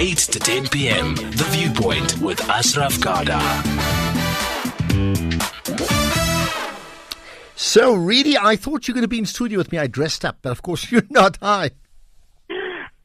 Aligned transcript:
8 0.00 0.16
to 0.16 0.38
10 0.38 0.68
p.m. 0.68 1.14
The 1.14 1.46
Viewpoint 1.50 2.18
with 2.22 2.40
Ashraf 2.48 2.98
Garda. 3.02 3.38
So, 7.54 7.92
really, 7.92 8.38
I 8.38 8.56
thought 8.56 8.88
you 8.88 8.92
were 8.92 8.96
going 8.96 9.02
to 9.04 9.08
be 9.08 9.18
in 9.18 9.26
studio 9.26 9.58
with 9.58 9.70
me. 9.70 9.76
I 9.76 9.88
dressed 9.88 10.24
up, 10.24 10.38
but 10.40 10.52
of 10.52 10.62
course, 10.62 10.90
you're 10.90 11.02
not. 11.10 11.36
Hi. 11.42 11.72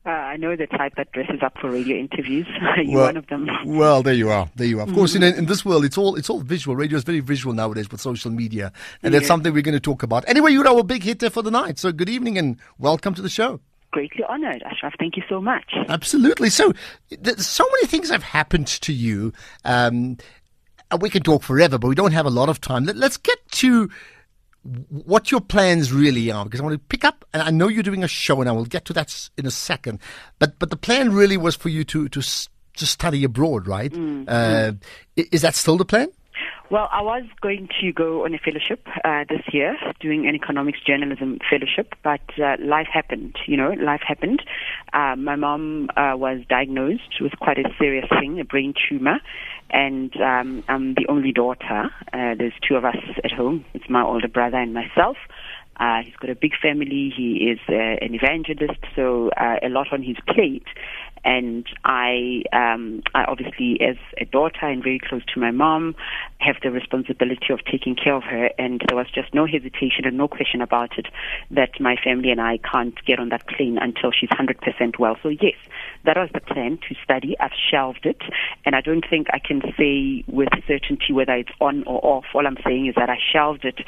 Uh, 0.06 0.10
I 0.10 0.38
know 0.38 0.56
the 0.56 0.68
type 0.68 0.94
that 0.96 1.12
dresses 1.12 1.42
up 1.42 1.58
for 1.60 1.70
radio 1.70 1.98
interviews. 1.98 2.48
You're 2.78 2.96
Well- 2.96 3.06
one 3.08 3.18
of 3.18 3.28
them. 3.28 3.50
Well, 3.66 4.02
there 4.02 4.14
you 4.14 4.30
are. 4.30 4.50
There 4.56 4.68
you 4.68 4.80
are. 4.80 4.88
Of 4.88 4.94
course, 4.94 5.16
in, 5.16 5.24
in 5.24 5.48
this 5.48 5.66
world, 5.66 5.84
it's 5.84 5.98
all 5.98 6.16
it's 6.16 6.30
all 6.30 6.40
visual. 6.40 6.78
Radio 6.78 6.96
is 6.98 7.04
very 7.04 7.20
visual 7.20 7.54
nowadays 7.54 7.92
with 7.92 8.00
social 8.00 8.32
media, 8.32 8.72
and 9.04 9.14
that's 9.14 9.28
something 9.28 9.52
we're 9.52 9.64
going 9.64 9.74
to 9.74 9.80
talk 9.82 10.02
about. 10.02 10.24
Anyway, 10.30 10.52
you're 10.52 10.68
our 10.68 10.84
big 10.84 11.04
hitter 11.04 11.30
for 11.30 11.42
the 11.42 11.52
night. 11.52 11.78
So, 11.78 11.92
good 11.92 12.08
evening 12.08 12.38
and 12.38 12.58
welcome 12.78 13.14
to 13.16 13.22
the 13.22 13.30
show. 13.30 13.60
Greatly 13.96 14.26
honored, 14.28 14.62
Ashraf. 14.64 14.94
Thank 15.00 15.16
you 15.16 15.24
so 15.30 15.40
much. 15.40 15.72
Absolutely. 15.88 16.50
So, 16.50 16.74
th- 17.10 17.38
so 17.38 17.64
many 17.72 17.88
things 17.88 18.10
have 18.10 18.24
happened 18.24 18.68
to 18.68 18.92
you. 18.92 19.32
Um, 19.64 20.18
and 20.92 21.02
we 21.02 21.10
can 21.10 21.24
talk 21.24 21.44
forever, 21.44 21.78
but 21.78 21.88
we 21.88 21.96
don't 21.96 22.12
have 22.12 22.26
a 22.26 22.30
lot 22.30 22.50
of 22.50 22.60
time. 22.60 22.84
Let, 22.84 22.98
let's 22.98 23.16
get 23.16 23.38
to 23.52 23.90
what 24.90 25.32
your 25.32 25.40
plans 25.40 25.94
really 25.94 26.30
are, 26.30 26.44
because 26.44 26.60
I 26.60 26.64
want 26.66 26.74
to 26.74 26.88
pick 26.90 27.06
up. 27.06 27.24
And 27.34 27.42
I 27.42 27.52
know 27.52 27.70
you're 27.70 27.84
doing 27.84 28.04
a 28.04 28.08
show, 28.10 28.42
and 28.42 28.50
I 28.50 28.52
will 28.52 28.66
get 28.66 28.84
to 28.84 28.94
that 28.94 29.30
in 29.38 29.46
a 29.46 29.52
second. 29.52 30.00
But 30.40 30.60
but 30.60 30.72
the 30.72 30.76
plan 30.76 31.14
really 31.14 31.38
was 31.38 31.56
for 31.56 31.70
you 31.70 31.86
to 31.86 32.10
to 32.10 32.22
to 32.22 32.86
study 32.86 33.24
abroad, 33.24 33.66
right? 33.66 33.94
Uh, 34.28 34.74
Is 35.16 35.42
that 35.42 35.56
still 35.56 35.78
the 35.78 35.86
plan? 35.86 36.10
Well, 36.72 36.90
I 36.92 37.04
was 37.04 37.24
going 37.42 37.70
to 37.80 37.94
go 37.94 38.26
on 38.26 38.34
a 38.34 38.40
fellowship 38.40 38.88
uh, 39.04 39.24
this 39.30 39.44
year, 39.54 39.78
doing 40.00 40.28
an 40.28 40.34
economics 40.34 40.80
journalism 40.86 41.38
fellowship, 41.48 41.94
but 42.04 42.22
uh, 42.40 42.56
life 42.60 42.88
happened. 42.92 43.36
You 43.46 43.56
know, 43.56 43.70
life 43.74 44.02
happened. 44.06 44.42
Uh, 44.92 45.16
my 45.16 45.36
mom 45.36 45.90
uh, 45.96 46.14
was 46.16 46.40
diagnosed 46.50 47.22
with 47.22 47.34
quite 47.40 47.60
a 47.60 47.70
serious 47.78 48.08
thing, 48.20 48.40
a 48.40 48.44
brain 48.44 48.74
tumor, 48.90 49.20
and 49.70 50.12
um, 50.20 50.64
I'm 50.68 50.96
the 50.96 51.06
only 51.08 51.32
daughter. 51.32 51.92
Uh, 52.12 52.34
there's 52.36 52.54
two 52.68 52.76
of 52.76 52.84
us 52.84 52.98
at 53.24 53.32
home. 53.32 53.64
It's 53.76 53.88
my 53.88 54.02
older 54.02 54.28
brother 54.28 54.58
and 54.58 54.74
myself. 54.74 55.18
Uh, 55.78 56.02
he's 56.04 56.16
got 56.16 56.30
a 56.30 56.36
big 56.36 56.54
family. 56.60 57.14
He 57.16 57.52
is 57.52 57.60
uh, 57.70 57.74
an 57.74 58.16
evangelist, 58.16 58.80
so 58.96 59.30
uh, 59.38 59.58
a 59.62 59.70
lot 59.70 59.92
on 59.92 60.02
his 60.02 60.18
plate. 60.28 60.66
And 61.26 61.66
I, 61.84 62.44
um, 62.54 63.02
I 63.14 63.26
obviously, 63.26 63.80
as 63.82 63.98
a 64.22 64.26
daughter 64.26 64.68
and 64.68 64.84
very 64.84 65.00
close 65.00 65.24
to 65.34 65.40
my 65.40 65.52
mom, 65.52 65.96
have 66.40 66.56
the 66.64 66.72
responsibility 66.72 67.48
of 67.52 67.60
taking 67.66 67.96
care 67.96 68.16
of 68.16 68.24
her. 68.24 68.52
And 68.58 68.82
there 68.88 68.96
was 68.96 69.08
just 69.14 69.34
no 69.34 69.46
hesitation 69.46 70.06
and 70.06 70.18
no 70.18 70.28
question 70.28 70.62
about 70.62 70.98
it 70.98 71.08
that 71.52 71.72
my 71.80 71.96
family 72.04 72.30
and 72.30 72.40
I 72.40 72.60
can't 72.60 72.96
get 73.06 73.20
on 73.20 73.30
that 73.30 73.48
plane 73.48 73.78
until 73.82 74.12
she's 74.12 74.30
100% 74.30 75.00
well. 75.00 75.18
So 75.24 75.30
yes, 75.30 75.56
that 76.06 76.18
was 76.18 76.30
the 76.34 76.42
plan 76.42 76.78
to 76.88 76.96
study. 77.04 77.36
I've 77.40 77.52
shelved 77.72 78.06
it, 78.06 78.22
and 78.66 78.76
I 78.76 78.82
don't 78.82 79.06
think 79.10 79.28
I 79.34 79.40
can 79.40 79.62
say 79.78 80.24
with 80.28 80.50
certainty 80.68 81.12
whether 81.12 81.34
it's 81.34 81.50
on 81.60 81.84
or 81.86 82.00
off. 82.04 82.26
All 82.34 82.46
I'm 82.46 82.58
saying 82.64 82.88
is 82.88 82.96
that 82.96 83.10
I 83.10 83.18
shelved 83.34 83.66
it 83.66 83.80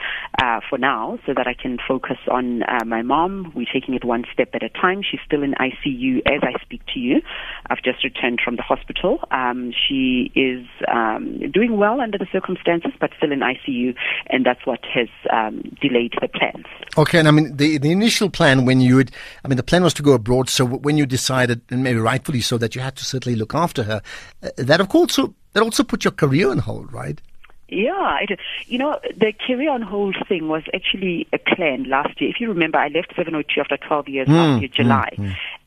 uh, 0.41 0.59
for 0.67 0.77
now 0.77 1.19
so 1.25 1.33
that 1.35 1.47
I 1.47 1.53
can 1.53 1.77
focus 1.87 2.17
on 2.29 2.63
uh, 2.63 2.83
my 2.85 3.01
mom. 3.01 3.51
We're 3.55 3.71
taking 3.71 3.93
it 3.93 4.03
one 4.03 4.25
step 4.33 4.49
at 4.53 4.63
a 4.63 4.69
time. 4.69 5.01
She's 5.03 5.19
still 5.25 5.43
in 5.43 5.53
ICU 5.53 6.21
as 6.25 6.41
I 6.43 6.59
speak 6.61 6.81
to 6.93 6.99
you. 6.99 7.21
I've 7.69 7.81
just 7.83 8.03
returned 8.03 8.39
from 8.43 8.55
the 8.55 8.61
hospital. 8.61 9.19
Um, 9.31 9.71
she 9.71 10.31
is 10.35 10.65
um, 10.87 11.39
doing 11.51 11.77
well 11.77 12.01
under 12.01 12.17
the 12.17 12.27
circumstances, 12.31 12.91
but 12.99 13.11
still 13.17 13.31
in 13.31 13.39
ICU, 13.39 13.95
and 14.27 14.45
that's 14.45 14.65
what 14.65 14.79
has 14.93 15.09
um, 15.31 15.61
delayed 15.81 16.13
the 16.21 16.27
plans. 16.27 16.65
Okay, 16.97 17.19
and 17.19 17.27
I 17.27 17.31
mean 17.31 17.55
the 17.55 17.77
the 17.77 17.91
initial 17.91 18.29
plan 18.29 18.65
when 18.65 18.81
you 18.81 18.95
would, 18.95 19.11
I 19.43 19.47
mean 19.47 19.57
the 19.57 19.63
plan 19.63 19.83
was 19.83 19.93
to 19.95 20.03
go 20.03 20.13
abroad. 20.13 20.49
So 20.49 20.65
when 20.65 20.97
you 20.97 21.05
decided, 21.05 21.61
and 21.69 21.83
maybe 21.83 21.99
rightfully 21.99 22.41
so, 22.41 22.57
that 22.57 22.75
you 22.75 22.81
had 22.81 22.95
to 22.97 23.05
certainly 23.05 23.37
look 23.37 23.53
after 23.53 23.83
her, 23.83 24.01
uh, 24.43 24.49
that 24.57 24.81
of 24.81 24.89
course 24.89 25.13
so 25.13 25.33
that 25.53 25.63
also 25.63 25.83
put 25.83 26.03
your 26.03 26.11
career 26.11 26.49
on 26.51 26.59
hold, 26.59 26.91
right? 26.93 27.21
Yeah, 27.69 28.19
it, 28.21 28.39
you 28.67 28.77
know, 28.77 28.97
the 29.17 29.33
career 29.45 29.71
on 29.71 29.81
hold 29.81 30.15
thing 30.29 30.47
was 30.47 30.63
actually 30.73 31.27
a 31.33 31.37
plan 31.37 31.83
last 31.89 32.21
year. 32.21 32.29
If 32.29 32.39
you 32.39 32.47
remember, 32.47 32.77
I 32.77 32.87
left 32.87 33.13
702 33.15 33.59
after 33.59 33.75
12 33.75 34.07
years 34.07 34.27
last 34.29 34.61
year, 34.61 34.69
July. 34.69 35.09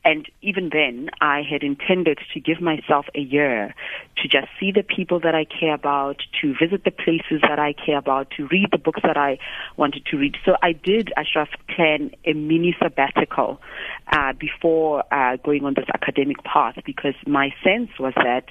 And 0.03 0.27
even 0.41 0.69
then, 0.73 1.09
I 1.21 1.43
had 1.43 1.61
intended 1.61 2.19
to 2.33 2.39
give 2.39 2.59
myself 2.59 3.05
a 3.13 3.19
year 3.19 3.75
to 4.17 4.27
just 4.27 4.47
see 4.59 4.71
the 4.71 4.83
people 4.83 5.19
that 5.19 5.35
I 5.35 5.45
care 5.45 5.75
about, 5.75 6.23
to 6.41 6.55
visit 6.59 6.83
the 6.83 6.91
places 6.91 7.41
that 7.41 7.59
I 7.59 7.73
care 7.73 7.97
about, 7.97 8.31
to 8.37 8.47
read 8.47 8.69
the 8.71 8.79
books 8.79 9.01
that 9.03 9.17
I 9.17 9.37
wanted 9.77 10.05
to 10.07 10.17
read. 10.17 10.37
So 10.43 10.55
I 10.63 10.71
did, 10.71 11.11
Ashraf, 11.17 11.49
plan 11.67 12.11
a 12.25 12.33
mini 12.33 12.75
sabbatical 12.81 13.61
uh, 14.11 14.33
before 14.33 15.03
uh, 15.13 15.37
going 15.37 15.65
on 15.65 15.75
this 15.75 15.85
academic 15.93 16.43
path 16.43 16.77
because 16.83 17.15
my 17.27 17.53
sense 17.63 17.89
was 17.99 18.13
that, 18.15 18.45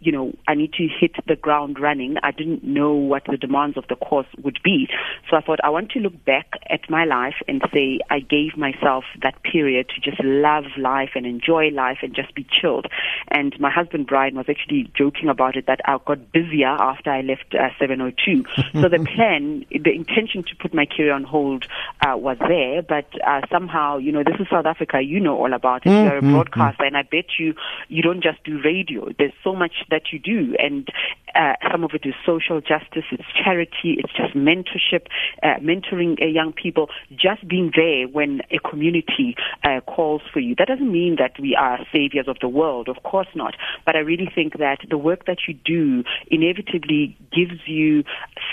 you 0.00 0.10
know, 0.10 0.32
I 0.48 0.54
need 0.54 0.72
to 0.74 0.88
hit 0.88 1.12
the 1.26 1.36
ground 1.36 1.78
running. 1.78 2.16
I 2.22 2.30
didn't 2.30 2.64
know 2.64 2.94
what 2.94 3.24
the 3.30 3.36
demands 3.36 3.76
of 3.76 3.84
the 3.88 3.96
course 3.96 4.26
would 4.42 4.58
be. 4.64 4.88
So 5.30 5.36
I 5.36 5.42
thought 5.42 5.60
I 5.62 5.68
want 5.68 5.90
to 5.92 5.98
look 5.98 6.24
back 6.24 6.52
at 6.70 6.88
my 6.88 7.04
life 7.04 7.36
and 7.46 7.62
say 7.72 8.00
I 8.10 8.20
gave 8.20 8.56
myself 8.56 9.04
that 9.22 9.42
period 9.42 9.90
to 9.90 10.00
just 10.00 10.22
love 10.24 10.64
life 10.78 10.93
and 11.14 11.26
enjoy 11.26 11.68
life 11.68 11.98
and 12.02 12.14
just 12.14 12.34
be 12.34 12.46
chilled. 12.50 12.86
And 13.28 13.58
my 13.60 13.70
husband 13.70 14.06
Brian 14.06 14.36
was 14.36 14.46
actually 14.48 14.90
joking 14.96 15.28
about 15.28 15.56
it 15.56 15.66
that 15.66 15.80
I 15.84 15.98
got 16.04 16.32
busier 16.32 16.68
after 16.68 17.10
I 17.10 17.20
left 17.22 17.54
uh, 17.54 17.68
702. 17.78 18.44
so 18.80 18.88
the 18.88 19.04
plan, 19.14 19.64
the 19.70 19.92
intention 19.92 20.42
to 20.44 20.56
put 20.56 20.74
my 20.74 20.86
career 20.86 21.12
on 21.12 21.24
hold 21.24 21.66
uh, 22.06 22.16
was 22.16 22.36
there, 22.38 22.82
but 22.82 23.06
uh, 23.26 23.40
somehow, 23.50 23.98
you 23.98 24.12
know, 24.12 24.22
this 24.22 24.36
is 24.38 24.46
South 24.50 24.66
Africa. 24.66 25.00
You 25.02 25.20
know 25.20 25.36
all 25.36 25.52
about 25.52 25.86
it. 25.86 25.90
You're 25.90 26.18
a 26.18 26.22
broadcaster, 26.22 26.84
and 26.84 26.96
I 26.96 27.02
bet 27.02 27.38
you 27.38 27.54
you 27.88 28.02
don't 28.02 28.22
just 28.22 28.42
do 28.44 28.60
radio. 28.62 29.08
There's 29.18 29.32
so 29.42 29.54
much 29.54 29.84
that 29.90 30.12
you 30.12 30.18
do, 30.18 30.56
and 30.58 30.88
uh, 31.34 31.54
some 31.70 31.84
of 31.84 31.90
it 31.94 32.02
is 32.04 32.14
social 32.24 32.60
justice, 32.60 33.04
it's 33.10 33.24
charity, 33.42 33.96
it's 33.98 34.12
just 34.12 34.34
mentorship, 34.34 35.06
uh, 35.42 35.58
mentoring 35.60 36.20
uh, 36.22 36.26
young 36.26 36.52
people, 36.52 36.88
just 37.10 37.46
being 37.48 37.72
there 37.74 38.06
when 38.08 38.40
a 38.50 38.58
community 38.68 39.34
uh, 39.64 39.80
calls 39.80 40.22
for 40.32 40.40
you. 40.40 40.54
That 40.56 40.68
doesn't 40.68 40.90
mean 40.90 41.16
that 41.18 41.40
we 41.40 41.56
are 41.56 41.78
saviors 41.92 42.28
of 42.28 42.36
the 42.40 42.48
world, 42.48 42.88
of 42.88 43.02
course 43.02 43.28
not. 43.34 43.54
But 43.84 43.96
I 43.96 44.00
really 44.00 44.30
think 44.34 44.58
that 44.58 44.78
the 44.88 44.98
work 44.98 45.26
that 45.26 45.38
you 45.48 45.54
do 45.54 46.04
inevitably 46.30 47.16
gives 47.32 47.60
you 47.66 48.04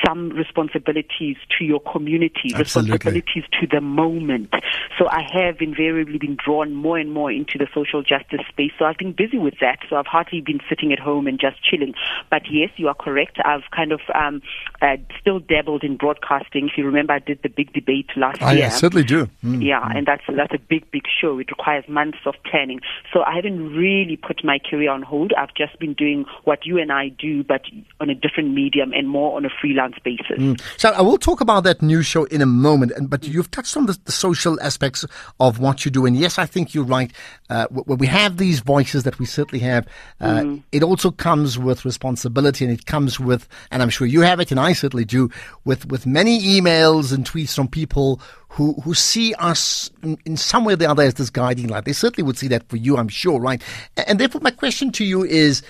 some 0.05 0.29
responsibilities 0.29 1.37
to 1.57 1.65
your 1.65 1.79
community, 1.79 2.51
Absolutely. 2.53 2.91
responsibilities 2.93 3.43
to 3.59 3.67
the 3.67 3.81
moment. 3.81 4.53
So 4.97 5.07
I 5.07 5.21
have 5.33 5.57
invariably 5.59 6.17
been 6.17 6.37
drawn 6.43 6.73
more 6.73 6.97
and 6.97 7.11
more 7.11 7.31
into 7.31 7.57
the 7.57 7.67
social 7.73 8.01
justice 8.01 8.41
space. 8.49 8.71
So 8.77 8.85
I've 8.85 8.97
been 8.97 9.13
busy 9.13 9.37
with 9.37 9.55
that. 9.61 9.79
So 9.89 9.95
I've 9.95 10.07
hardly 10.07 10.41
been 10.41 10.59
sitting 10.69 10.91
at 10.91 10.99
home 10.99 11.27
and 11.27 11.39
just 11.39 11.63
chilling. 11.63 11.93
But 12.29 12.43
yes, 12.49 12.70
you 12.77 12.87
are 12.87 12.93
correct. 12.93 13.37
I've 13.43 13.69
kind 13.75 13.91
of 13.91 14.01
um, 14.13 14.41
uh, 14.81 14.97
still 15.19 15.39
dabbled 15.39 15.83
in 15.83 15.97
broadcasting. 15.97 16.69
If 16.69 16.77
you 16.77 16.85
remember, 16.85 17.13
I 17.13 17.19
did 17.19 17.39
the 17.43 17.49
big 17.49 17.73
debate 17.73 18.09
last 18.15 18.41
I 18.41 18.53
year. 18.53 18.65
I 18.65 18.69
certainly 18.69 19.03
do. 19.03 19.29
Mm. 19.43 19.63
Yeah, 19.63 19.87
and 19.93 20.05
that's 20.05 20.23
that's 20.27 20.53
a 20.53 20.59
big, 20.59 20.89
big 20.91 21.03
show. 21.19 21.39
It 21.39 21.49
requires 21.49 21.87
months 21.87 22.19
of 22.25 22.35
planning. 22.49 22.81
So 23.13 23.23
I 23.23 23.35
haven't 23.35 23.73
really 23.73 24.17
put 24.17 24.43
my 24.43 24.59
career 24.59 24.91
on 24.91 25.01
hold. 25.01 25.33
I've 25.37 25.53
just 25.55 25.77
been 25.79 25.93
doing 25.93 26.25
what 26.43 26.65
you 26.65 26.77
and 26.77 26.91
I 26.91 27.09
do, 27.09 27.43
but 27.43 27.61
on 27.99 28.09
a 28.09 28.15
different 28.15 28.53
medium 28.53 28.93
and 28.93 29.07
more 29.07 29.37
on 29.37 29.45
a 29.45 29.49
freelance 29.49 29.95
basis. 30.03 30.59
So 30.77 30.89
I 30.89 31.01
will 31.01 31.17
talk 31.17 31.41
about 31.41 31.63
that 31.63 31.81
new 31.81 32.01
show 32.01 32.25
in 32.25 32.41
a 32.41 32.45
moment, 32.45 32.91
and 32.95 33.09
but 33.09 33.27
you've 33.27 33.51
touched 33.51 33.77
on 33.77 33.85
the, 33.85 33.97
the 34.05 34.11
social 34.11 34.59
aspects 34.61 35.05
of 35.39 35.59
what 35.59 35.85
you 35.85 35.91
do, 35.91 36.05
and 36.05 36.15
yes, 36.15 36.37
I 36.37 36.45
think 36.45 36.73
you're 36.73 36.83
right. 36.83 37.11
Uh, 37.49 37.67
when 37.69 37.97
we 37.97 38.07
have 38.07 38.37
these 38.37 38.61
voices 38.61 39.03
that 39.03 39.19
we 39.19 39.25
certainly 39.25 39.63
have, 39.63 39.87
uh, 40.19 40.55
it 40.71 40.83
also 40.83 41.11
comes 41.11 41.59
with 41.59 41.85
responsibility, 41.85 42.60
and 42.61 42.71
it 42.71 42.85
comes 42.85 43.19
with, 43.19 43.47
and 43.71 43.81
I'm 43.81 43.89
sure 43.89 44.07
you 44.07 44.21
have 44.21 44.39
it, 44.39 44.51
and 44.51 44.59
I 44.59 44.73
certainly 44.73 45.05
do, 45.05 45.29
with 45.65 45.87
with 45.87 46.05
many 46.05 46.39
emails 46.41 47.13
and 47.13 47.25
tweets 47.25 47.55
from 47.55 47.67
people 47.67 48.21
who 48.49 48.73
who 48.83 48.93
see 48.93 49.33
us 49.35 49.89
in, 50.03 50.17
in 50.25 50.37
some 50.37 50.65
way 50.65 50.73
or 50.73 50.77
the 50.77 50.89
other 50.89 51.03
as 51.03 51.15
this 51.15 51.29
guiding 51.29 51.67
light. 51.67 51.85
They 51.85 51.93
certainly 51.93 52.25
would 52.25 52.37
see 52.37 52.47
that 52.49 52.67
for 52.69 52.77
you, 52.77 52.97
I'm 52.97 53.07
sure, 53.09 53.39
right? 53.39 53.61
A- 53.97 54.07
And 54.09 54.19
therefore, 54.19 54.41
my 54.41 54.51
question 54.51 54.91
to 54.93 55.03
you 55.03 55.23
is. 55.23 55.61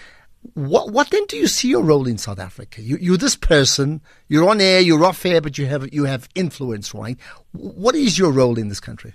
What 0.55 0.91
what 0.91 1.11
then 1.11 1.23
do 1.27 1.37
you 1.37 1.45
see 1.45 1.67
your 1.69 1.83
role 1.83 2.07
in 2.07 2.17
South 2.17 2.39
Africa? 2.39 2.81
You, 2.81 2.97
you're 2.99 3.15
this 3.15 3.35
person. 3.35 4.01
You're 4.27 4.49
on 4.49 4.59
air. 4.59 4.79
You're 4.81 5.05
off 5.05 5.23
air, 5.23 5.39
but 5.39 5.59
you 5.59 5.67
have 5.67 5.93
you 5.93 6.05
have 6.05 6.27
influence, 6.33 6.95
right? 6.95 7.15
What 7.51 7.93
is 7.93 8.17
your 8.17 8.31
role 8.31 8.57
in 8.57 8.67
this 8.67 8.79
country? 8.79 9.13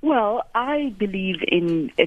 Well, 0.00 0.44
I 0.54 0.94
believe 0.96 1.42
in 1.46 1.90
uh, 1.98 2.06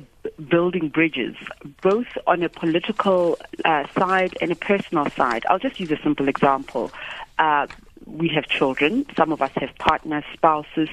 building 0.49 0.89
bridges, 0.89 1.35
both 1.81 2.07
on 2.25 2.41
a 2.41 2.47
political 2.47 3.38
uh, 3.65 3.85
side 3.97 4.38
and 4.39 4.51
a 4.51 4.55
personal 4.55 5.09
side. 5.09 5.45
I'll 5.49 5.59
just 5.59 5.79
use 5.79 5.91
a 5.91 6.01
simple 6.01 6.29
example. 6.29 6.91
Uh, 7.38 7.67
we 8.05 8.29
have 8.29 8.45
children. 8.45 9.05
Some 9.17 9.33
of 9.33 9.41
us 9.41 9.51
have 9.55 9.75
partners, 9.77 10.23
spouses. 10.33 10.89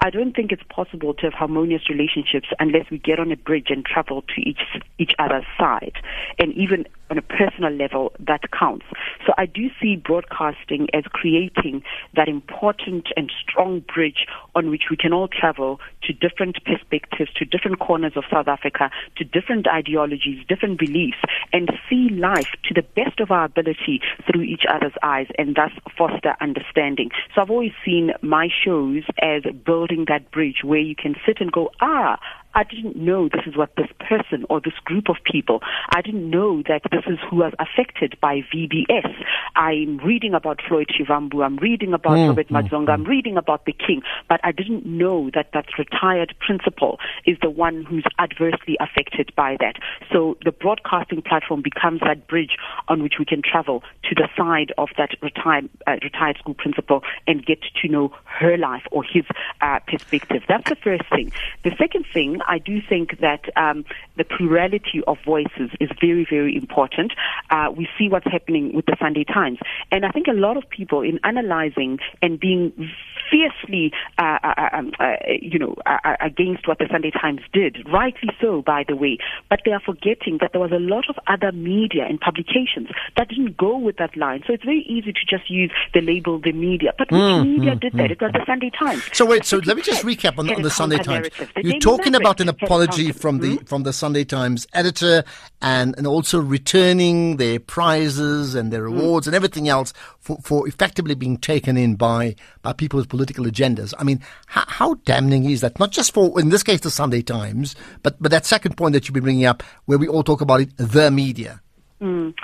I 0.00 0.10
don't 0.10 0.34
think 0.34 0.52
it's 0.52 0.62
possible 0.68 1.14
to 1.14 1.22
have 1.22 1.34
harmonious 1.34 1.88
relationships 1.88 2.48
unless 2.58 2.90
we 2.90 2.98
get 2.98 3.20
on 3.20 3.30
a 3.30 3.36
bridge 3.36 3.66
and 3.68 3.84
travel 3.84 4.22
to 4.22 4.40
each 4.40 4.60
each 4.98 5.12
other's 5.18 5.44
side. 5.58 5.94
And 6.38 6.52
even 6.54 6.86
on 7.10 7.18
a 7.18 7.22
personal 7.22 7.70
level, 7.70 8.12
that 8.18 8.50
counts. 8.52 8.86
So 9.26 9.34
I 9.36 9.44
do 9.44 9.68
see 9.80 9.96
broadcasting 9.96 10.88
as 10.94 11.04
creating 11.04 11.82
that 12.14 12.26
important 12.26 13.08
and 13.16 13.30
strong 13.46 13.80
bridge 13.80 14.26
on 14.54 14.70
which 14.70 14.84
we 14.90 14.96
can 14.96 15.12
all 15.12 15.28
travel 15.28 15.78
to 16.04 16.12
different 16.14 16.64
perspectives, 16.64 17.30
to 17.34 17.44
different 17.44 17.80
corners 17.80 18.14
of 18.16 18.24
South 18.30 18.48
Africa, 18.48 18.90
to 19.16 19.24
different 19.24 19.68
ideologies, 19.68 20.42
different 20.48 20.78
beliefs, 20.78 21.18
and 21.52 21.70
see 21.88 22.08
life 22.08 22.48
to 22.64 22.72
the 22.72 22.82
best 22.82 23.20
of 23.20 23.30
our 23.30 23.44
ability 23.44 24.00
through 24.26 24.42
each 24.42 24.62
other's 24.72 24.94
eyes 25.02 25.26
and 25.38 25.54
thus 25.54 25.72
foster 25.98 26.34
understanding. 26.40 27.10
So 27.34 27.42
I've 27.42 27.50
always 27.50 27.72
seen 27.84 28.12
my 28.22 28.48
shows 28.64 29.02
as 29.20 29.42
building 29.66 29.81
that 30.08 30.30
bridge 30.30 30.62
where 30.64 30.80
you 30.80 30.94
can 30.94 31.14
sit 31.26 31.38
and 31.40 31.52
go, 31.52 31.70
ah, 31.80 32.18
I 32.54 32.64
didn't 32.64 32.96
know 32.96 33.28
this 33.28 33.46
is 33.46 33.56
what 33.56 33.74
this 33.76 33.88
person 33.98 34.44
or 34.50 34.60
this 34.60 34.74
group 34.84 35.08
of 35.08 35.16
people, 35.24 35.60
I 35.94 36.02
didn't 36.02 36.28
know 36.28 36.62
that 36.68 36.82
this 36.90 37.04
is 37.06 37.18
who 37.30 37.36
was 37.36 37.52
affected 37.58 38.18
by 38.20 38.42
VBS. 38.52 39.12
I'm 39.56 39.98
reading 39.98 40.34
about 40.34 40.60
Floyd 40.66 40.88
Shivambu, 40.88 41.44
I'm 41.44 41.56
reading 41.56 41.94
about 41.94 42.18
mm, 42.18 42.28
Robert 42.28 42.48
mm, 42.48 42.62
Madzonga, 42.62 42.88
mm. 42.88 42.92
I'm 42.92 43.04
reading 43.04 43.36
about 43.36 43.64
the 43.64 43.72
king, 43.72 44.02
but 44.28 44.40
I 44.44 44.52
didn't 44.52 44.84
know 44.84 45.30
that 45.34 45.50
that 45.54 45.66
retired 45.78 46.34
principal 46.40 46.98
is 47.26 47.38
the 47.40 47.50
one 47.50 47.84
who's 47.84 48.04
adversely 48.18 48.76
affected 48.80 49.32
by 49.34 49.56
that. 49.60 49.76
So 50.12 50.36
the 50.44 50.52
broadcasting 50.52 51.22
platform 51.22 51.62
becomes 51.62 52.00
that 52.00 52.26
bridge 52.26 52.56
on 52.88 53.02
which 53.02 53.14
we 53.18 53.24
can 53.24 53.42
travel 53.42 53.82
to 54.04 54.14
the 54.14 54.28
side 54.36 54.72
of 54.76 54.90
that 54.98 55.10
retired, 55.22 55.68
uh, 55.86 55.96
retired 56.02 56.36
school 56.38 56.54
principal 56.54 57.02
and 57.26 57.44
get 57.44 57.60
to 57.80 57.88
know 57.88 58.12
her 58.24 58.56
life 58.58 58.82
or 58.90 59.02
his 59.02 59.24
uh, 59.60 59.78
perspective. 59.86 60.42
That's 60.48 60.68
the 60.68 60.76
first 60.76 61.08
thing. 61.10 61.32
The 61.64 61.74
second 61.78 62.06
thing, 62.12 62.40
I 62.46 62.58
do 62.58 62.80
think 62.86 63.20
that 63.20 63.44
um, 63.56 63.84
the 64.16 64.24
plurality 64.24 65.02
of 65.06 65.18
voices 65.24 65.70
is 65.80 65.90
very, 66.00 66.26
very 66.28 66.56
important. 66.56 67.12
Uh, 67.50 67.68
we 67.76 67.88
see 67.98 68.08
what's 68.08 68.26
happening 68.30 68.74
with 68.74 68.86
the 68.86 68.96
Sunday 69.00 69.24
Times. 69.24 69.58
And 69.90 70.04
I 70.04 70.10
think 70.10 70.26
a 70.28 70.32
lot 70.32 70.56
of 70.56 70.68
people, 70.68 71.02
in 71.02 71.20
analyzing 71.24 71.98
and 72.20 72.38
being 72.38 72.90
fiercely, 73.32 73.92
uh, 74.18 74.38
uh, 74.44 74.54
uh 74.58 74.68
um, 74.76 74.92
uh 75.00 75.16
you 75.40 75.58
know, 75.58 75.74
uh, 75.86 76.16
against 76.20 76.68
what 76.68 76.78
the 76.78 76.86
Sunday 76.90 77.10
Times 77.10 77.40
did, 77.52 77.78
rightly 77.90 78.28
so, 78.40 78.62
by 78.62 78.84
the 78.86 78.94
way, 78.94 79.16
but 79.48 79.60
they 79.64 79.72
are 79.72 79.80
forgetting 79.80 80.38
that 80.40 80.52
there 80.52 80.60
was 80.60 80.72
a 80.72 80.78
lot 80.78 81.08
of 81.08 81.16
other 81.26 81.50
media 81.52 82.04
and 82.08 82.20
publications 82.20 82.88
that 83.16 83.28
didn't 83.28 83.56
go 83.56 83.78
with 83.78 83.96
that 83.96 84.16
line. 84.16 84.42
So 84.46 84.52
it's 84.52 84.64
very 84.64 84.84
easy 84.88 85.12
to 85.12 85.20
just 85.28 85.50
use 85.50 85.72
the 85.94 86.00
label 86.00 86.38
the 86.38 86.52
media. 86.52 86.92
But 86.98 87.10
which 87.10 87.20
mm, 87.20 87.56
media 87.56 87.74
mm, 87.74 87.80
did 87.80 87.92
that? 87.94 88.10
Mm. 88.10 88.12
It 88.12 88.20
was 88.20 88.32
the 88.32 88.44
Sunday 88.46 88.70
Times. 88.78 89.02
So 89.12 89.24
wait, 89.24 89.44
so 89.44 89.58
let 89.58 89.76
me 89.76 89.82
just 89.82 90.04
recap 90.04 90.38
on, 90.38 90.50
on 90.50 90.62
the 90.62 90.70
Sunday 90.70 90.98
Times. 90.98 91.28
You're 91.56 91.80
talking 91.80 92.14
about 92.14 92.40
an 92.40 92.48
apology 92.48 93.12
from 93.12 93.38
the 93.38 93.56
mm-hmm. 93.56 93.64
from 93.64 93.84
the 93.84 93.92
Sunday 93.92 94.24
Times 94.24 94.66
editor, 94.74 95.24
and 95.60 95.94
and 95.96 96.06
also 96.06 96.40
returning 96.40 97.36
their 97.36 97.58
prizes 97.60 98.54
and 98.54 98.72
their 98.72 98.84
mm. 98.84 98.98
awards 98.98 99.26
and 99.26 99.34
everything 99.34 99.68
else 99.68 99.92
for, 100.22 100.38
for 100.42 100.66
effectively 100.66 101.14
being 101.14 101.36
taken 101.36 101.76
in 101.76 101.96
by 101.96 102.34
by 102.62 102.72
people 102.72 102.96
with 102.98 103.08
political 103.08 103.44
agendas. 103.44 103.92
I 103.98 104.04
mean, 104.04 104.20
how, 104.46 104.64
how 104.66 104.94
damning 105.04 105.44
is 105.44 105.60
that? 105.60 105.78
Not 105.78 105.90
just 105.90 106.14
for 106.14 106.40
in 106.40 106.48
this 106.48 106.62
case 106.62 106.80
the 106.80 106.90
Sunday 106.90 107.22
Times, 107.22 107.74
but 108.02 108.16
but 108.22 108.30
that 108.30 108.46
second 108.46 108.76
point 108.76 108.94
that 108.94 109.06
you've 109.06 109.14
been 109.14 109.24
bringing 109.24 109.44
up, 109.44 109.62
where 109.84 109.98
we 109.98 110.08
all 110.08 110.22
talk 110.22 110.40
about 110.40 110.62
it, 110.62 110.70
the 110.78 111.10
media. 111.10 111.60
Mm. 112.00 112.34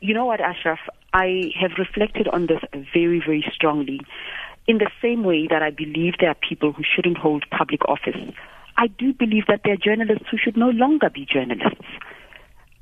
You 0.00 0.14
know 0.14 0.26
what, 0.26 0.40
Ashraf? 0.40 0.78
I 1.14 1.52
have 1.58 1.72
reflected 1.78 2.28
on 2.28 2.46
this 2.46 2.60
very, 2.92 3.20
very 3.24 3.44
strongly. 3.52 4.00
In 4.66 4.78
the 4.78 4.90
same 5.00 5.24
way 5.24 5.46
that 5.48 5.62
I 5.62 5.70
believe 5.70 6.14
there 6.20 6.28
are 6.28 6.36
people 6.46 6.72
who 6.72 6.82
shouldn't 6.84 7.16
hold 7.16 7.44
public 7.50 7.88
office, 7.88 8.20
I 8.76 8.88
do 8.88 9.14
believe 9.14 9.46
that 9.48 9.62
there 9.64 9.72
are 9.72 9.76
journalists 9.76 10.26
who 10.30 10.36
should 10.36 10.56
no 10.56 10.68
longer 10.68 11.08
be 11.08 11.26
journalists. 11.26 11.86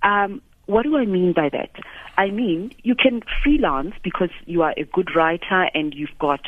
Um, 0.03 0.43
what 0.67 0.83
do 0.83 0.97
I 0.97 1.07
mean 1.07 1.33
by 1.33 1.49
that? 1.51 1.71
I 2.17 2.31
mean, 2.31 2.73
you 2.83 2.95
can 2.95 3.23
freelance 3.43 3.95
because 4.03 4.31
you 4.47 4.63
are 4.63 4.75
a 4.77 4.85
good 4.85 5.15
writer 5.15 5.69
and 5.75 5.95
you've 5.95 6.19
got 6.19 6.41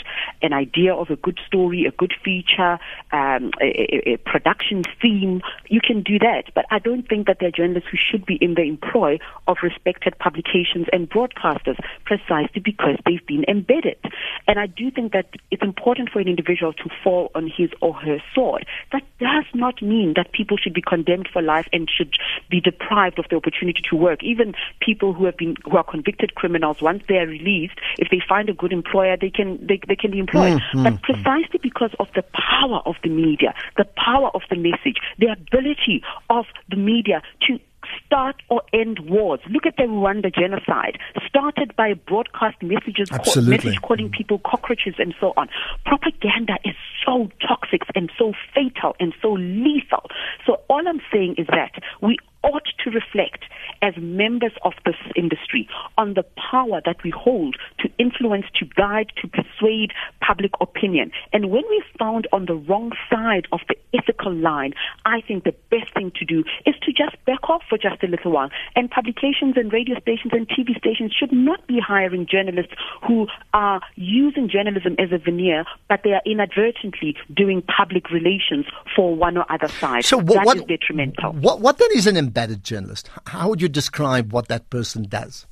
an 0.42 0.52
idea 0.52 0.94
of 0.94 1.10
a 1.10 1.16
good 1.16 1.38
story, 1.46 1.84
a 1.84 1.90
good 1.90 2.14
feature, 2.24 2.78
um, 3.12 3.50
a, 3.60 4.12
a, 4.12 4.16
production 4.24 4.84
theme. 5.00 5.42
You 5.68 5.80
can 5.80 6.02
do 6.02 6.18
that. 6.20 6.44
But 6.54 6.64
I 6.70 6.78
don't 6.78 7.06
think 7.06 7.26
that 7.26 7.38
there 7.40 7.48
are 7.48 7.52
journalists 7.52 7.90
who 7.90 7.98
should 7.98 8.24
be 8.24 8.36
in 8.36 8.54
the 8.54 8.62
employ 8.62 9.18
of 9.46 9.58
respected 9.62 10.18
publications 10.18 10.86
and 10.92 11.08
broadcasters 11.10 11.78
precisely 12.04 12.60
because 12.64 12.96
they've 13.04 13.26
been 13.26 13.44
embedded. 13.46 13.98
And 14.46 14.58
I 14.58 14.66
do 14.66 14.90
think 14.90 15.12
that 15.12 15.28
it's 15.50 15.62
important 15.62 16.10
for 16.10 16.20
an 16.20 16.28
individual 16.28 16.72
to 16.72 16.88
fall 17.04 17.30
on 17.34 17.50
his 17.54 17.70
or 17.80 17.94
her 17.94 18.18
sword. 18.34 18.66
That 18.92 19.02
does 19.20 19.44
not 19.54 19.82
mean 19.82 20.14
that 20.16 20.32
people 20.32 20.56
should 20.56 20.74
be 20.74 20.82
condemned 20.82 21.28
for 21.32 21.42
life 21.42 21.66
and 21.72 21.88
should 21.90 22.14
be 22.50 22.60
deprived 22.60 23.18
of 23.18 23.26
the 23.30 23.36
opportunity 23.36 23.82
to 23.90 23.96
work. 23.96 24.22
Even 24.22 24.54
people 24.80 25.12
who 25.12 25.24
have 25.26 25.36
been 25.36 25.54
who 25.64 25.76
are 25.76 25.84
convicted 25.84 26.34
criminals, 26.34 26.80
once 26.80 27.02
they 27.08 27.16
are 27.16 27.26
released, 27.26 27.78
if 27.98 28.08
they 28.10 28.20
find 28.28 28.48
a 28.48 28.54
good 28.54 28.72
employer, 28.72 29.16
they 29.20 29.30
can 29.30 29.58
they, 29.66 29.80
they 29.86 29.96
can 29.96 30.10
be 30.10 30.18
employed. 30.18 30.60
Mm, 30.74 30.84
but 30.84 30.92
mm, 30.94 31.02
precisely 31.02 31.60
because 31.62 31.90
of 31.98 32.08
the 32.14 32.24
power 32.32 32.80
of 32.86 32.96
the 33.02 33.10
media, 33.10 33.54
the 33.76 33.86
power 33.96 34.30
of 34.34 34.42
the 34.50 34.56
message, 34.56 34.98
the 35.18 35.26
ability 35.26 36.02
of 36.30 36.46
the 36.68 36.76
media 36.76 37.22
to 37.46 37.58
start 38.04 38.36
or 38.48 38.62
end 38.72 38.98
wars. 39.00 39.40
Look 39.48 39.66
at 39.66 39.76
the 39.76 39.84
Rwanda 39.84 40.34
genocide, 40.34 40.98
started 41.26 41.74
by 41.76 41.94
broadcast 41.94 42.62
messages, 42.62 43.08
call, 43.10 43.42
message 43.42 43.80
calling 43.82 44.10
people 44.10 44.38
cockroaches 44.38 44.94
and 44.98 45.14
so 45.20 45.32
on. 45.36 45.48
Propaganda 45.84 46.58
is 46.64 46.74
so 47.04 47.30
toxic 47.46 47.82
and 47.94 48.10
so 48.18 48.32
fatal 48.54 48.96
and 49.00 49.14
so 49.22 49.32
lethal. 49.32 50.04
So 50.46 50.60
all 50.68 50.86
I'm 50.86 51.00
saying 51.12 51.36
is 51.38 51.46
that 51.48 51.82
we 52.00 52.18
ought 52.42 52.66
to 52.84 52.90
reflect 52.90 53.44
as 53.82 53.94
members 53.96 54.52
of 54.64 54.72
this 54.84 54.96
industry 55.16 55.68
on 55.96 56.14
the 56.14 56.24
power 56.50 56.80
that 56.84 57.02
we 57.04 57.10
hold 57.10 57.56
to 57.80 57.88
influence, 57.98 58.46
to 58.54 58.64
guide, 58.64 59.12
to 59.20 59.28
persuade 59.28 59.92
public 60.20 60.52
opinion. 60.60 61.10
And 61.32 61.50
when 61.50 61.62
we're 61.68 61.98
found 61.98 62.26
on 62.32 62.46
the 62.46 62.54
wrong 62.54 62.92
side 63.10 63.46
of 63.52 63.60
the 63.68 63.76
ethical 63.96 64.34
line, 64.34 64.74
I 65.04 65.20
think 65.20 65.44
the 65.44 65.54
best 65.70 65.92
thing 65.94 66.12
to 66.16 66.24
do 66.24 66.44
is 66.66 66.74
to 66.82 66.92
just 66.92 67.22
back 67.24 67.48
off 67.48 67.62
for 67.68 67.78
just 67.78 68.02
a 68.02 68.06
little 68.06 68.32
while. 68.32 68.50
And 68.76 68.90
publications 68.90 69.54
and 69.56 69.72
radio 69.72 69.98
stations 70.00 70.32
and 70.32 70.48
TV 70.48 70.76
stations 70.78 71.14
should 71.18 71.32
not 71.32 71.66
be 71.66 71.80
hiring 71.80 72.26
journalists 72.26 72.72
who 73.06 73.26
are 73.52 73.80
using 73.96 74.48
journalism 74.48 74.96
as 74.98 75.12
a 75.12 75.18
veneer, 75.18 75.64
but 75.88 76.00
they 76.04 76.12
are 76.12 76.22
inadvertently 76.24 77.16
doing 77.34 77.62
public 77.62 78.10
relations 78.10 78.66
for 78.94 79.14
one 79.14 79.36
or 79.36 79.50
other 79.50 79.68
side. 79.68 80.04
So 80.04 80.18
what, 80.18 80.34
that 80.34 80.46
what, 80.46 80.56
is 80.58 80.62
detrimental. 80.64 81.32
What, 81.32 81.60
what 81.60 81.78
then 81.78 81.90
is 81.94 82.06
an 82.06 82.16
embedded 82.28 82.62
journalist? 82.62 83.08
How 83.26 83.48
would 83.48 83.62
you 83.62 83.68
describe 83.68 84.32
what 84.34 84.48
that 84.48 84.68
person 84.68 85.04
does? 85.04 85.46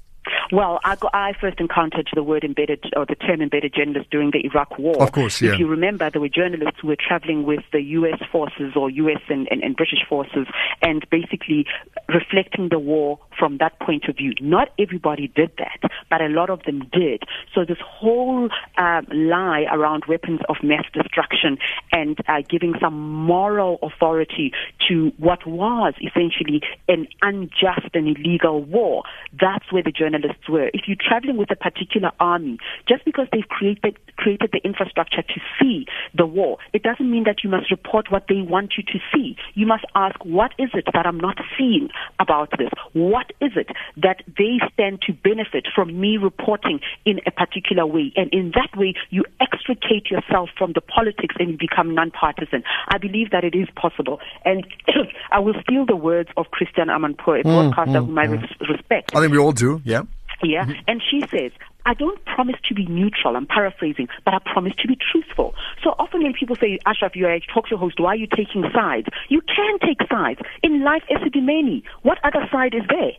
Well, 0.52 0.80
I, 0.84 0.96
got, 0.96 1.14
I 1.14 1.32
first 1.40 1.60
encountered 1.60 2.08
the 2.14 2.22
word 2.22 2.44
embedded 2.44 2.84
or 2.96 3.06
the 3.06 3.14
term 3.14 3.42
embedded 3.42 3.74
journalist 3.74 4.10
during 4.10 4.30
the 4.30 4.44
Iraq 4.44 4.78
War. 4.78 5.02
Of 5.02 5.12
course, 5.12 5.40
yeah. 5.40 5.52
If 5.52 5.58
you 5.58 5.66
remember, 5.66 6.10
there 6.10 6.20
were 6.20 6.28
journalists 6.28 6.80
who 6.80 6.88
were 6.88 6.96
traveling 6.96 7.44
with 7.44 7.60
the 7.72 7.80
U.S. 7.80 8.20
forces 8.30 8.74
or 8.76 8.90
U.S. 8.90 9.20
and, 9.28 9.48
and, 9.50 9.62
and 9.62 9.76
British 9.76 10.00
forces 10.08 10.46
and 10.82 11.04
basically 11.10 11.66
reflecting 12.08 12.68
the 12.70 12.78
war 12.78 13.18
from 13.38 13.58
that 13.58 13.78
point 13.80 14.04
of 14.08 14.16
view. 14.16 14.34
Not 14.40 14.68
everybody 14.78 15.28
did 15.28 15.50
that, 15.58 15.90
but 16.10 16.20
a 16.20 16.28
lot 16.28 16.50
of 16.50 16.62
them 16.62 16.88
did. 16.92 17.22
So 17.54 17.64
this 17.64 17.78
whole 17.84 18.48
um, 18.78 19.06
lie 19.12 19.66
around 19.70 20.04
weapons 20.08 20.40
of 20.48 20.56
mass 20.62 20.84
destruction 20.92 21.58
and 21.92 22.18
uh, 22.28 22.42
giving 22.48 22.74
some 22.80 22.98
moral 22.98 23.78
authority 23.82 24.52
to 24.88 25.12
what 25.18 25.46
was 25.46 25.94
essentially 26.00 26.62
an 26.88 27.08
unjust 27.22 27.94
and 27.94 28.16
illegal 28.16 28.62
war, 28.62 29.02
that's 29.40 29.72
where 29.72 29.82
the 29.82 29.92
journalists 29.92 30.35
were. 30.48 30.68
If 30.72 30.82
you're 30.86 30.96
traveling 31.00 31.36
with 31.36 31.50
a 31.50 31.56
particular 31.56 32.12
army, 32.20 32.58
just 32.88 33.04
because 33.04 33.26
they've 33.32 33.48
created 33.48 33.98
created 34.16 34.50
the 34.52 34.60
infrastructure 34.64 35.22
to 35.22 35.40
see 35.60 35.86
the 36.16 36.26
war, 36.26 36.58
it 36.72 36.82
doesn't 36.82 37.10
mean 37.10 37.24
that 37.24 37.44
you 37.44 37.50
must 37.50 37.70
report 37.70 38.10
what 38.10 38.24
they 38.28 38.40
want 38.40 38.74
you 38.78 38.82
to 38.84 38.98
see. 39.12 39.36
You 39.54 39.66
must 39.66 39.84
ask, 39.94 40.16
what 40.24 40.52
is 40.58 40.70
it 40.72 40.86
that 40.94 41.06
I'm 41.06 41.20
not 41.20 41.38
seeing 41.58 41.88
about 42.18 42.50
this? 42.56 42.70
What 42.92 43.16
what 43.16 43.32
is 43.40 43.56
it 43.56 43.68
that 43.96 44.22
they 44.26 44.58
stand 44.72 45.00
to 45.02 45.12
benefit 45.12 45.66
from 45.74 45.98
me 45.98 46.18
reporting 46.18 46.80
in 47.04 47.20
a 47.26 47.30
particular 47.30 47.86
way? 47.86 48.12
And 48.14 48.32
in 48.32 48.52
that 48.54 48.76
way, 48.76 48.94
you 49.10 49.24
extricate 49.40 50.10
yourself 50.10 50.50
from 50.56 50.72
the 50.74 50.80
politics 50.80 51.34
and 51.38 51.50
you 51.50 51.56
become 51.58 51.94
nonpartisan. 51.94 52.62
I 52.88 52.98
believe 52.98 53.30
that 53.30 53.44
it 53.44 53.54
is 53.54 53.68
possible. 53.74 54.20
And 54.44 54.66
I 55.30 55.38
will 55.38 55.54
steal 55.62 55.86
the 55.86 55.96
words 55.96 56.28
of 56.36 56.46
Christiane 56.50 56.88
Amanpour, 56.88 57.40
a 57.40 57.42
mm, 57.42 57.72
broadcaster 57.72 58.00
mm, 58.00 58.06
whom 58.06 58.18
I 58.18 58.26
mm. 58.26 58.68
respect. 58.68 59.16
I 59.16 59.20
think 59.20 59.32
we 59.32 59.38
all 59.38 59.52
do, 59.52 59.80
yeah. 59.84 60.02
Yeah, 60.42 60.64
mm-hmm. 60.64 60.80
and 60.86 61.02
she 61.10 61.20
says, 61.30 61.52
I 61.86 61.94
don't 61.94 62.22
promise 62.24 62.56
to 62.68 62.74
be 62.74 62.84
neutral. 62.86 63.36
I'm 63.36 63.46
paraphrasing, 63.46 64.08
but 64.24 64.34
I 64.34 64.38
promise 64.38 64.72
to 64.80 64.88
be 64.88 64.98
truthful. 65.12 65.54
So 65.82 65.94
often 65.98 66.22
when 66.22 66.34
people 66.34 66.56
say, 66.56 66.78
Ashraf, 66.84 67.14
you're 67.14 67.32
a 67.32 67.40
talk 67.40 67.68
show 67.68 67.76
host, 67.76 68.00
why 68.00 68.10
are 68.10 68.16
you 68.16 68.26
taking 68.26 68.64
sides? 68.74 69.06
You 69.28 69.40
can 69.40 69.78
take 69.78 70.06
sides. 70.10 70.40
In 70.62 70.84
life, 70.84 71.04
Esidimeni, 71.10 71.84
what 72.02 72.18
other 72.24 72.46
side 72.50 72.74
is 72.74 72.82
there? 72.88 73.12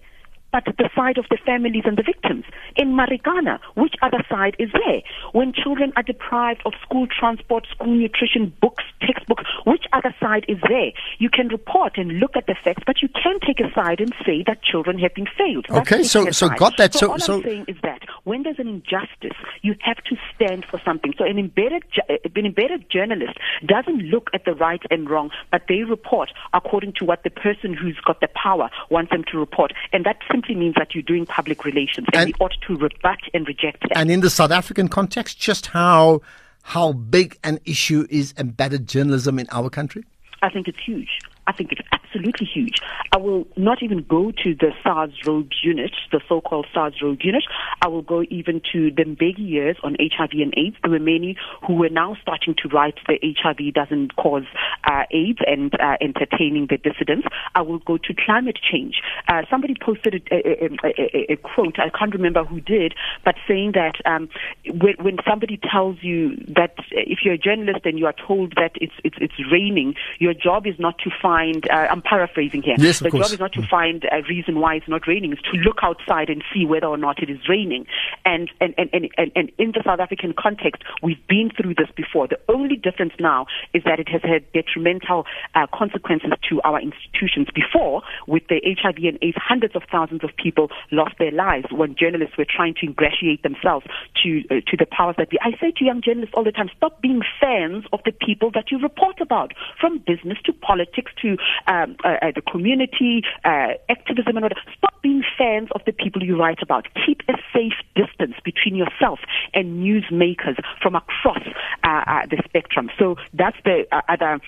But 0.51 0.63
the 0.65 0.89
side 0.95 1.17
of 1.17 1.25
the 1.29 1.37
families 1.45 1.83
and 1.85 1.97
the 1.97 2.03
victims? 2.03 2.45
In 2.75 2.93
Marikana, 2.93 3.59
which 3.75 3.95
other 4.01 4.23
side 4.29 4.55
is 4.59 4.69
there? 4.73 5.01
When 5.33 5.53
children 5.53 5.93
are 5.95 6.03
deprived 6.03 6.61
of 6.65 6.73
school 6.81 7.07
transport, 7.07 7.67
school 7.71 7.93
nutrition, 7.93 8.53
books, 8.61 8.83
textbooks, 9.01 9.43
which 9.65 9.85
other 9.93 10.13
side 10.19 10.45
is 10.47 10.57
there? 10.67 10.91
You 11.19 11.29
can 11.29 11.47
report 11.49 11.97
and 11.97 12.19
look 12.19 12.35
at 12.35 12.47
the 12.47 12.55
facts, 12.63 12.83
but 12.85 13.01
you 13.01 13.09
can 13.09 13.39
take 13.45 13.59
a 13.59 13.71
side 13.73 13.99
and 13.99 14.13
say 14.25 14.43
that 14.47 14.63
children 14.63 14.99
have 14.99 15.13
been 15.13 15.27
failed. 15.37 15.65
That's 15.69 15.91
okay, 15.91 16.03
so 16.03 16.31
so 16.31 16.49
got 16.49 16.77
that. 16.77 16.93
So, 16.93 16.99
so 16.99 17.11
all 17.11 17.19
so 17.19 17.33
I'm 17.35 17.43
saying 17.43 17.65
is 17.67 17.77
that 17.83 18.01
when 18.23 18.43
there's 18.43 18.59
an 18.59 18.67
injustice, 18.67 19.37
you 19.61 19.75
have 19.81 19.97
to 19.97 20.15
stand 20.35 20.65
for 20.65 20.79
something. 20.83 21.13
So 21.17 21.25
an 21.25 21.37
embedded 21.37 21.83
an 22.09 22.45
embedded 22.45 22.89
journalist 22.89 23.37
doesn't 23.65 24.01
look 24.03 24.29
at 24.33 24.45
the 24.45 24.53
right 24.53 24.81
and 24.89 25.09
wrong, 25.09 25.31
but 25.51 25.63
they 25.67 25.83
report 25.83 26.29
according 26.53 26.93
to 26.99 27.05
what 27.05 27.23
the 27.23 27.29
person 27.29 27.73
who's 27.73 27.97
got 28.05 28.21
the 28.21 28.29
power 28.35 28.69
wants 28.89 29.11
them 29.11 29.23
to 29.31 29.37
report, 29.37 29.73
and 29.93 30.05
that 30.05 30.17
simply 30.37 30.55
means 30.55 30.75
that 30.77 30.93
you're 30.93 31.01
doing 31.01 31.25
public 31.25 31.65
relations, 31.65 32.07
and, 32.13 32.21
and 32.21 32.27
we 32.27 32.33
ought 32.45 32.55
to 32.67 32.77
rebut 32.77 33.19
and 33.33 33.47
reject 33.47 33.81
that. 33.81 33.97
And 33.97 34.11
in 34.11 34.19
the 34.19 34.29
South 34.29 34.51
African 34.51 34.87
context, 34.87 35.39
just 35.39 35.67
how 35.67 36.21
how 36.61 36.91
big 36.91 37.37
an 37.43 37.59
issue 37.65 38.05
is 38.09 38.33
embedded 38.37 38.87
journalism 38.87 39.39
in 39.39 39.47
our 39.51 39.69
country? 39.69 40.03
I 40.41 40.49
think 40.49 40.67
it's 40.67 40.77
huge. 40.85 41.09
I 41.47 41.53
think 41.53 41.71
it's 41.71 41.81
absolutely 41.91 42.45
huge. 42.45 42.81
I 43.13 43.17
will 43.17 43.47
not 43.55 43.81
even 43.81 44.03
go 44.03 44.31
to 44.43 44.53
the 44.53 44.71
SARS 44.83 45.11
rogue 45.25 45.51
unit, 45.63 45.91
the 46.11 46.19
so-called 46.27 46.67
SARS 46.73 46.95
rogue 47.01 47.23
unit. 47.23 47.43
I 47.81 47.87
will 47.87 48.01
go 48.01 48.23
even 48.29 48.61
to 48.73 48.91
the 48.91 49.03
Mbeki 49.03 49.47
years 49.49 49.77
on 49.81 49.95
HIV 49.99 50.31
and 50.33 50.53
AIDS. 50.57 50.75
There 50.81 50.91
were 50.91 50.99
many 50.99 51.37
who 51.65 51.75
were 51.75 51.89
now 51.89 52.17
starting 52.21 52.55
to 52.61 52.67
write 52.69 52.95
that 53.07 53.19
HIV 53.23 53.73
doesn't 53.73 54.17
cause 54.17 54.43
uh, 54.83 55.03
AIDS 55.11 55.39
and 55.47 55.73
uh, 55.79 55.95
entertaining 56.01 56.67
the 56.69 56.77
dissidents. 56.77 57.27
I 57.55 57.61
will 57.61 57.79
go 57.79 57.97
to 57.97 58.13
climate 58.13 58.59
change. 58.61 59.01
Uh, 59.29 59.43
somebody 59.49 59.75
posted 59.79 60.27
a, 60.29 60.35
a, 60.35 60.69
a, 60.83 61.33
a, 61.33 61.35
quote, 61.37 61.79
I 61.79 61.89
can't 61.97 62.13
remember 62.13 62.43
who 62.43 62.59
did, 62.59 62.93
but 63.23 63.35
saying 63.47 63.71
that 63.73 63.95
um, 64.05 64.27
when, 64.65 64.95
when 64.99 65.17
somebody 65.27 65.59
tells 65.71 65.97
you 66.01 66.35
that 66.55 66.75
if 66.91 67.19
you're 67.23 67.35
a 67.35 67.37
journalist 67.37 67.85
and 67.85 67.97
you 67.97 68.05
are 68.05 68.15
told 68.27 68.55
that 68.57 68.71
it's, 68.75 68.93
it's, 69.05 69.15
it's 69.21 69.33
raining, 69.49 69.95
your 70.19 70.33
job 70.33 70.67
is 70.67 70.75
not 70.77 70.97
to 70.99 71.09
find 71.21 71.36
find, 71.37 71.69
uh, 71.69 71.87
I'm 71.91 72.01
paraphrasing 72.01 72.63
here. 72.63 72.75
Yes, 72.77 72.99
the 72.99 73.09
course. 73.09 73.27
job 73.27 73.33
is 73.33 73.39
not 73.39 73.53
to 73.53 73.67
find 73.67 74.03
a 74.11 74.21
reason 74.27 74.59
why 74.59 74.75
it's 74.75 74.87
not 74.87 75.07
raining, 75.07 75.33
it's 75.33 75.41
to 75.43 75.57
look 75.57 75.79
outside 75.83 76.29
and 76.29 76.43
see 76.53 76.65
whether 76.65 76.87
or 76.87 76.97
not 76.97 77.21
it 77.21 77.29
is 77.29 77.37
raining. 77.47 77.85
And, 78.25 78.49
and, 78.59 78.73
and, 78.77 78.89
and, 78.93 79.09
and, 79.17 79.31
and 79.35 79.51
in 79.57 79.71
the 79.71 79.81
South 79.85 79.99
African 79.99 80.33
context, 80.37 80.83
we've 81.03 81.25
been 81.27 81.51
through 81.55 81.75
this 81.75 81.89
before. 81.95 82.27
The 82.27 82.39
only 82.49 82.75
difference 82.75 83.13
now 83.19 83.45
is 83.73 83.83
that 83.83 83.99
it 83.99 84.09
has 84.09 84.21
had 84.23 84.51
detrimental 84.51 85.25
uh, 85.55 85.67
consequences 85.73 86.31
to 86.49 86.61
our 86.61 86.81
institutions. 86.81 87.47
Before, 87.53 88.01
with 88.27 88.43
the 88.49 88.61
HIV 88.65 88.97
and 89.03 89.17
AIDS, 89.21 89.37
hundreds 89.37 89.75
of 89.75 89.83
thousands 89.91 90.23
of 90.23 90.31
people 90.35 90.69
lost 90.91 91.15
their 91.19 91.31
lives 91.31 91.67
when 91.71 91.95
journalists 91.95 92.37
were 92.37 92.45
trying 92.49 92.73
to 92.75 92.87
ingratiate 92.87 93.43
themselves 93.43 93.85
to, 94.23 94.43
uh, 94.49 94.61
to 94.67 94.77
the 94.77 94.85
powers 94.89 95.15
that 95.17 95.29
be. 95.29 95.37
I 95.41 95.51
say 95.59 95.71
to 95.77 95.85
young 95.85 96.01
journalists 96.01 96.33
all 96.35 96.43
the 96.43 96.51
time, 96.51 96.69
stop 96.75 97.01
being 97.01 97.21
fans 97.39 97.85
of 97.93 97.99
the 98.05 98.11
people 98.11 98.51
that 98.51 98.71
you 98.71 98.79
report 98.79 99.21
about, 99.21 99.53
from 99.79 99.99
business 99.99 100.37
to 100.45 100.53
politics 100.53 101.11
to 101.21 101.26
um, 101.67 101.95
uh, 102.03 102.15
uh, 102.21 102.31
the 102.33 102.41
community, 102.41 103.23
uh, 103.43 103.73
activism, 103.89 104.37
and 104.37 104.45
that. 104.45 104.53
Stop 104.77 105.01
being 105.01 105.23
fans 105.37 105.69
of 105.73 105.81
the 105.85 105.91
people 105.91 106.23
you 106.23 106.37
write 106.37 106.61
about. 106.61 106.87
Keep 107.05 107.21
a 107.27 107.33
safe 107.53 107.73
distance 107.95 108.35
between 108.43 108.75
yourself 108.75 109.19
and 109.53 109.83
newsmakers 109.83 110.57
from 110.81 110.95
across 110.95 111.41
uh, 111.83 111.87
uh 111.87 112.25
the 112.27 112.41
spectrum. 112.45 112.89
So 112.97 113.15
that's 113.33 113.57
the 113.63 113.85
uh, 113.91 114.01
other 114.09 114.39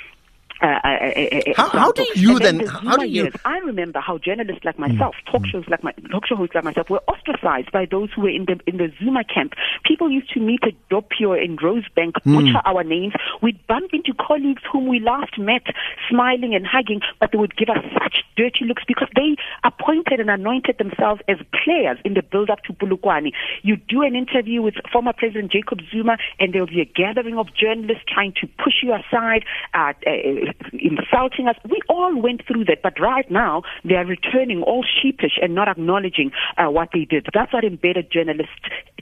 uh, 0.62 0.66
uh, 0.66 0.88
uh, 0.88 1.54
how, 1.56 1.70
how, 1.70 1.92
do 1.92 2.06
you 2.16 2.38
then? 2.39 2.58
then 2.58 2.68
how 2.68 2.98
do 2.98 3.08
you? 3.08 3.24
Years, 3.24 3.34
I 3.46 3.60
remember 3.60 4.00
how 4.00 4.18
journalists 4.18 4.66
like 4.66 4.78
myself, 4.78 5.16
mm. 5.16 5.32
talk 5.32 5.46
shows 5.46 5.63
like 5.70 5.84
my 5.84 5.94
talk 6.12 6.28
show 6.28 6.36
hosts 6.36 6.54
like 6.56 6.63
myself, 6.66 6.89
were 6.89 7.01
ostracized 7.08 7.72
by 7.72 7.86
those 7.89 8.10
who 8.16 8.24
were 8.24 8.30
in 8.30 8.46
the 8.46 8.60
in 8.68 8.78
the 8.78 8.92
Zuma 9.00 9.24
camp. 9.24 9.54
People 9.86 10.10
used 10.10 10.32
to 10.34 10.39
meet 10.39 10.60
at 10.63 10.74
Doppio 10.89 11.42
in 11.42 11.58
Rosebank, 11.58 12.13
mm. 12.25 12.36
butcher 12.36 12.62
our 12.66 12.84
names. 12.84 13.13
We'd 13.42 13.66
bump 13.68 13.94
into 13.94 14.13
colleagues 14.13 14.62
whom 14.72 14.88
we 14.88 15.00
last 15.00 15.38
met, 15.38 15.63
smiling 16.10 16.54
and 16.56 16.68
hugging, 16.68 17.01
but 17.20 17.32
they 17.32 17.38
would 17.38 17.56
give 17.56 17.70
us 17.70 17.84
such 17.94 18.24
dirty 18.36 18.66
looks 18.66 18.84
because 18.88 19.10
they 19.16 19.36
appointed 19.63 20.20
and 20.20 20.30
anointed 20.30 20.78
themselves 20.78 21.22
as 21.28 21.38
players 21.63 21.98
in 22.06 22.13
the 22.13 22.22
build-up 22.22 22.63
to 22.63 22.74
Polokwane. 22.74 23.32
You 23.63 23.78
do 23.78 24.01
an 24.01 24.16
interview 24.16 24.62
with 24.62 24.75
former 24.92 25.13
President 25.13 25.51
Jacob 25.51 25.80
Zuma, 25.92 26.18
and 26.39 26.54
there 26.54 26.62
will 26.62 26.68
be 26.68 26.82
a 26.82 26.86
gathering 26.86 27.38
of 27.38 27.48
journalists 27.54 28.04
trying 28.08 28.34
to 28.42 28.48
push 28.63 28.84
you 28.84 28.94
aside. 28.94 29.44
Uh, 29.74 29.94
uh, 30.06 30.49
insulting 30.74 31.48
us. 31.48 31.56
We 31.70 31.79
all 31.89 32.20
went 32.22 32.46
through 32.48 32.65
that, 32.65 32.82
but 32.82 33.00
right 33.00 33.29
now 33.29 33.63
they 33.84 33.96
are 33.96 34.06
returning 34.06 34.63
all 34.63 34.84
sheepish 34.84 35.38
and 35.41 35.56
not 35.56 35.68
acknowledging 35.68 36.32
uh, 36.58 36.70
what 36.70 36.89
they 36.94 37.06
did. 37.06 37.27
That's 37.34 37.53
what 37.53 37.63
embedded 37.63 38.12
journalist 38.12 38.50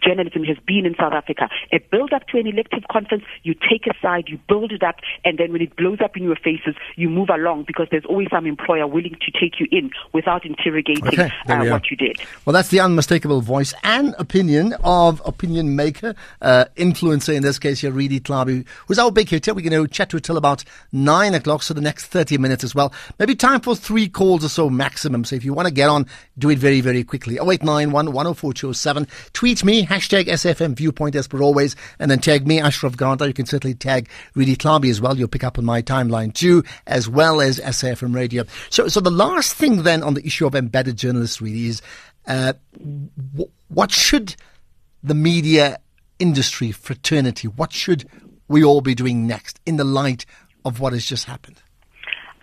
journalism 0.03 0.43
has 0.43 0.57
been 0.65 0.85
in 0.85 0.95
South 0.95 1.13
Africa. 1.13 1.49
A 1.73 1.79
build 1.91 2.13
up 2.13 2.27
to 2.27 2.39
an 2.39 2.47
elective 2.47 2.83
conference, 2.91 3.23
you 3.43 3.53
take 3.53 3.87
a 3.87 3.93
side, 4.01 4.25
you 4.27 4.39
build 4.47 4.71
it 4.71 4.83
up, 4.83 4.95
and 5.25 5.37
then 5.37 5.51
when 5.51 5.61
it 5.61 5.75
blows 5.75 5.99
up 6.03 6.15
in 6.15 6.23
your 6.23 6.35
faces, 6.35 6.75
you 6.95 7.09
move 7.09 7.29
along 7.29 7.65
because 7.65 7.87
there's 7.91 8.05
always 8.05 8.27
some 8.31 8.45
employer 8.45 8.87
willing 8.87 9.15
to 9.21 9.31
take 9.31 9.59
you 9.59 9.67
in 9.71 9.91
without 10.13 10.45
interrogating 10.45 11.07
okay, 11.07 11.31
uh, 11.47 11.65
what 11.65 11.89
you 11.89 11.97
did. 11.97 12.17
Well, 12.45 12.53
that's 12.53 12.69
the 12.69 12.79
unmistakable 12.79 13.41
voice 13.41 13.73
and 13.83 14.15
opinion 14.17 14.73
of 14.83 15.21
opinion 15.25 15.75
maker, 15.75 16.15
uh, 16.41 16.65
influencer 16.75 17.35
in 17.35 17.43
this 17.43 17.59
case 17.59 17.81
here, 17.81 17.91
Redi 17.91 18.19
Tlhabi, 18.19 18.65
who's 18.87 18.99
our 18.99 19.11
big 19.11 19.29
hitter. 19.29 19.53
We're 19.53 19.69
going 19.69 19.87
to 19.87 19.91
chat 19.91 20.09
to 20.09 20.17
her 20.17 20.21
till 20.21 20.37
about 20.37 20.63
nine 20.91 21.33
o'clock, 21.37 21.63
so 21.63 21.73
the 21.73 21.81
next 21.81 22.07
30 22.07 22.37
minutes 22.37 22.63
as 22.63 22.75
well. 22.75 22.93
Maybe 23.19 23.35
time 23.35 23.61
for 23.61 23.75
three 23.75 24.09
calls 24.09 24.43
or 24.43 24.49
so 24.49 24.69
maximum. 24.69 25.23
So 25.23 25.35
if 25.35 25.45
you 25.45 25.53
want 25.53 25.67
to 25.67 25.73
get 25.73 25.89
on, 25.89 26.05
do 26.37 26.49
it 26.49 26.59
very, 26.59 26.81
very 26.81 27.03
quickly. 27.03 27.35
0891 27.35 28.11
104 28.11 28.53
Tweet 29.33 29.63
me, 29.63 29.85
hashtag 29.85 30.25
SFM 30.25 30.75
Viewpoint 30.75 31.15
as 31.15 31.27
per 31.27 31.41
always, 31.41 31.75
and 31.99 32.11
then 32.11 32.19
tag 32.19 32.47
me, 32.47 32.59
Ashraf 32.59 32.97
Garda. 32.97 33.27
You 33.27 33.33
can 33.33 33.45
certainly 33.45 33.75
tag 33.75 34.09
Redi 34.35 34.55
Tlhabi 34.55 34.89
as 34.89 35.01
well. 35.01 35.17
You'll 35.17 35.27
pick 35.27 35.43
up 35.43 35.57
on 35.57 35.65
my 35.65 35.81
timeline 35.81 36.33
too, 36.33 36.63
as 36.85 37.09
well 37.09 37.41
as 37.41 37.59
SFM 37.59 38.13
Radio. 38.13 38.43
So, 38.69 38.87
so 38.87 38.99
the 38.99 39.11
last 39.11 39.53
thing 39.53 39.83
then 39.83 40.03
on 40.03 40.13
the 40.13 40.25
issue 40.25 40.45
of 40.45 40.55
embedded 40.55 40.97
journalists 40.97 41.41
really 41.41 41.67
is, 41.67 41.81
uh, 42.27 42.53
w- 42.77 43.51
what 43.69 43.91
should 43.91 44.35
the 45.03 45.13
media 45.13 45.79
industry 46.19 46.71
fraternity, 46.71 47.47
what 47.47 47.71
should 47.71 48.09
we 48.47 48.63
all 48.63 48.81
be 48.81 48.95
doing 48.95 49.27
next 49.27 49.59
in 49.65 49.77
the 49.77 49.83
light 49.83 50.25
of 50.65 50.79
what 50.79 50.93
has 50.93 51.05
just 51.05 51.25
happened? 51.25 51.61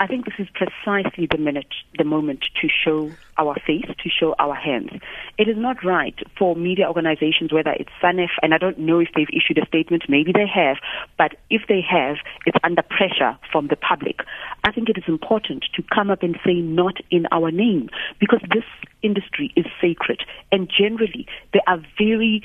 I 0.00 0.09
think 0.09 0.25
this 0.25 0.35
is 0.40 0.49
precisely 0.52 1.28
the 1.30 1.38
minute, 1.38 1.73
the 1.97 2.04
moment 2.04 2.47
to 2.61 2.68
show 2.68 3.12
our 3.38 3.54
face, 3.64 3.87
to 3.87 4.09
show 4.11 4.35
our 4.40 4.54
hands. 4.54 4.90
It 5.38 5.49
is 5.49 5.56
not 5.56 5.85
right 5.85 6.18
for 6.37 6.56
media 6.56 6.88
organizations, 6.88 7.52
whether 7.52 7.71
it's 7.71 7.90
SANEF, 8.02 8.30
and 8.42 8.52
I 8.52 8.59
don't 8.59 8.80
know 8.80 8.99
if 8.99 9.09
they've 9.14 9.28
issued 9.33 9.62
a 9.62 9.66
statement, 9.66 10.02
maybe 10.09 10.33
they 10.33 10.49
have, 10.52 10.78
but 11.16 11.37
if 11.49 11.62
they 11.68 11.80
have, 11.88 12.16
it's 12.44 12.59
under 12.64 12.83
pressure 12.83 13.38
from 13.52 13.68
the 13.68 13.76
public. 13.76 14.21
I 14.64 14.73
think 14.73 14.88
it 14.88 14.99
is 14.99 15.04
important 15.06 15.64
to 15.75 15.83
come 15.94 16.11
up 16.11 16.25
and 16.25 16.37
say 16.44 16.54
not 16.54 16.97
in 17.12 17.26
our 17.30 17.52
name, 17.52 17.88
because 18.18 18.40
this 18.52 18.64
industry 19.04 19.52
is 19.54 19.66
sacred. 19.80 20.23
And 20.50 20.70
generally, 20.70 21.26
they 21.52 21.61
are 21.66 21.80
very 21.99 22.42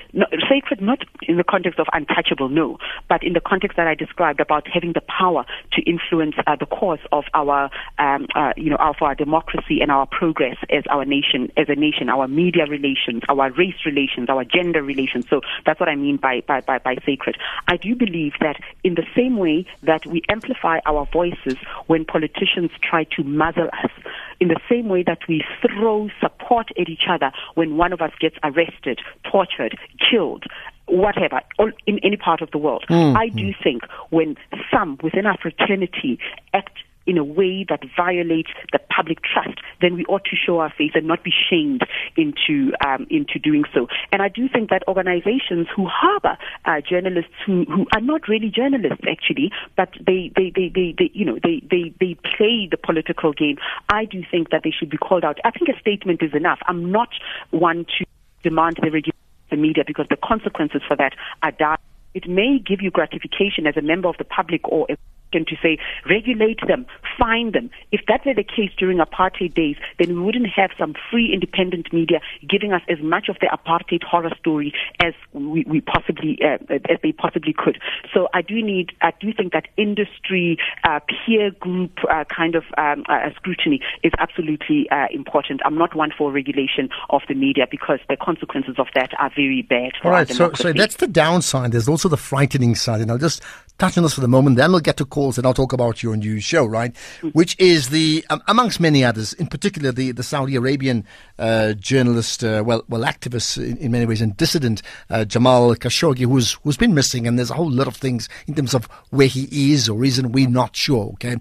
sacred, 0.49 0.81
not 0.81 0.99
in 1.23 1.37
the 1.37 1.43
context 1.43 1.79
of 1.79 1.87
untouchable, 1.93 2.49
no, 2.49 2.77
but 3.07 3.23
in 3.23 3.33
the 3.33 3.41
context 3.41 3.77
that 3.77 3.87
I 3.87 3.95
described 3.95 4.39
about 4.39 4.67
having 4.67 4.93
the 4.93 5.01
power 5.01 5.45
to 5.73 5.81
influence 5.83 6.35
uh, 6.45 6.55
the 6.55 6.65
course 6.65 7.01
of 7.11 7.23
our, 7.33 7.69
um, 7.97 8.27
uh, 8.35 8.53
you 8.57 8.69
know, 8.69 8.77
of 8.77 8.95
our 9.01 9.15
democracy 9.15 9.81
and 9.81 9.91
our 9.91 10.05
progress 10.05 10.57
as 10.69 10.83
our 10.89 11.05
nation, 11.05 11.51
as 11.57 11.67
a 11.69 11.75
nation, 11.75 12.09
our 12.09 12.27
media 12.27 12.65
relations, 12.65 13.23
our 13.29 13.51
race 13.51 13.85
relations, 13.85 14.29
our 14.29 14.43
gender 14.43 14.83
relations. 14.83 15.25
So 15.29 15.41
that's 15.65 15.79
what 15.79 15.89
I 15.89 15.95
mean 15.95 16.17
by, 16.17 16.41
by, 16.47 16.61
by, 16.61 16.79
by 16.79 16.95
sacred. 17.05 17.37
I 17.67 17.77
do 17.77 17.95
believe 17.95 18.33
that 18.41 18.57
in 18.83 18.95
the 18.95 19.05
same 19.15 19.37
way 19.37 19.65
that 19.83 20.05
we 20.05 20.21
amplify 20.29 20.79
our 20.85 21.07
voices 21.11 21.55
when 21.87 22.05
politicians 22.05 22.71
try 22.81 23.05
to 23.15 23.23
muzzle 23.23 23.69
us, 23.83 23.91
in 24.39 24.47
the 24.47 24.59
same 24.69 24.87
way 24.87 25.03
that 25.03 25.19
we 25.27 25.43
throw 25.61 26.09
support 26.21 26.67
at 26.79 26.89
each 26.89 27.03
other 27.09 27.31
when 27.55 27.77
one 27.77 27.93
of 27.93 28.01
us 28.01 28.11
gets 28.19 28.35
arrested, 28.43 28.99
tortured, 29.29 29.77
killed, 30.09 30.43
whatever, 30.87 31.41
in 31.85 31.99
any 31.99 32.17
part 32.17 32.41
of 32.41 32.51
the 32.51 32.57
world. 32.57 32.85
Mm. 32.89 33.15
I 33.15 33.29
do 33.29 33.53
think 33.63 33.83
when 34.09 34.35
some 34.71 34.97
within 35.03 35.25
our 35.25 35.37
fraternity 35.37 36.19
act 36.53 36.77
in 37.09 37.17
a 37.17 37.23
way 37.23 37.65
that 37.67 37.81
violates 37.97 38.51
the 38.71 38.79
public 38.95 39.17
trust, 39.23 39.57
then 39.81 39.95
we 39.95 40.05
ought 40.05 40.23
to 40.25 40.35
show 40.35 40.59
our 40.59 40.71
face 40.77 40.91
and 40.93 41.07
not 41.07 41.23
be 41.23 41.31
shamed 41.49 41.81
into 42.15 42.71
um, 42.85 43.07
into 43.09 43.39
doing 43.39 43.63
so. 43.73 43.87
And 44.11 44.21
I 44.21 44.29
do 44.29 44.47
think 44.47 44.69
that 44.69 44.83
organizations 44.87 45.67
who 45.75 45.87
harbor 45.87 46.37
uh, 46.65 46.81
journalists 46.87 47.33
who, 47.45 47.65
who 47.65 47.87
are 47.95 48.01
not 48.01 48.27
really 48.27 48.51
journalists 48.51 49.03
actually, 49.09 49.51
but 49.75 49.89
they, 50.05 50.31
they, 50.35 50.51
they, 50.55 50.69
they, 50.73 50.93
they 50.95 51.09
you 51.13 51.25
know 51.25 51.39
they, 51.41 51.63
they, 51.69 51.91
they 51.99 52.15
play 52.37 52.67
the 52.69 52.77
political 52.77 53.33
game. 53.33 53.57
I 53.89 54.05
do 54.05 54.21
think 54.29 54.51
that 54.51 54.61
they 54.63 54.71
should 54.71 54.91
be 54.91 54.97
called 54.97 55.25
out. 55.25 55.39
I 55.43 55.49
think 55.49 55.69
a 55.69 55.79
statement 55.79 56.21
is 56.21 56.35
enough. 56.35 56.59
I'm 56.67 56.91
not 56.91 57.09
one 57.49 57.85
to 57.97 58.05
demand 58.43 58.77
the 58.81 58.91
regulation 58.91 59.15
the 59.49 59.57
media 59.57 59.83
because 59.85 60.05
the 60.11 60.17
consequences 60.23 60.81
for 60.87 60.95
that 60.95 61.13
are 61.41 61.51
dire. 61.51 61.77
It 62.13 62.27
may 62.27 62.59
give 62.59 62.81
you 62.81 62.91
gratification 62.91 63.67
as 63.67 63.77
a 63.77 63.81
member 63.81 64.09
of 64.09 64.17
the 64.17 64.23
public 64.23 64.67
or 64.67 64.87
a 64.89 64.97
and 65.33 65.47
to 65.47 65.55
say 65.61 65.77
regulate 66.09 66.59
them, 66.67 66.85
find 67.17 67.53
them. 67.53 67.69
If 67.91 68.01
that 68.07 68.25
were 68.25 68.33
the 68.33 68.43
case 68.43 68.71
during 68.77 68.99
apartheid 68.99 69.53
days, 69.53 69.75
then 69.97 70.15
we 70.15 70.21
wouldn't 70.21 70.47
have 70.55 70.71
some 70.77 70.93
free 71.11 71.31
independent 71.33 71.91
media 71.93 72.19
giving 72.47 72.73
us 72.73 72.81
as 72.89 72.99
much 73.01 73.29
of 73.29 73.37
the 73.41 73.47
apartheid 73.47 74.03
horror 74.03 74.31
story 74.39 74.73
as 74.99 75.13
we, 75.33 75.63
we 75.67 75.81
possibly 75.81 76.39
uh, 76.43 76.57
as 76.89 76.97
they 77.03 77.11
possibly 77.11 77.53
could. 77.53 77.79
So 78.13 78.27
I 78.33 78.41
do 78.41 78.61
need, 78.61 78.91
I 79.01 79.11
do 79.19 79.33
think 79.33 79.53
that 79.53 79.67
industry 79.77 80.57
uh, 80.83 80.99
peer 81.25 81.51
group 81.51 81.91
uh, 82.09 82.23
kind 82.25 82.55
of 82.55 82.63
um, 82.77 83.03
uh, 83.09 83.29
scrutiny 83.35 83.81
is 84.03 84.11
absolutely 84.19 84.89
uh, 84.91 85.07
important. 85.11 85.61
I'm 85.65 85.77
not 85.77 85.95
one 85.95 86.11
for 86.17 86.31
regulation 86.31 86.89
of 87.09 87.21
the 87.27 87.35
media 87.35 87.65
because 87.69 87.99
the 88.07 88.17
consequences 88.17 88.75
of 88.77 88.87
that 88.95 89.11
are 89.19 89.31
very 89.35 89.61
bad. 89.61 89.91
All 90.03 90.11
right, 90.11 90.27
so 90.27 90.53
so 90.53 90.73
that's 90.73 90.97
the 90.97 91.07
downside. 91.07 91.71
There's 91.71 91.87
also 91.87 92.09
the 92.09 92.17
frightening 92.17 92.75
side, 92.75 93.01
and 93.01 93.11
I'll 93.11 93.17
just 93.17 93.43
touch 93.77 93.97
on 93.97 94.03
this 94.03 94.13
for 94.13 94.21
the 94.21 94.27
moment. 94.27 94.57
Then 94.57 94.71
we'll 94.71 94.81
get 94.81 94.97
to 94.97 95.05
calls 95.19 95.37
and 95.37 95.45
I'll 95.45 95.53
talk 95.53 95.73
about 95.73 96.01
your 96.01 96.15
new 96.15 96.39
show, 96.39 96.65
right? 96.65 96.93
Mm-hmm. 96.93 97.29
Which 97.29 97.57
is 97.59 97.89
the, 97.89 98.25
um, 98.29 98.41
amongst 98.47 98.79
many 98.79 99.03
others, 99.03 99.33
in 99.33 99.47
particular 99.47 99.91
the, 99.91 100.13
the 100.13 100.23
Saudi 100.23 100.55
Arabian 100.55 101.05
uh, 101.37 101.73
journalist, 101.73 102.41
uh, 102.41 102.63
well, 102.65 102.83
well, 102.87 103.01
activist 103.01 103.57
in, 103.57 103.75
in, 103.77 103.91
many 103.91 104.05
ways 104.05 104.21
and 104.21 104.37
dissident 104.37 104.81
uh, 105.09 105.25
Jamal 105.25 105.75
Khashoggi, 105.75 106.25
who's 106.25 106.53
who's 106.63 106.77
been 106.77 106.93
missing, 106.93 107.27
and 107.27 107.37
there's 107.37 107.51
a 107.51 107.53
whole 107.53 107.69
lot 107.69 107.87
of 107.87 107.97
things 107.97 108.29
in 108.47 108.55
terms 108.55 108.73
of 108.73 108.85
where 109.09 109.27
he 109.27 109.73
is 109.73 109.89
or 109.89 110.05
isn't. 110.05 110.31
We're 110.31 110.49
not 110.49 110.73
sure. 110.75 111.07
Okay. 111.13 111.35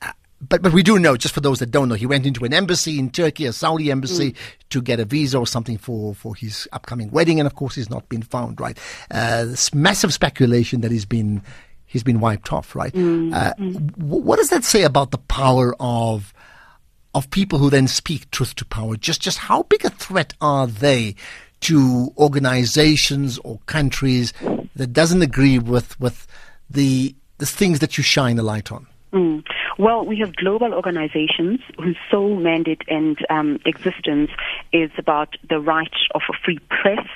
Uh, 0.00 0.12
but 0.48 0.62
but 0.62 0.72
we 0.72 0.82
do 0.82 0.98
know, 0.98 1.16
just 1.16 1.34
for 1.34 1.40
those 1.40 1.58
that 1.58 1.70
don't 1.72 1.88
know, 1.88 1.96
he 1.96 2.06
went 2.06 2.26
into 2.26 2.44
an 2.44 2.54
embassy 2.54 2.98
in 3.00 3.10
Turkey, 3.10 3.46
a 3.46 3.52
Saudi 3.52 3.90
embassy, 3.90 4.32
mm. 4.32 4.36
to 4.70 4.80
get 4.80 5.00
a 5.00 5.04
visa 5.04 5.38
or 5.38 5.46
something 5.46 5.78
for, 5.78 6.14
for 6.14 6.36
his 6.36 6.68
upcoming 6.72 7.10
wedding, 7.10 7.40
and 7.40 7.46
of 7.46 7.54
course 7.54 7.74
he's 7.74 7.90
not 7.90 8.08
been 8.08 8.22
found. 8.22 8.60
Right, 8.60 8.78
uh, 9.10 9.44
this 9.44 9.74
massive 9.74 10.12
speculation 10.12 10.82
that 10.82 10.90
he's 10.92 11.04
been 11.04 11.42
he's 11.92 12.02
been 12.02 12.20
wiped 12.20 12.52
off. 12.52 12.74
Right, 12.74 12.92
mm. 12.92 13.32
Uh, 13.34 13.54
mm. 13.54 13.96
what 13.98 14.36
does 14.36 14.50
that 14.50 14.64
say 14.64 14.82
about 14.82 15.10
the 15.10 15.18
power 15.18 15.74
of 15.78 16.32
of 17.14 17.30
people 17.30 17.58
who 17.58 17.70
then 17.70 17.86
speak 17.86 18.30
truth 18.30 18.54
to 18.56 18.64
power? 18.64 18.96
Just 18.96 19.20
just 19.20 19.38
how 19.38 19.64
big 19.64 19.84
a 19.84 19.90
threat 19.90 20.34
are 20.40 20.66
they 20.66 21.14
to 21.60 22.12
organizations 22.18 23.38
or 23.38 23.60
countries 23.66 24.32
that 24.74 24.92
doesn't 24.92 25.22
agree 25.22 25.58
with 25.58 25.98
with 26.00 26.26
the 26.68 27.14
the 27.38 27.46
things 27.46 27.78
that 27.80 27.98
you 27.98 28.02
shine 28.04 28.38
a 28.38 28.42
light 28.42 28.72
on? 28.72 28.86
Mm. 29.12 29.44
Well, 29.78 30.06
we 30.06 30.18
have 30.18 30.34
global 30.36 30.72
organizations 30.72 31.60
whose 31.78 31.96
sole 32.10 32.36
mandate 32.36 32.82
and 32.88 33.18
um, 33.28 33.58
existence 33.66 34.30
is 34.72 34.90
about 34.96 35.36
the 35.48 35.60
right 35.60 35.92
of 36.14 36.22
a 36.30 36.32
free 36.44 36.58
press. 36.70 37.06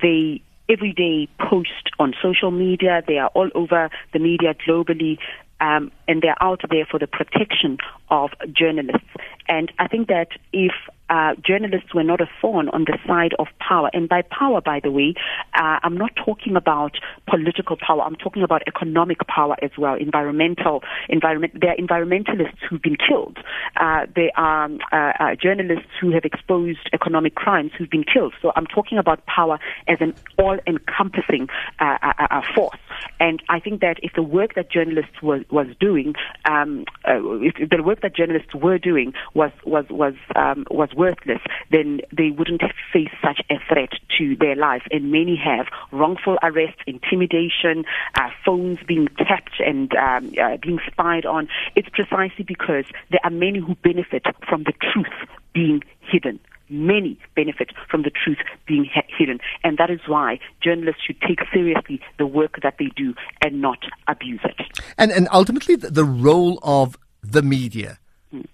They 0.00 0.42
every 0.68 0.92
day 0.92 1.28
post 1.38 1.90
on 1.98 2.14
social 2.22 2.50
media. 2.50 3.02
They 3.06 3.18
are 3.18 3.28
all 3.28 3.50
over 3.54 3.90
the 4.12 4.18
media 4.18 4.54
globally. 4.54 5.18
Um, 5.60 5.92
and 6.08 6.20
they're 6.20 6.42
out 6.42 6.62
there 6.70 6.86
for 6.90 6.98
the 6.98 7.06
protection 7.06 7.78
of 8.10 8.30
journalists. 8.52 9.06
And 9.48 9.70
I 9.78 9.86
think 9.86 10.08
that 10.08 10.28
if 10.52 10.72
uh, 11.12 11.34
journalists 11.44 11.94
were 11.94 12.02
not 12.02 12.20
a 12.22 12.28
thorn 12.40 12.70
on 12.70 12.84
the 12.84 12.96
side 13.06 13.34
of 13.38 13.46
power. 13.58 13.90
And 13.92 14.08
by 14.08 14.22
power, 14.22 14.62
by 14.62 14.80
the 14.80 14.90
way, 14.90 15.14
uh, 15.54 15.78
I'm 15.82 15.96
not 15.96 16.12
talking 16.16 16.56
about 16.56 16.96
political 17.28 17.76
power. 17.76 18.00
I'm 18.00 18.16
talking 18.16 18.42
about 18.42 18.62
economic 18.66 19.18
power 19.26 19.56
as 19.62 19.72
well. 19.76 19.94
Environmental, 19.94 20.82
environment. 21.10 21.52
There 21.60 21.70
are 21.70 21.76
environmentalists 21.76 22.60
who've 22.68 22.80
been 22.80 22.96
killed. 22.96 23.38
Uh, 23.76 24.06
there 24.16 24.30
are 24.36 24.70
uh, 24.90 24.96
uh, 24.96 25.34
journalists 25.34 25.90
who 26.00 26.12
have 26.12 26.24
exposed 26.24 26.88
economic 26.94 27.34
crimes 27.34 27.72
who've 27.76 27.90
been 27.90 28.04
killed. 28.04 28.32
So 28.40 28.52
I'm 28.56 28.66
talking 28.66 28.96
about 28.96 29.26
power 29.26 29.58
as 29.88 29.98
an 30.00 30.14
all-encompassing 30.38 31.48
uh 31.78 31.98
uh, 32.02 32.40
force. 32.54 32.78
And 33.20 33.42
I 33.48 33.60
think 33.60 33.80
that 33.80 33.98
if 34.02 34.12
the 34.14 34.22
work 34.22 34.54
that 34.54 34.70
journalists 34.70 35.22
was, 35.22 35.42
was 35.50 35.66
doing, 35.78 36.14
um, 36.44 36.84
if 37.04 37.70
the 37.70 37.82
work 37.82 38.00
that 38.02 38.14
journalists 38.14 38.54
were 38.54 38.78
doing 38.78 39.12
was 39.34 39.52
was 39.64 39.84
was 39.90 40.14
um, 40.34 40.66
was 40.70 40.90
worthless, 40.96 41.40
then 41.70 42.00
they 42.16 42.30
wouldn't 42.30 42.62
face 42.92 43.10
such 43.22 43.40
a 43.50 43.56
threat 43.68 43.90
to 44.18 44.36
their 44.36 44.56
life. 44.56 44.82
And 44.90 45.10
many 45.10 45.36
have 45.36 45.66
wrongful 45.92 46.38
arrests, 46.42 46.80
intimidation, 46.86 47.84
uh, 48.14 48.30
phones 48.44 48.78
being 48.86 49.08
tapped 49.18 49.60
and 49.64 49.94
um, 49.94 50.32
uh, 50.40 50.56
being 50.56 50.80
spied 50.90 51.26
on. 51.26 51.48
It's 51.76 51.88
precisely 51.88 52.44
because 52.44 52.84
there 53.10 53.20
are 53.24 53.30
many 53.30 53.60
who 53.60 53.74
benefit 53.76 54.24
from 54.48 54.64
the 54.64 54.72
truth 54.72 55.28
being 55.52 55.82
hidden 56.00 56.40
many 56.72 57.18
benefit 57.36 57.70
from 57.88 58.02
the 58.02 58.10
truth 58.10 58.38
being 58.66 58.88
hidden. 59.18 59.38
And 59.62 59.78
that 59.78 59.90
is 59.90 60.00
why 60.06 60.40
journalists 60.62 61.02
should 61.06 61.20
take 61.20 61.40
seriously 61.52 62.00
the 62.18 62.26
work 62.26 62.60
that 62.62 62.76
they 62.78 62.90
do 62.96 63.14
and 63.42 63.60
not 63.60 63.78
abuse 64.08 64.40
it. 64.44 64.80
And, 64.98 65.12
and 65.12 65.28
ultimately, 65.32 65.76
the 65.76 66.04
role 66.04 66.58
of 66.62 66.96
the 67.22 67.42
media 67.42 67.98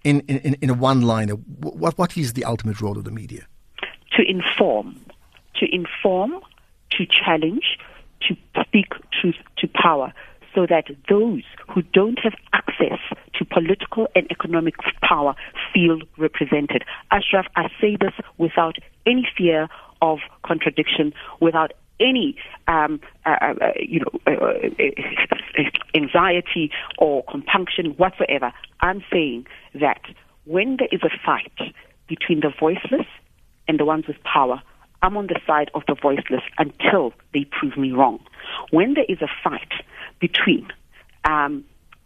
in, 0.05 0.21
in, 0.21 0.55
in 0.61 0.71
a 0.71 0.75
one 0.75 1.03
liner, 1.03 1.35
what, 1.35 1.97
what 1.99 2.17
is 2.17 2.33
the 2.33 2.45
ultimate 2.45 2.81
role 2.81 2.99
of 2.99 3.05
the 3.05 3.11
media? 3.11 3.47
To 4.17 4.29
inform, 4.29 5.01
to 5.57 5.67
inform, 5.73 6.41
to 6.93 7.07
challenge, 7.07 7.79
to 8.27 8.37
speak 8.65 8.93
truth 9.21 9.37
to 9.59 9.69
power, 9.69 10.13
so 10.55 10.67
that 10.67 10.87
those 11.09 11.43
who 11.73 11.83
don't 11.83 12.19
have 12.19 12.35
access 12.53 12.99
to 13.39 13.45
political 13.45 14.09
and 14.15 14.31
economic 14.31 14.75
power 15.03 15.35
feel 15.73 16.01
represented. 16.17 16.85
Ashraf, 17.11 17.47
I 17.57 17.69
say 17.81 17.97
this 17.99 18.13
without 18.37 18.77
any 19.07 19.27
fear 19.37 19.69
of 20.03 20.19
contradiction, 20.45 21.13
without 21.41 21.73
any 22.01 22.37
um, 22.69 23.01
uh, 23.27 23.37
uh, 23.41 23.55
uh 23.61 23.73
you 23.81 24.01
know 24.01 24.21
uh, 24.27 24.31
uh, 24.31 25.63
anxiety 25.95 26.71
or 26.99 27.25
compunction 27.25 27.87
whatsoever. 27.97 28.53
I'm 28.81 29.03
saying 29.13 29.47
that 29.75 30.03
when 30.45 30.77
there 30.79 30.89
is 30.93 31.01
a 31.03 31.11
fight 31.25 31.75
between 32.09 32.41
the 32.41 32.53
voiceless 32.59 33.07
and 33.67 33.79
the 33.79 33.85
ones 33.85 34.07
with 34.07 34.23
power, 34.23 34.63
I'm 35.03 35.17
on 35.17 35.27
the 35.27 35.41
side 35.47 35.71
of 35.75 35.83
the 35.87 35.95
voiceless 35.95 36.43
until 36.57 37.13
they 37.35 37.45
prove 37.45 37.77
me 37.77 37.93
wrong. 37.93 38.21
When 38.71 38.95
there 38.95 39.05
is 39.09 39.21
a 39.21 39.29
fight 39.43 39.73
between 40.21 40.69
um, 41.25 41.65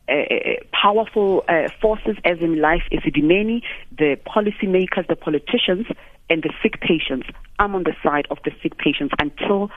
Eh, 0.08 0.14
eh, 0.14 0.40
eh, 0.44 0.56
powerful 0.72 1.44
uh, 1.48 1.68
forces, 1.80 2.16
as 2.24 2.38
in 2.40 2.60
life 2.60 2.82
Esidimeni, 2.90 3.62
the 3.96 4.18
policymakers, 4.26 5.06
the 5.06 5.14
politicians, 5.14 5.86
and 6.28 6.42
the 6.42 6.50
sick 6.60 6.80
patients. 6.80 7.28
I'm 7.60 7.76
on 7.76 7.84
the 7.84 7.94
side 8.02 8.26
of 8.28 8.38
the 8.44 8.50
sick 8.62 8.78
patients 8.78 9.14
until 9.20 9.70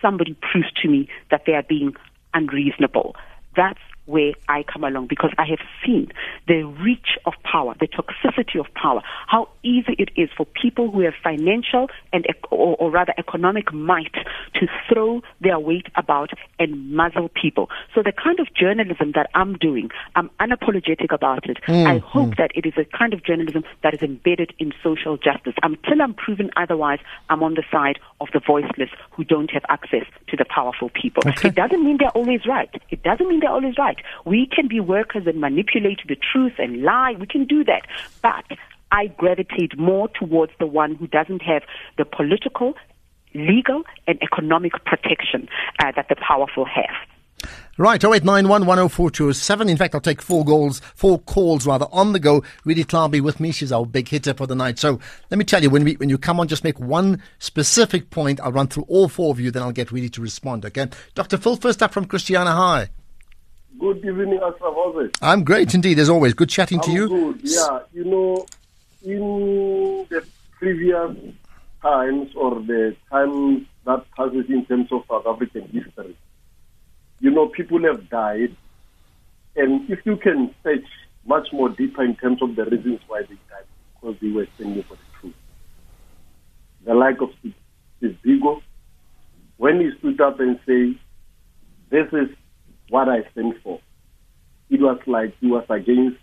somebody 0.00 0.34
proves 0.40 0.72
to 0.80 0.88
me 0.88 1.08
that 1.30 1.42
they 1.46 1.52
are 1.52 1.62
being 1.62 1.94
unreasonable. 2.32 3.16
That's 3.54 3.80
where 4.06 4.32
I 4.48 4.62
come 4.62 4.84
along 4.84 5.06
because 5.06 5.30
I 5.38 5.44
have 5.46 5.60
seen 5.84 6.12
the 6.46 6.62
reach 6.64 7.18
of 7.24 7.32
power, 7.42 7.74
the 7.80 7.88
toxicity 7.88 8.60
of 8.60 8.72
power, 8.74 9.02
how 9.26 9.48
easy 9.62 9.94
it 9.98 10.10
is 10.16 10.28
for 10.36 10.46
people 10.46 10.90
who 10.90 11.00
have 11.00 11.14
financial 11.22 11.88
and 12.12 12.26
or, 12.50 12.76
or, 12.76 12.90
rather 12.90 13.14
economic 13.18 13.72
might 13.72 14.12
to 14.54 14.66
throw 14.88 15.22
their 15.40 15.58
weight 15.58 15.86
about 15.96 16.30
and 16.58 16.92
muzzle 16.94 17.30
people. 17.30 17.70
So 17.94 18.02
the 18.02 18.12
kind 18.12 18.40
of 18.40 18.52
journalism 18.54 19.12
that 19.14 19.30
I'm 19.34 19.56
doing, 19.56 19.90
I'm 20.14 20.30
unapologetic 20.38 21.12
about 21.12 21.48
it. 21.48 21.58
Mm, 21.66 21.86
I 21.86 21.98
hope 21.98 22.30
mm. 22.30 22.36
that 22.36 22.50
it 22.54 22.66
is 22.66 22.74
a 22.76 22.84
kind 22.96 23.14
of 23.14 23.24
journalism 23.24 23.64
that 23.82 23.94
is 23.94 24.02
embedded 24.02 24.52
in 24.58 24.72
social 24.82 25.16
justice. 25.16 25.54
Until 25.62 26.02
I'm 26.02 26.14
proven 26.14 26.50
otherwise, 26.56 26.98
I'm 27.30 27.42
on 27.42 27.54
the 27.54 27.64
side 27.72 27.98
of 28.20 28.28
the 28.32 28.40
voiceless 28.46 28.90
who 29.12 29.24
don't 29.24 29.50
have 29.50 29.64
access 29.68 30.04
to 30.28 30.36
the 30.36 30.44
powerful 30.44 30.90
people. 30.90 31.22
Okay. 31.26 31.48
It 31.48 31.54
doesn't 31.54 31.82
mean 31.82 31.96
they're 31.98 32.08
always 32.10 32.46
right. 32.46 32.70
It 32.90 33.02
doesn't 33.02 33.26
mean 33.28 33.40
they're 33.40 33.50
always 33.50 33.78
right 33.78 33.93
right. 33.94 34.04
We 34.24 34.46
can 34.46 34.68
be 34.68 34.80
workers 34.80 35.26
and 35.26 35.40
manipulate 35.40 36.00
the 36.08 36.16
truth 36.16 36.54
and 36.58 36.82
lie. 36.82 37.14
We 37.18 37.26
can 37.26 37.46
do 37.46 37.64
that. 37.64 37.82
But 38.22 38.44
I 38.92 39.06
gravitate 39.06 39.78
more 39.78 40.08
towards 40.08 40.52
the 40.58 40.66
one 40.66 40.94
who 40.94 41.06
doesn't 41.06 41.42
have 41.42 41.62
the 41.98 42.04
political, 42.04 42.74
legal, 43.34 43.82
and 44.06 44.22
economic 44.22 44.72
protection 44.84 45.48
uh, 45.80 45.92
that 45.96 46.08
the 46.08 46.16
powerful 46.16 46.64
have. 46.64 46.94
Right, 47.76 48.02
0891 48.02 49.68
In 49.68 49.76
fact, 49.76 49.94
I'll 49.96 50.00
take 50.00 50.22
four 50.22 50.44
goals, 50.44 50.80
four 50.94 51.18
calls 51.18 51.66
rather 51.66 51.86
on 51.90 52.12
the 52.12 52.20
go. 52.20 52.44
Redi 52.64 52.84
Tlhabi 52.84 53.20
with 53.20 53.40
me. 53.40 53.50
She's 53.50 53.72
our 53.72 53.84
big 53.84 54.08
hitter 54.08 54.32
for 54.32 54.46
the 54.46 54.54
night. 54.54 54.78
So 54.78 55.00
let 55.30 55.38
me 55.38 55.44
tell 55.44 55.60
you, 55.60 55.70
when 55.70 55.82
we, 55.82 55.94
when 55.94 56.08
you 56.08 56.16
come 56.16 56.38
on, 56.38 56.46
just 56.46 56.62
make 56.62 56.78
one 56.78 57.20
specific 57.40 58.10
point. 58.10 58.40
I'll 58.40 58.52
run 58.52 58.68
through 58.68 58.84
all 58.84 59.08
four 59.08 59.32
of 59.32 59.40
you, 59.40 59.50
then 59.50 59.64
I'll 59.64 59.72
get 59.72 59.90
ready 59.90 60.08
to 60.10 60.20
respond. 60.20 60.64
Okay. 60.64 60.86
Dr. 61.14 61.36
Phil, 61.36 61.56
first 61.56 61.82
up 61.82 61.92
from 61.92 62.04
Christiana 62.04 62.52
High. 62.52 62.90
Good 63.84 64.02
evening, 64.02 64.40
Asraf. 64.42 65.10
I'm 65.20 65.44
great 65.44 65.74
indeed, 65.74 65.98
as 65.98 66.08
always. 66.08 66.32
Good 66.32 66.48
chatting 66.48 66.78
I'm 66.78 66.84
to 66.86 66.90
you. 66.90 67.06
Good. 67.06 67.40
Yeah, 67.42 67.80
you 67.92 68.04
know, 68.06 68.46
in 69.04 70.06
the 70.08 70.24
previous 70.52 71.14
times 71.82 72.30
or 72.34 72.62
the 72.62 72.96
times 73.10 73.66
that 73.84 74.06
passes 74.16 74.46
in 74.48 74.64
terms 74.64 74.90
of 74.90 75.04
South 75.06 75.26
African 75.26 75.64
history, 75.68 76.16
you 77.20 77.30
know, 77.30 77.48
people 77.48 77.82
have 77.82 78.08
died. 78.08 78.56
And 79.54 79.90
if 79.90 79.98
you 80.06 80.16
can 80.16 80.54
search 80.62 80.86
much 81.26 81.52
more 81.52 81.68
deeper 81.68 82.04
in 82.04 82.16
terms 82.16 82.40
of 82.40 82.56
the 82.56 82.64
reasons 82.64 83.00
why 83.06 83.20
they 83.20 83.36
died, 83.50 83.66
because 84.00 84.16
they 84.22 84.30
were 84.30 84.46
standing 84.54 84.82
for 84.84 84.94
the 84.94 85.20
truth. 85.20 85.34
The 86.86 86.94
like 86.94 87.20
of 87.20 87.28
Steve 87.38 88.16
Biko, 88.24 88.62
when 89.58 89.78
he 89.80 89.90
stood 89.98 90.22
up 90.22 90.40
and 90.40 90.58
said, 90.64 90.94
this 91.90 92.10
is 92.14 92.34
what 92.88 93.08
I 93.08 93.28
stand 93.32 93.54
for. 93.62 93.80
it 94.70 94.80
was 94.80 94.98
like 95.06 95.34
he 95.40 95.46
was 95.46 95.64
against 95.68 96.18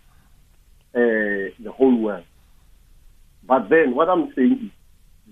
uh, 0.94 1.52
the 1.62 1.72
whole 1.74 1.96
world. 1.96 2.24
But 3.44 3.68
then 3.68 3.94
what 3.94 4.08
I'm 4.08 4.32
saying 4.34 4.58
is 4.64 4.70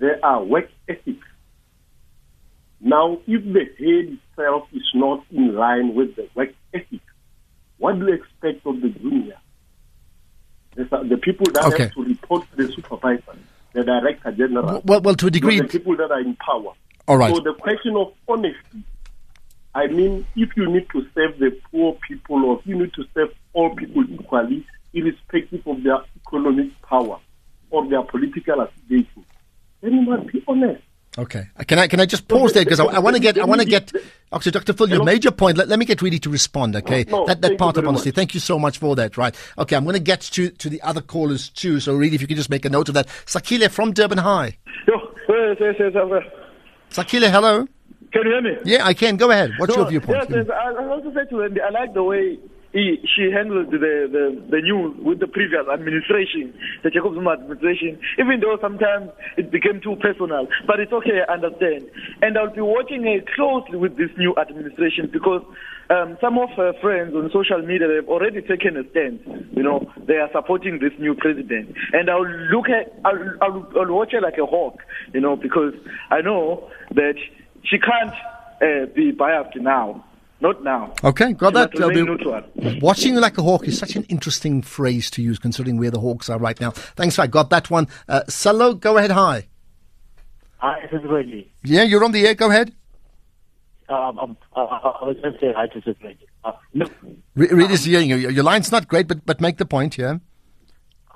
there 0.00 0.24
are 0.24 0.42
work 0.42 0.68
ethics. 0.88 1.26
Now, 2.80 3.18
if 3.26 3.44
the 3.44 3.64
head 3.78 4.18
itself 4.18 4.68
is 4.72 4.88
not 4.94 5.24
in 5.30 5.54
line 5.54 5.94
with 5.94 6.16
the 6.16 6.28
work 6.34 6.50
ethic, 6.72 7.00
what 7.78 7.98
do 7.98 8.06
you 8.06 8.14
expect 8.14 8.66
of 8.66 8.80
the 8.80 8.88
junior? 8.88 9.36
The 10.76 11.18
people 11.20 11.46
that 11.52 11.64
okay. 11.66 11.84
have 11.84 11.92
to 11.92 12.04
report 12.04 12.46
to 12.50 12.66
the 12.66 12.72
supervisor, 12.72 13.36
the 13.72 13.84
director 13.84 14.32
general. 14.32 14.80
Well, 14.84 15.00
well, 15.02 15.14
to 15.14 15.26
a 15.26 15.30
degree. 15.30 15.60
The 15.60 15.68
people 15.68 15.96
that 15.96 16.10
are 16.10 16.20
in 16.20 16.36
power. 16.36 16.72
All 17.06 17.18
right. 17.18 17.34
So 17.34 17.42
the 17.42 17.54
question 17.54 17.96
of 17.96 18.14
honesty, 18.28 18.84
I 19.74 19.86
mean, 19.86 20.26
if 20.36 20.56
you 20.56 20.68
need 20.68 20.88
to 20.90 21.06
serve 21.14 21.38
the 21.38 21.56
poor 21.70 21.96
people 22.06 22.44
or 22.44 22.58
if 22.58 22.66
you 22.66 22.76
need 22.76 22.92
to 22.94 23.04
serve 23.14 23.32
all 23.52 23.74
people 23.74 24.04
equally, 24.10 24.66
irrespective 24.92 25.66
of 25.66 25.82
their 25.82 25.98
economic 26.26 26.70
power 26.82 27.18
or 27.70 27.88
their 27.88 28.02
political 28.02 28.60
affiliation, 28.60 29.24
then 29.80 29.92
you 29.92 30.02
must 30.02 30.26
be 30.26 30.42
honest. 30.48 30.82
Okay. 31.18 31.48
Uh, 31.58 31.64
can 31.64 31.78
I 31.78 31.88
can 31.88 31.98
I 31.98 32.06
just 32.06 32.28
pause 32.28 32.52
there 32.52 32.64
because 32.64 32.78
I, 32.78 32.84
I 32.84 32.98
want 33.00 33.16
to 33.16 33.22
get 33.22 33.36
I 33.36 33.44
want 33.44 33.60
to 33.60 33.66
get 33.66 33.92
actually 34.32 34.52
Dr. 34.52 34.72
Phil 34.72 34.88
your 34.88 35.02
major 35.02 35.32
point. 35.32 35.58
Let, 35.58 35.66
let 35.66 35.78
me 35.78 35.84
get 35.84 36.02
ready 36.02 36.20
to 36.20 36.30
respond. 36.30 36.76
Okay. 36.76 37.04
No, 37.08 37.26
that 37.26 37.42
that 37.42 37.58
part 37.58 37.76
of 37.76 37.86
honesty. 37.86 38.10
Much. 38.10 38.14
Thank 38.14 38.34
you 38.34 38.40
so 38.40 38.60
much 38.60 38.78
for 38.78 38.94
that. 38.94 39.16
Right. 39.16 39.34
Okay. 39.58 39.74
I'm 39.74 39.82
going 39.82 39.94
to 39.94 40.00
get 40.00 40.20
to 40.20 40.50
to 40.50 40.68
the 40.68 40.80
other 40.82 41.00
callers 41.00 41.48
too. 41.48 41.80
So 41.80 41.96
Redi, 41.96 42.14
if 42.14 42.20
you 42.20 42.28
could 42.28 42.36
just 42.36 42.50
make 42.50 42.64
a 42.64 42.70
note 42.70 42.88
of 42.88 42.94
that. 42.94 43.08
Sakile 43.26 43.68
from 43.70 43.92
Durban 43.92 44.18
High. 44.18 44.56
Eh, 45.30 45.54
yes, 45.56 45.56
eh, 45.60 45.64
yes, 45.64 45.76
eh, 45.80 45.90
yes, 45.94 46.08
yes. 46.10 46.24
Sakile, 46.90 47.30
hello. 47.30 47.66
Can 48.12 48.22
you 48.26 48.30
hear 48.30 48.42
me? 48.42 48.56
Yeah, 48.64 48.86
I 48.86 48.94
can. 48.94 49.16
Go 49.16 49.30
ahead. 49.30 49.52
What's 49.58 49.74
no, 49.74 49.82
your 49.82 49.90
viewpoint? 49.90 50.26
Yes, 50.30 50.46
yes. 50.46 50.46
I, 50.50 50.82
I 50.82 50.88
also 50.88 51.12
said 51.14 51.30
to 51.30 51.36
Wendy, 51.36 51.60
I 51.60 51.70
like 51.70 51.94
the 51.94 52.02
way 52.02 52.38
he, 52.72 52.98
she 53.02 53.30
handled 53.30 53.70
the, 53.70 53.78
the, 53.78 54.42
the 54.48 54.60
news 54.62 54.96
with 54.98 55.18
the 55.18 55.26
previous 55.26 55.66
administration, 55.72 56.54
the 56.82 56.90
Jacob 56.90 57.14
Zuma 57.14 57.32
administration, 57.32 57.98
even 58.18 58.40
though 58.40 58.58
sometimes 58.60 59.10
it 59.36 59.50
became 59.50 59.80
too 59.80 59.96
personal. 60.00 60.46
But 60.66 60.80
it's 60.80 60.92
okay, 60.92 61.22
I 61.26 61.32
understand. 61.34 61.90
And 62.22 62.38
I'll 62.38 62.54
be 62.54 62.60
watching 62.60 63.06
uh, 63.06 63.26
closely 63.34 63.76
with 63.76 63.96
this 63.96 64.10
new 64.16 64.34
administration 64.36 65.10
because 65.12 65.42
um, 65.90 66.16
some 66.20 66.38
of 66.38 66.50
her 66.56 66.72
friends 66.80 67.14
on 67.14 67.30
social 67.32 67.62
media 67.62 67.88
have 67.94 68.08
already 68.08 68.40
taken 68.42 68.76
a 68.76 68.88
stand. 68.90 69.18
You 69.52 69.62
know, 69.62 69.90
they 70.06 70.14
are 70.14 70.30
supporting 70.32 70.78
this 70.78 70.92
new 70.98 71.14
president. 71.14 71.74
And 71.92 72.08
I'll 72.08 72.26
look 72.54 72.68
at, 72.68 72.94
I'll, 73.04 73.18
I'll, 73.42 73.68
I'll 73.78 73.92
watch 73.92 74.12
her 74.12 74.20
like 74.20 74.38
a 74.38 74.46
hawk, 74.46 74.78
you 75.12 75.20
know, 75.20 75.34
because 75.34 75.74
I 76.10 76.20
know 76.20 76.70
that 76.94 77.14
she 77.64 77.78
can't 77.78 78.14
uh, 78.62 78.86
be 78.94 79.10
biased 79.10 79.56
now 79.56 80.04
not 80.40 80.62
now. 80.64 80.94
Okay, 81.04 81.32
got 81.34 81.52
that. 81.54 81.72
Be, 81.72 82.80
watching 82.80 83.14
like 83.16 83.36
a 83.38 83.42
hawk 83.42 83.68
is 83.68 83.78
such 83.78 83.96
an 83.96 84.04
interesting 84.04 84.62
phrase 84.62 85.10
to 85.10 85.22
use 85.22 85.38
considering 85.38 85.78
where 85.78 85.90
the 85.90 86.00
Hawks 86.00 86.30
are 86.30 86.38
right 86.38 86.58
now. 86.60 86.70
Thanks, 86.70 87.18
I 87.18 87.26
got 87.26 87.50
that 87.50 87.70
one. 87.70 87.88
Uh, 88.08 88.22
Salo, 88.28 88.74
go 88.74 88.96
ahead. 88.96 89.10
Hi. 89.10 89.48
Hi, 90.58 90.86
this 90.90 91.00
is 91.02 91.10
Reggie. 91.10 91.52
Yeah, 91.62 91.82
you're 91.82 92.04
on 92.04 92.12
the 92.12 92.26
air. 92.26 92.34
Go 92.34 92.50
ahead. 92.50 92.74
Um, 93.88 94.18
um, 94.18 94.36
uh, 94.54 94.60
I 94.60 95.04
was 95.04 95.16
going 95.20 95.34
to 95.34 95.40
say 95.40 95.52
hi 95.54 95.66
to 95.66 95.94
Reggie. 96.02 96.26
Uh, 96.44 96.52
no. 96.72 96.88
Re- 97.34 97.50
um, 97.50 97.76
hearing 97.76 98.08
you. 98.08 98.16
Your 98.16 98.44
line's 98.44 98.72
not 98.72 98.88
great, 98.88 99.08
but 99.08 99.26
but 99.26 99.40
make 99.40 99.58
the 99.58 99.66
point, 99.66 99.98
yeah. 99.98 100.18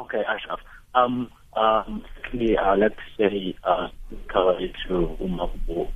Okay, 0.00 0.22
Ashraf. 0.28 0.60
Um, 0.94 1.30
um, 1.56 2.04
uh, 2.34 2.76
let's 2.76 2.94
say 3.16 3.56
uh, 3.64 3.88
cover 4.28 4.58
to 4.88 5.16
Umabu. 5.20 5.88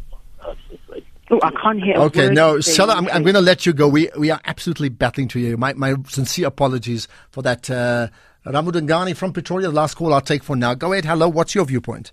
Oh, 1.31 1.39
I 1.43 1.51
can't 1.51 1.83
hear. 1.83 1.95
Okay, 1.97 2.31
no, 2.31 2.59
Stella, 2.61 2.95
I'm, 2.95 3.07
I'm, 3.09 3.23
going 3.23 3.35
to 3.35 3.43
let 3.43 3.67
you 3.67 3.75
go. 3.75 3.87
We 3.87 4.09
we 4.19 4.31
are 4.31 4.41
absolutely 4.47 4.89
battling 4.89 5.29
to 5.29 5.39
hear 5.39 5.51
you. 5.51 5.57
My 5.59 5.75
my 5.75 5.95
sincere 6.09 6.47
apologies 6.47 7.07
for 7.31 7.43
that. 7.43 7.69
Uh, 7.71 8.09
Ramudangani 8.47 9.15
from 9.15 9.33
Pretoria, 9.35 9.67
the 9.67 9.75
last 9.75 9.95
call 9.95 10.15
I'll 10.15 10.23
take 10.23 10.43
for 10.43 10.57
now. 10.57 10.73
Go 10.73 10.93
ahead. 10.93 11.05
Hello, 11.05 11.29
what's 11.29 11.55
your 11.55 11.67
viewpoint? 11.67 12.13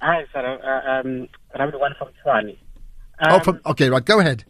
Hi, 0.00 0.24
sir. 0.30 0.40
Uh, 0.62 0.90
um, 0.90 1.28
Ramudangani 1.58 1.96
from 1.96 2.08
Tshwane. 2.22 2.58
Um, 3.20 3.32
oh, 3.32 3.38
from, 3.40 3.60
okay, 3.64 3.88
right. 3.88 4.04
Go 4.04 4.20
ahead. 4.20 4.44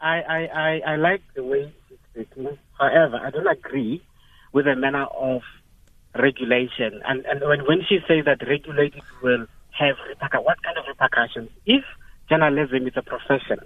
I, 0.00 0.20
I, 0.20 0.46
I, 0.46 0.80
I 0.86 0.96
like 0.96 1.22
the 1.34 1.44
way 1.44 1.72
she's 1.88 1.98
speaking. 2.12 2.58
However, 2.78 3.20
I 3.22 3.30
don't 3.30 3.46
agree 3.46 4.02
with 4.52 4.66
the 4.66 4.76
manner 4.76 5.04
of 5.04 5.42
regulation. 6.18 7.00
And 7.06 7.24
and 7.26 7.40
when, 7.40 7.60
when 7.60 7.80
she 7.88 7.98
says 8.06 8.24
that 8.26 8.46
regulators 8.46 9.02
will 9.22 9.46
have 9.78 9.96
what 10.42 10.62
kind 10.62 10.76
of 10.76 10.84
repercussions? 10.88 11.50
If 11.64 11.84
journalism 12.30 12.86
is 12.86 12.94
a 12.96 13.02
profession, 13.02 13.58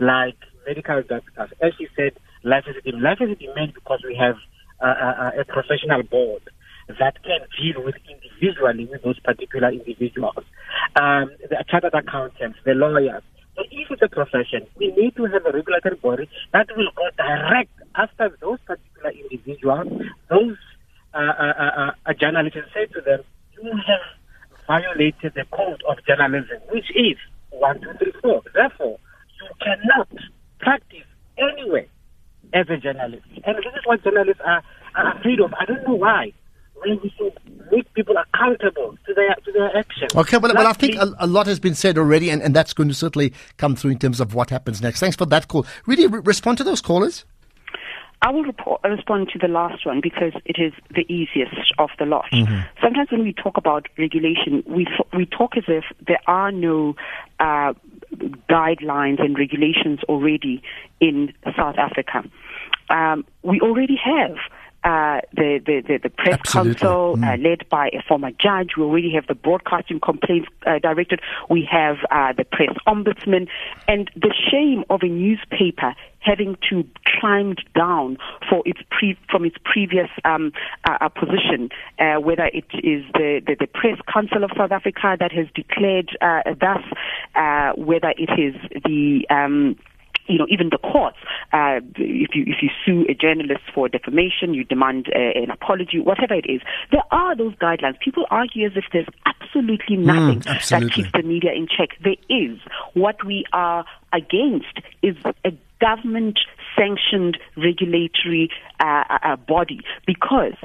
like 0.00 0.36
medical 0.66 1.02
doctors. 1.02 1.50
As 1.60 1.72
you 1.78 1.88
said, 1.94 2.12
life 2.42 2.64
is 2.66 2.76
a 2.84 2.96
Life 2.96 3.18
is 3.20 3.30
a 3.30 3.34
demand 3.34 3.74
because 3.74 4.00
we 4.04 4.16
have 4.16 4.36
a, 4.80 4.86
a, 4.86 5.32
a 5.40 5.44
professional 5.44 6.02
board 6.02 6.42
that 6.98 7.22
can 7.22 7.40
deal 7.60 7.84
with 7.84 7.96
individually 8.08 8.88
with 8.90 9.02
those 9.02 9.20
particular 9.20 9.68
individuals. 9.70 10.44
Um, 10.96 11.30
the 11.50 11.62
chartered 11.68 11.94
accountants, 11.94 12.58
the 12.64 12.72
lawyers. 12.72 13.22
So 13.56 13.64
if 13.70 13.90
it's 13.90 14.02
a 14.02 14.08
profession, 14.08 14.66
we 14.78 14.88
need 14.96 15.16
to 15.16 15.24
have 15.24 15.44
a 15.44 15.52
regulatory 15.52 15.96
body 15.96 16.30
that 16.52 16.68
will 16.76 16.90
go 16.96 17.04
direct 17.16 17.72
after 17.94 18.30
those 18.40 18.58
particular 18.64 19.10
individuals, 19.10 19.88
those 20.30 20.56
uh, 21.12 21.18
uh, 21.18 21.52
uh, 21.58 21.90
uh 22.06 22.12
journalists, 22.14 22.56
and 22.56 22.66
say 22.72 22.86
to 22.86 23.00
them, 23.00 23.20
you 23.60 23.70
have 23.72 24.04
violated 24.66 25.34
the 25.34 25.44
code 25.50 25.82
of 25.88 25.96
journalism, 26.06 26.58
which 26.70 26.88
is 26.94 27.18
one, 27.50 27.80
two, 27.80 27.92
three, 27.98 28.12
four. 28.22 28.42
Therefore, 28.54 28.98
you 29.40 29.48
cannot 29.62 30.08
practice 30.60 31.06
anywhere 31.38 31.86
as 32.54 32.66
a 32.68 32.76
journalist. 32.76 33.24
And 33.44 33.56
this 33.56 33.64
is 33.66 33.86
what 33.86 34.02
journalists 34.02 34.42
are, 34.44 34.62
are 34.94 35.18
afraid 35.18 35.40
of. 35.40 35.52
I 35.54 35.64
don't 35.64 35.86
know 35.86 35.94
why. 35.94 36.32
When 36.80 37.00
we 37.02 37.12
should 37.18 37.32
make 37.72 37.92
people 37.94 38.14
accountable 38.16 38.96
to 39.04 39.14
their 39.14 39.34
to 39.34 39.52
their 39.52 39.76
actions. 39.76 40.14
Okay, 40.14 40.36
well, 40.36 40.52
well 40.54 40.68
I 40.68 40.72
think 40.72 40.94
a, 40.94 41.12
a, 41.18 41.26
lot 41.26 41.48
has 41.48 41.58
been 41.58 41.74
said 41.74 41.98
already, 41.98 42.30
and, 42.30 42.40
and 42.40 42.54
that's 42.54 42.72
going 42.72 42.88
to 42.88 42.94
certainly 42.94 43.32
come 43.56 43.74
through 43.74 43.90
in 43.90 43.98
terms 43.98 44.20
of 44.20 44.32
what 44.32 44.50
happens 44.50 44.80
next. 44.80 45.00
Thanks 45.00 45.16
for 45.16 45.26
that 45.26 45.48
call. 45.48 45.66
Redi, 45.86 46.06
re- 46.06 46.20
respond 46.24 46.56
to 46.58 46.64
those 46.64 46.80
callers. 46.80 47.24
I 48.20 48.30
will 48.30 48.42
report, 48.42 48.80
respond 48.82 49.28
to 49.32 49.38
the 49.38 49.46
last 49.46 49.86
one 49.86 50.00
because 50.02 50.32
it 50.44 50.56
is 50.60 50.72
the 50.90 51.06
easiest 51.12 51.72
of 51.78 51.90
the 51.98 52.04
lot. 52.04 52.26
Mm-hmm. 52.32 52.60
Sometimes 52.82 53.10
when 53.12 53.22
we 53.22 53.32
talk 53.32 53.56
about 53.56 53.86
regulation, 53.96 54.64
we 54.66 54.86
we 55.16 55.24
talk 55.26 55.56
as 55.56 55.64
if 55.68 55.84
there 56.04 56.20
are 56.26 56.50
no 56.50 56.96
uh, 57.38 57.74
guidelines 58.50 59.22
and 59.22 59.38
regulations 59.38 60.00
already 60.08 60.62
in 61.00 61.32
South 61.56 61.76
Africa. 61.78 62.24
Um, 62.90 63.24
we 63.42 63.60
already 63.60 63.98
have 64.02 64.36
uh, 64.84 65.20
the, 65.34 65.60
the, 65.64 65.82
the, 65.86 65.98
the, 66.04 66.08
press 66.08 66.38
Absolutely. 66.38 66.74
council 66.74 67.16
mm. 67.16 67.26
uh, 67.26 67.36
led 67.36 67.68
by 67.68 67.88
a 67.88 68.02
former 68.06 68.30
judge. 68.30 68.76
We 68.76 68.84
already 68.84 69.12
have 69.12 69.26
the 69.26 69.34
broadcasting 69.34 69.98
complaints 69.98 70.48
uh, 70.66 70.78
directorate. 70.78 71.20
We 71.50 71.68
have 71.70 71.96
uh, 72.10 72.32
the 72.32 72.44
press 72.44 72.70
ombudsman. 72.86 73.48
And 73.88 74.10
the 74.14 74.32
shame 74.50 74.84
of 74.88 75.00
a 75.02 75.08
newspaper 75.08 75.94
having 76.20 76.56
to 76.70 76.84
climb 77.20 77.54
down 77.74 78.18
for 78.48 78.62
its 78.66 78.80
pre- 78.90 79.18
from 79.30 79.44
its 79.44 79.56
previous 79.64 80.08
um, 80.24 80.52
uh, 80.84 80.98
uh, 81.00 81.08
position, 81.08 81.70
whether 82.20 82.46
it 82.46 82.66
is 82.74 83.04
the, 83.14 83.40
the, 83.46 83.56
the, 83.58 83.66
Press 83.66 83.98
Council 84.12 84.44
of 84.44 84.50
South 84.56 84.72
Africa 84.72 85.16
that 85.18 85.32
has 85.32 85.46
declared 85.54 86.10
thus, 86.60 86.82
whether 87.76 88.12
it 88.16 88.30
is 88.38 88.54
the 88.84 89.26
um, 89.30 89.76
you 90.28 90.38
know, 90.38 90.46
even 90.48 90.70
the 90.70 90.78
courts, 90.78 91.16
uh, 91.52 91.80
if 91.96 92.34
you 92.34 92.44
if 92.46 92.62
you 92.62 92.70
sue 92.84 93.06
a 93.08 93.14
journalist 93.14 93.62
for 93.74 93.88
defamation, 93.88 94.54
you 94.54 94.64
demand 94.64 95.08
uh, 95.14 95.18
an 95.18 95.50
apology, 95.50 95.98
whatever 96.00 96.34
it 96.34 96.46
is. 96.48 96.60
There 96.90 97.02
are 97.10 97.36
those 97.36 97.54
guidelines. 97.54 97.98
People 98.00 98.26
argue 98.30 98.66
as 98.66 98.72
if 98.76 98.84
there's 98.92 99.08
absolutely 99.26 99.96
hmm, 99.96 100.06
nothing 100.06 100.40
mm, 100.40 100.46
absolutely. 100.46 100.88
that 100.88 100.94
keeps 100.94 101.12
the 101.12 101.22
media 101.22 101.52
in 101.52 101.66
check. 101.66 101.90
There 102.02 102.16
is. 102.28 102.58
What 102.94 103.24
we 103.24 103.44
are 103.52 103.84
against 104.12 104.80
is 105.02 105.16
a 105.44 105.52
government 105.80 106.40
sanctioned 106.76 107.38
regulatory 107.56 108.50
uh, 108.80 109.04
uh 109.22 109.36
body 109.36 109.80
because 110.06 110.56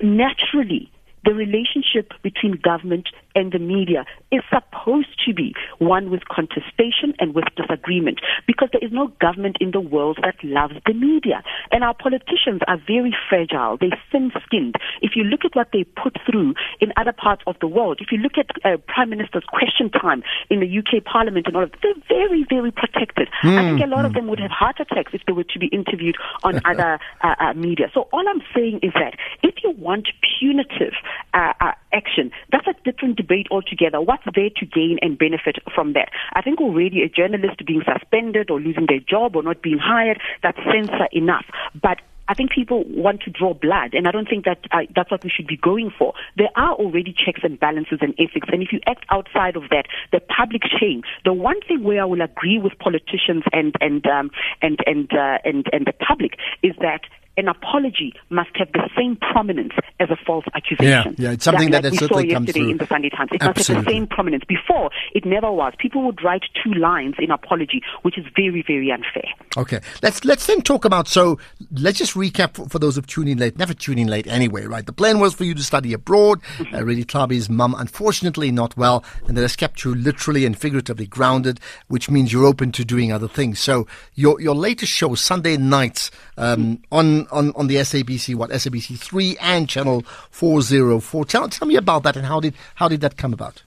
naturally 0.00 0.90
the 1.24 1.34
relationship 1.34 2.12
between 2.22 2.52
government 2.52 3.08
and 3.34 3.52
the 3.52 3.58
media 3.58 4.04
is 4.32 4.42
supposed 4.52 5.08
to 5.26 5.34
be 5.34 5.54
one 5.78 6.10
with 6.10 6.22
contestation 6.28 7.14
and 7.18 7.34
with 7.34 7.44
disagreement 7.56 8.20
because 8.46 8.68
there 8.72 8.84
is 8.84 8.92
no 8.92 9.08
government 9.20 9.56
in 9.60 9.70
the 9.72 9.80
world 9.80 10.18
that 10.22 10.36
loves 10.42 10.74
the 10.86 10.94
media. 10.94 11.42
And 11.70 11.84
our 11.84 11.94
politicians 11.94 12.60
are 12.66 12.78
very 12.78 13.14
fragile. 13.28 13.76
They're 13.80 13.98
thin 14.10 14.30
skinned. 14.44 14.76
If 15.02 15.12
you 15.16 15.24
look 15.24 15.44
at 15.44 15.54
what 15.54 15.68
they 15.72 15.84
put 15.84 16.16
through 16.28 16.54
in 16.80 16.92
other 16.96 17.12
parts 17.12 17.42
of 17.46 17.56
the 17.60 17.68
world, 17.68 17.98
if 18.00 18.12
you 18.12 18.18
look 18.18 18.38
at 18.38 18.50
uh, 18.64 18.76
Prime 18.86 19.10
Minister's 19.10 19.44
question 19.44 19.90
time 19.90 20.22
in 20.48 20.60
the 20.60 20.78
UK 20.78 21.04
Parliament 21.04 21.46
and 21.46 21.56
all 21.56 21.64
of 21.64 21.72
they're 21.82 21.94
very, 22.08 22.44
very 22.48 22.70
protected. 22.70 23.28
Mm. 23.42 23.58
I 23.58 23.62
think 23.70 23.84
a 23.84 23.86
lot 23.86 24.04
of 24.04 24.12
hmm. 24.12 24.18
them 24.18 24.28
would 24.28 24.40
have 24.40 24.50
heart 24.50 24.76
attacks 24.80 25.12
if 25.14 25.22
they 25.26 25.32
were 25.32 25.44
to 25.44 25.58
be 25.58 25.66
interviewed 25.68 26.16
on 26.42 26.60
other 26.64 26.98
uh, 27.22 27.34
uh, 27.40 27.52
media. 27.54 27.90
So 27.94 28.08
all 28.12 28.24
I'm 28.28 28.42
saying 28.54 28.80
is 28.82 28.92
that 28.94 29.14
if 29.42 29.54
you 29.62 29.70
want 29.70 30.08
punitive 30.38 30.94
uh, 31.34 31.52
uh, 31.60 31.72
action, 31.92 32.30
that's 32.52 32.66
a 32.66 32.74
different 32.84 33.16
debate 33.16 33.46
altogether. 33.50 34.00
What's 34.00 34.24
there 34.34 34.50
to 34.56 34.66
gain 34.66 34.98
and 35.02 35.18
benefit 35.18 35.58
from 35.74 35.92
that? 35.94 36.10
I 36.34 36.42
think 36.42 36.60
already 36.60 37.02
a 37.02 37.08
journalist 37.08 37.64
being 37.66 37.82
suspended 37.84 38.50
or 38.50 38.60
losing 38.60 38.86
their 38.86 39.00
job 39.00 39.36
or 39.36 39.42
not 39.42 39.62
being 39.62 39.78
hired, 39.78 40.20
that's 40.42 40.58
censor 40.58 41.08
enough. 41.12 41.44
But 41.80 41.98
I 42.30 42.34
think 42.34 42.52
people 42.52 42.84
want 42.86 43.22
to 43.22 43.30
draw 43.30 43.54
blood, 43.54 43.92
and 43.92 44.06
I 44.06 44.12
don't 44.12 44.28
think 44.28 44.44
that 44.44 44.60
uh, 44.70 44.82
that's 44.94 45.10
what 45.10 45.24
we 45.24 45.30
should 45.30 45.48
be 45.48 45.56
going 45.56 45.90
for. 45.98 46.14
There 46.36 46.50
are 46.54 46.74
already 46.74 47.12
checks 47.12 47.40
and 47.42 47.58
balances 47.58 47.98
and 48.00 48.14
ethics, 48.20 48.46
and 48.52 48.62
if 48.62 48.72
you 48.72 48.78
act 48.86 49.04
outside 49.10 49.56
of 49.56 49.64
that, 49.70 49.86
the 50.12 50.20
public 50.20 50.62
shame. 50.78 51.02
The 51.24 51.32
one 51.32 51.60
thing 51.66 51.82
where 51.82 52.02
I 52.02 52.04
will 52.04 52.20
agree 52.20 52.60
with 52.62 52.78
politicians 52.78 53.42
and 53.52 53.74
and 53.80 54.06
um, 54.06 54.30
and 54.62 54.78
and 54.86 55.10
uh, 55.12 55.38
and 55.44 55.66
and 55.72 55.86
the 55.86 55.92
public 55.92 56.38
is 56.62 56.76
that 56.80 57.00
an 57.40 57.48
apology 57.48 58.12
must 58.28 58.50
have 58.54 58.70
the 58.72 58.88
same 58.96 59.16
prominence 59.16 59.72
as 59.98 60.10
a 60.10 60.16
false 60.26 60.44
accusation. 60.54 61.16
Yeah, 61.18 61.28
yeah, 61.28 61.32
it's 61.32 61.44
something 61.44 61.70
that, 61.70 61.82
that, 61.82 61.92
that 61.92 62.00
that 62.00 62.14
we 62.14 62.28
saw 62.28 62.34
comes 62.34 62.46
yesterday 62.46 62.52
through. 62.60 62.70
in 62.70 62.76
the 62.76 62.86
Sunday 62.86 63.08
Times. 63.08 63.30
It 63.32 63.42
Absolutely. 63.42 63.56
must 63.56 63.68
have 63.68 63.84
the 63.84 63.90
same 63.90 64.06
prominence. 64.06 64.44
Before, 64.46 64.90
it 65.14 65.24
never 65.24 65.50
was. 65.50 65.72
People 65.78 66.04
would 66.04 66.22
write 66.22 66.44
two 66.62 66.74
lines 66.74 67.14
in 67.18 67.30
apology, 67.30 67.82
which 68.02 68.18
is 68.18 68.24
very, 68.36 68.62
very 68.66 68.90
unfair. 68.92 69.24
Okay, 69.56 69.80
let's 70.02 70.24
let's 70.24 70.46
then 70.46 70.62
talk 70.62 70.84
about. 70.84 71.08
So 71.08 71.38
let's 71.72 71.98
just 71.98 72.14
recap 72.14 72.54
for, 72.54 72.68
for 72.68 72.78
those 72.78 72.96
of 72.96 73.06
tuning 73.06 73.38
late. 73.38 73.58
Never 73.58 73.74
tune 73.74 73.98
in 73.98 74.08
late 74.08 74.26
anyway, 74.26 74.66
right? 74.66 74.84
The 74.84 74.92
plan 74.92 75.18
was 75.18 75.34
for 75.34 75.44
you 75.44 75.54
to 75.54 75.62
study 75.62 75.92
abroad. 75.92 76.40
Mm-hmm. 76.58 76.74
Uh, 76.74 76.82
Redi 76.82 77.04
Tlhabi's 77.04 77.48
mum, 77.48 77.74
unfortunately, 77.78 78.50
not 78.50 78.76
well, 78.76 79.02
and 79.26 79.36
that 79.36 79.42
has 79.42 79.56
kept 79.56 79.84
you 79.84 79.94
literally 79.94 80.44
and 80.44 80.58
figuratively 80.58 81.06
grounded, 81.06 81.58
which 81.88 82.10
means 82.10 82.32
you're 82.32 82.46
open 82.46 82.70
to 82.72 82.84
doing 82.84 83.12
other 83.12 83.28
things. 83.28 83.58
So 83.60 83.86
your 84.14 84.40
your 84.40 84.54
latest 84.54 84.92
show, 84.92 85.14
Sunday 85.14 85.56
nights, 85.56 86.10
um, 86.36 86.82
on 86.92 87.26
on 87.30 87.52
on 87.54 87.66
the 87.66 87.76
SABC, 87.76 88.34
what 88.34 88.50
SABC 88.50 88.98
three 88.98 89.36
and 89.40 89.68
Channel 89.68 90.02
four 90.30 90.62
zero 90.62 91.00
four. 91.00 91.24
Tell 91.24 91.48
tell 91.48 91.68
me 91.68 91.76
about 91.76 92.02
that 92.02 92.16
and 92.16 92.26
how 92.26 92.40
did 92.40 92.54
how 92.74 92.88
did 92.88 93.00
that 93.00 93.16
come 93.16 93.32
about? 93.32 93.62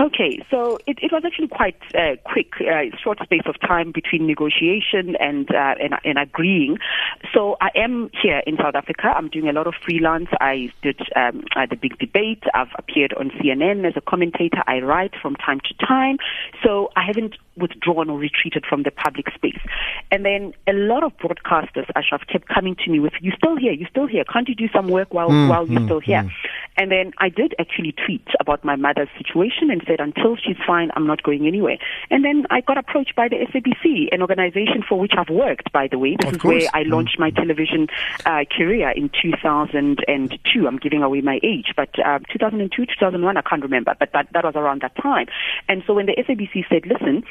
Okay, 0.00 0.38
so 0.48 0.78
it, 0.86 0.98
it 1.02 1.10
was 1.10 1.24
actually 1.26 1.48
quite 1.48 1.76
uh, 1.92 2.14
quick, 2.24 2.52
uh, 2.60 2.96
short 3.02 3.18
space 3.22 3.42
of 3.46 3.60
time 3.60 3.90
between 3.90 4.28
negotiation 4.28 5.16
and, 5.18 5.50
uh, 5.50 5.74
and 5.82 5.94
and 6.04 6.18
agreeing. 6.18 6.78
So 7.34 7.56
I 7.60 7.70
am 7.74 8.08
here 8.22 8.40
in 8.46 8.56
South 8.58 8.76
Africa. 8.76 9.08
I'm 9.08 9.28
doing 9.28 9.48
a 9.48 9.52
lot 9.52 9.66
of 9.66 9.74
freelance. 9.84 10.28
I 10.40 10.70
did 10.82 11.00
um, 11.16 11.42
the 11.68 11.74
big 11.74 11.98
debate. 11.98 12.44
I've 12.54 12.70
appeared 12.78 13.12
on 13.14 13.30
CNN 13.30 13.86
as 13.88 13.94
a 13.96 14.00
commentator. 14.00 14.62
I 14.68 14.78
write 14.78 15.14
from 15.20 15.34
time 15.34 15.58
to 15.60 15.86
time. 15.86 16.18
So 16.62 16.90
I 16.94 17.02
haven't 17.04 17.34
withdrawn 17.56 18.08
or 18.08 18.18
retreated 18.18 18.64
from 18.68 18.84
the 18.84 18.92
public 18.92 19.26
space. 19.34 19.58
And 20.12 20.24
then 20.24 20.52
a 20.68 20.72
lot 20.72 21.02
of 21.02 21.16
broadcasters, 21.16 21.90
Ashraf, 21.96 22.22
kept 22.30 22.48
coming 22.48 22.76
to 22.84 22.90
me 22.90 23.00
with, 23.00 23.14
"You 23.20 23.32
still 23.36 23.56
here? 23.56 23.72
You 23.72 23.86
still 23.90 24.06
here? 24.06 24.22
Can't 24.24 24.48
you 24.48 24.54
do 24.54 24.68
some 24.68 24.86
work 24.86 25.12
while 25.12 25.28
while 25.48 25.66
you're 25.66 25.84
still 25.84 26.00
here?" 26.00 26.30
And 26.78 26.90
then 26.92 27.12
I 27.18 27.28
did 27.28 27.54
actually 27.58 27.92
tweet 27.92 28.26
about 28.40 28.64
my 28.64 28.76
mother's 28.76 29.08
situation 29.18 29.70
and 29.70 29.82
said, 29.86 29.98
until 30.00 30.36
she's 30.36 30.56
fine, 30.66 30.90
I'm 30.94 31.06
not 31.06 31.22
going 31.24 31.46
anywhere. 31.46 31.76
And 32.10 32.24
then 32.24 32.46
I 32.50 32.60
got 32.60 32.78
approached 32.78 33.16
by 33.16 33.28
the 33.28 33.36
SABC, 33.36 34.08
an 34.12 34.22
organization 34.22 34.84
for 34.88 34.98
which 34.98 35.12
I've 35.18 35.28
worked, 35.28 35.72
by 35.72 35.88
the 35.90 35.98
way. 35.98 36.16
This 36.20 36.28
Of 36.28 36.36
is 36.36 36.40
course. 36.40 36.62
where 36.62 36.70
I 36.72 36.82
launched 36.84 37.18
my 37.18 37.30
television 37.30 37.88
uh, 38.24 38.44
career 38.56 38.90
in 38.90 39.10
2002. 39.20 40.66
I'm 40.66 40.76
giving 40.78 41.02
away 41.02 41.20
my 41.20 41.40
age, 41.42 41.72
but 41.76 41.90
uh, 41.98 42.20
2002, 42.32 42.86
2001, 42.86 43.36
I 43.36 43.42
can't 43.42 43.62
remember, 43.62 43.94
but 43.98 44.10
that, 44.12 44.28
that 44.32 44.44
was 44.44 44.54
around 44.54 44.82
that 44.82 44.96
time. 45.02 45.26
And 45.68 45.82
so 45.86 45.94
when 45.94 46.06
the 46.06 46.12
SABC 46.16 46.64
said, 46.68 46.86
listen, 46.86 47.24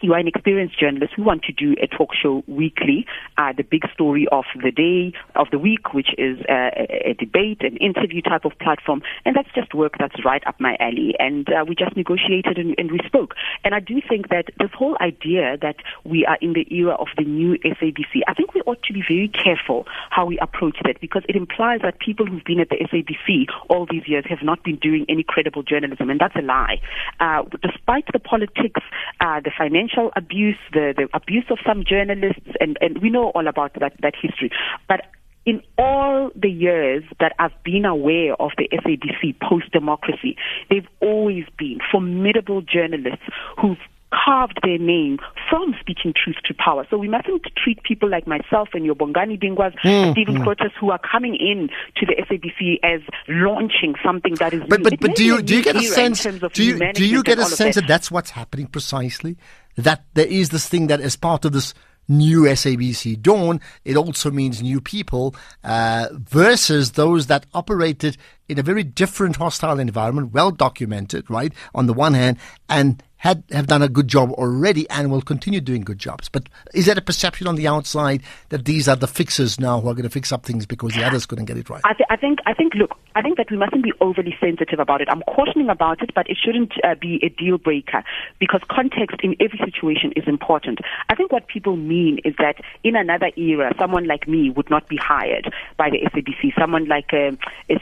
you 0.00 0.12
are 0.14 0.18
an 0.18 0.28
experienced 0.28 0.78
journalist 0.78 1.14
we 1.16 1.24
want 1.24 1.42
to 1.44 1.52
do 1.52 1.74
a 1.82 1.86
talk 1.86 2.10
show 2.14 2.42
weekly, 2.46 3.06
uh, 3.36 3.52
the 3.56 3.62
big 3.62 3.82
story 3.92 4.26
of 4.32 4.44
the 4.62 4.70
day, 4.70 5.12
of 5.36 5.48
the 5.50 5.58
week, 5.58 5.92
which 5.92 6.08
is 6.16 6.38
uh, 6.48 6.70
a, 6.76 7.10
a 7.10 7.14
debate, 7.14 7.60
an 7.60 7.76
interview 7.76 8.22
type 8.22 8.44
of 8.44 8.52
platform. 8.58 9.02
And 9.24 9.36
that's 9.36 9.48
just 9.54 9.74
work 9.74 9.94
that's 9.98 10.24
right 10.24 10.42
up 10.46 10.58
my 10.58 10.76
alley. 10.80 11.14
And 11.18 11.46
uh, 11.48 11.64
we 11.68 11.74
just 11.74 11.96
negotiated 11.96 12.58
and, 12.58 12.74
and 12.78 12.90
we 12.90 13.00
spoke. 13.06 13.34
And 13.64 13.74
I 13.74 13.80
do 13.80 14.00
think 14.08 14.30
that 14.30 14.46
this 14.58 14.70
whole 14.74 14.96
idea 15.00 15.58
that 15.60 15.76
we 16.04 16.24
are 16.24 16.38
in 16.40 16.54
the 16.54 16.66
era 16.74 16.94
of 16.94 17.08
the 17.18 17.24
new 17.24 17.58
SABC, 17.58 18.22
I 18.26 18.34
think 18.34 18.54
we 18.54 18.62
ought 18.62 18.82
to 18.84 18.92
be 18.92 19.02
very 19.06 19.28
careful 19.28 19.86
how 20.08 20.24
we 20.24 20.38
approach 20.38 20.76
that 20.84 21.00
because 21.00 21.22
it 21.28 21.36
implies 21.36 21.80
that 21.82 21.98
people 21.98 22.24
who've 22.24 22.44
been 22.44 22.60
at 22.60 22.70
the 22.70 22.76
SABC 22.76 23.46
all 23.68 23.86
these 23.90 24.06
years 24.06 24.24
have 24.28 24.42
not 24.42 24.62
been 24.64 24.76
doing 24.76 25.04
any 25.08 25.22
credible 25.22 25.62
journalism. 25.62 26.08
And 26.08 26.18
that's 26.18 26.36
a 26.36 26.42
lie. 26.42 26.80
Uh, 27.18 27.42
despite 27.62 28.06
the 28.12 28.18
politics, 28.18 28.80
uh, 29.20 29.40
the 29.40 29.50
financial 29.56 29.89
abuse, 30.16 30.58
the, 30.72 30.94
the 30.96 31.08
abuse 31.14 31.44
of 31.50 31.58
some 31.66 31.84
journalists, 31.84 32.48
and, 32.60 32.76
and 32.80 32.98
we 32.98 33.10
know 33.10 33.30
all 33.30 33.46
about 33.46 33.74
that, 33.80 33.94
that 34.02 34.14
history. 34.20 34.50
But 34.88 35.06
in 35.46 35.62
all 35.78 36.30
the 36.34 36.50
years 36.50 37.02
that 37.18 37.32
I've 37.38 37.62
been 37.64 37.84
aware 37.84 38.34
of 38.34 38.50
the 38.58 38.68
SABC 38.68 39.40
post 39.40 39.72
democracy, 39.72 40.36
they've 40.68 40.88
always 41.00 41.44
been 41.58 41.78
formidable 41.90 42.62
journalists 42.62 43.24
who've 43.60 43.78
carved 44.12 44.58
their 44.62 44.78
name 44.78 45.18
from 45.48 45.74
speaking 45.80 46.12
truth 46.12 46.36
to 46.44 46.54
power. 46.54 46.86
So 46.90 46.98
we 46.98 47.08
mustn't 47.08 47.42
treat 47.56 47.82
people 47.82 48.08
like 48.08 48.26
myself 48.26 48.70
and 48.74 48.84
your 48.84 48.94
Bongani 48.94 49.40
Bingwas, 49.40 49.72
hmm. 49.80 50.12
Stephen 50.12 50.42
Grootes, 50.42 50.72
who 50.78 50.90
are 50.90 50.98
coming 50.98 51.36
in 51.36 51.68
to 51.96 52.06
the 52.06 52.14
SABC 52.22 52.80
as 52.82 53.00
launching 53.28 53.94
something 54.04 54.34
that 54.34 54.52
is 54.52 54.62
But 54.68 54.80
new. 54.80 54.90
but 54.90 55.00
but 55.00 55.14
do 55.14 55.24
you 55.24 55.42
do 55.42 55.56
you 55.56 55.62
get 55.62 55.76
a 55.76 55.82
sense? 55.82 56.24
Do 56.24 56.64
you 56.64 56.92
do 56.92 57.06
you 57.06 57.22
get 57.22 57.38
a 57.38 57.44
sense 57.44 57.76
that? 57.76 57.82
that 57.82 57.88
that's 57.88 58.10
what's 58.10 58.30
happening 58.30 58.66
precisely? 58.66 59.36
That 59.80 60.04
there 60.14 60.26
is 60.26 60.50
this 60.50 60.68
thing 60.68 60.86
that 60.88 61.00
is 61.00 61.16
part 61.16 61.44
of 61.44 61.52
this 61.52 61.74
new 62.08 62.42
SABC 62.42 63.20
dawn. 63.22 63.60
It 63.84 63.96
also 63.96 64.30
means 64.30 64.62
new 64.62 64.80
people 64.80 65.34
uh, 65.62 66.08
versus 66.12 66.92
those 66.92 67.28
that 67.28 67.46
operated 67.54 68.16
in 68.48 68.58
a 68.58 68.62
very 68.62 68.82
different 68.82 69.36
hostile 69.36 69.78
environment, 69.78 70.32
well 70.32 70.50
documented, 70.50 71.30
right? 71.30 71.52
On 71.74 71.86
the 71.86 71.94
one 71.94 72.14
hand, 72.14 72.36
and 72.68 73.02
had 73.20 73.44
have 73.50 73.66
done 73.66 73.82
a 73.82 73.88
good 73.88 74.08
job 74.08 74.30
already 74.32 74.88
and 74.88 75.10
will 75.10 75.20
continue 75.20 75.60
doing 75.60 75.82
good 75.82 75.98
jobs. 75.98 76.30
But 76.30 76.48
is 76.72 76.86
that 76.86 76.96
a 76.96 77.02
perception 77.02 77.46
on 77.46 77.54
the 77.54 77.68
outside 77.68 78.22
that 78.48 78.64
these 78.64 78.88
are 78.88 78.96
the 78.96 79.06
fixers 79.06 79.60
now 79.60 79.78
who 79.78 79.88
are 79.88 79.94
going 79.94 80.04
to 80.04 80.10
fix 80.10 80.32
up 80.32 80.44
things 80.44 80.64
because 80.64 80.94
the 80.94 81.04
others 81.04 81.26
couldn't 81.26 81.44
get 81.44 81.58
it 81.58 81.68
right? 81.68 81.82
I, 81.84 81.92
th- 81.92 82.06
I 82.08 82.16
think 82.16 82.38
I 82.46 82.54
think 82.54 82.74
look 82.74 82.96
I 83.14 83.20
think 83.20 83.36
that 83.36 83.50
we 83.50 83.58
mustn't 83.58 83.84
be 83.84 83.92
overly 84.00 84.34
sensitive 84.40 84.78
about 84.78 85.02
it. 85.02 85.08
I'm 85.10 85.20
cautioning 85.22 85.68
about 85.68 86.02
it, 86.02 86.12
but 86.14 86.30
it 86.30 86.38
shouldn't 86.42 86.72
uh, 86.82 86.94
be 86.94 87.20
a 87.22 87.28
deal 87.28 87.58
breaker 87.58 88.02
because 88.38 88.62
context 88.70 89.18
in 89.22 89.36
every 89.38 89.58
situation 89.58 90.12
is 90.16 90.24
important. 90.26 90.78
I 91.10 91.14
think 91.14 91.30
what 91.30 91.46
people 91.46 91.76
mean 91.76 92.20
is 92.24 92.34
that 92.38 92.56
in 92.84 92.96
another 92.96 93.30
era, 93.36 93.74
someone 93.78 94.06
like 94.06 94.28
me 94.28 94.48
would 94.48 94.70
not 94.70 94.88
be 94.88 94.96
hired 94.96 95.52
by 95.76 95.90
the 95.90 95.98
SABC. 95.98 96.58
Someone 96.58 96.86
like 96.86 97.12
uh, 97.12 97.32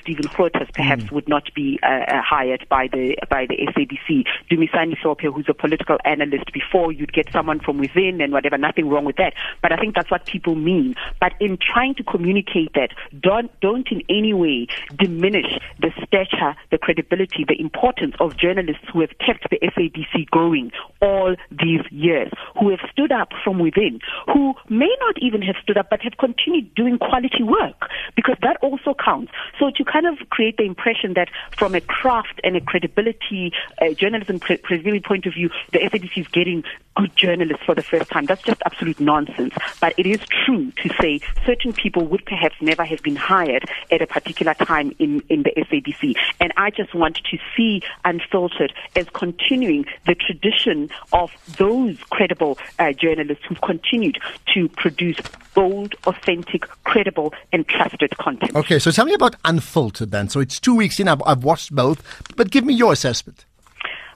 Stephen 0.00 0.26
Grootes 0.28 0.72
perhaps 0.74 1.12
would 1.12 1.28
not 1.28 1.54
be 1.54 1.78
uh, 1.84 1.86
uh, 1.86 2.22
hired 2.22 2.66
by 2.68 2.88
the 2.88 3.16
by 3.30 3.46
the 3.46 3.56
SABC. 3.56 4.24
Dumisani 4.50 5.00
Who's 5.30 5.46
a 5.48 5.54
political 5.54 5.98
analyst, 6.04 6.52
before 6.52 6.92
you'd 6.92 7.12
get 7.12 7.30
someone 7.32 7.60
from 7.60 7.78
within 7.78 8.20
and 8.20 8.32
whatever. 8.32 8.58
Nothing 8.58 8.88
wrong 8.88 9.04
with 9.04 9.16
that, 9.16 9.34
but 9.62 9.72
I 9.72 9.76
think 9.76 9.94
that's 9.94 10.10
what 10.10 10.26
people 10.26 10.54
mean. 10.54 10.94
But 11.20 11.32
in 11.40 11.58
trying 11.58 11.94
to 11.96 12.04
communicate 12.04 12.72
that, 12.74 12.90
don't 13.20 13.50
don't 13.60 13.88
in 13.90 14.02
any 14.08 14.32
way 14.32 14.66
diminish 14.96 15.58
the 15.80 15.90
stature, 16.06 16.54
the 16.70 16.78
credibility, 16.78 17.44
the 17.46 17.60
importance 17.60 18.14
of 18.20 18.36
journalists 18.36 18.84
who 18.92 19.00
have 19.00 19.10
kept 19.18 19.48
the 19.50 19.58
SABC 19.58 20.30
going 20.30 20.70
all 21.00 21.34
these 21.50 21.80
years, 21.90 22.30
who 22.58 22.70
have 22.70 22.80
stood 22.90 23.12
up 23.12 23.28
from 23.44 23.58
within, 23.58 24.00
who 24.26 24.54
may 24.68 24.94
not 25.00 25.16
even 25.20 25.42
have 25.42 25.56
stood 25.62 25.78
up 25.78 25.88
but 25.90 26.00
have 26.02 26.16
continued 26.18 26.74
doing 26.74 26.98
quality 26.98 27.42
work, 27.42 27.90
because 28.16 28.36
that 28.42 28.56
also 28.62 28.94
counts. 28.94 29.32
So 29.58 29.70
to 29.76 29.84
kind 29.84 30.06
of 30.06 30.28
create 30.30 30.56
the 30.56 30.64
impression 30.64 31.14
that 31.14 31.28
from 31.56 31.74
a 31.74 31.80
craft 31.80 32.40
and 32.44 32.56
a 32.56 32.60
credibility, 32.60 33.52
uh, 33.80 33.92
journalism 33.94 34.38
cre- 34.38 34.54
credibility 34.62 35.00
point 35.00 35.17
of 35.26 35.34
view, 35.34 35.50
the 35.72 35.78
SABC 35.78 36.18
is 36.18 36.28
getting 36.28 36.64
good 36.96 37.14
journalists 37.14 37.64
for 37.64 37.74
the 37.74 37.82
first 37.82 38.10
time, 38.10 38.26
that's 38.26 38.42
just 38.42 38.60
absolute 38.66 38.98
nonsense. 38.98 39.54
But 39.80 39.94
it 39.96 40.06
is 40.06 40.18
true 40.44 40.72
to 40.82 40.94
say 41.00 41.20
certain 41.46 41.72
people 41.72 42.04
would 42.06 42.24
perhaps 42.26 42.56
never 42.60 42.84
have 42.84 43.02
been 43.02 43.16
hired 43.16 43.70
at 43.90 44.02
a 44.02 44.06
particular 44.06 44.54
time 44.54 44.94
in, 44.98 45.22
in 45.28 45.44
the 45.44 45.52
SABC. 45.56 46.14
And 46.40 46.52
I 46.56 46.70
just 46.70 46.94
want 46.94 47.20
to 47.30 47.38
see 47.56 47.82
Unfiltered 48.04 48.72
as 48.96 49.06
continuing 49.10 49.84
the 50.06 50.14
tradition 50.14 50.90
of 51.12 51.30
those 51.56 51.98
credible 52.10 52.58
uh, 52.78 52.92
journalists 52.92 53.44
who've 53.48 53.60
continued 53.60 54.18
to 54.54 54.68
produce 54.70 55.18
bold, 55.54 55.94
authentic, 56.06 56.62
credible, 56.84 57.32
and 57.52 57.66
trusted 57.68 58.16
content. 58.18 58.54
Okay, 58.54 58.78
so 58.78 58.90
tell 58.90 59.04
me 59.04 59.14
about 59.14 59.36
Unfiltered 59.44 60.10
then. 60.10 60.28
So 60.28 60.40
it's 60.40 60.58
two 60.58 60.74
weeks 60.74 60.98
in. 60.98 61.08
I've, 61.08 61.22
I've 61.26 61.44
watched 61.44 61.74
both, 61.74 62.02
but 62.36 62.50
give 62.50 62.64
me 62.64 62.74
your 62.74 62.92
assessment. 62.92 63.44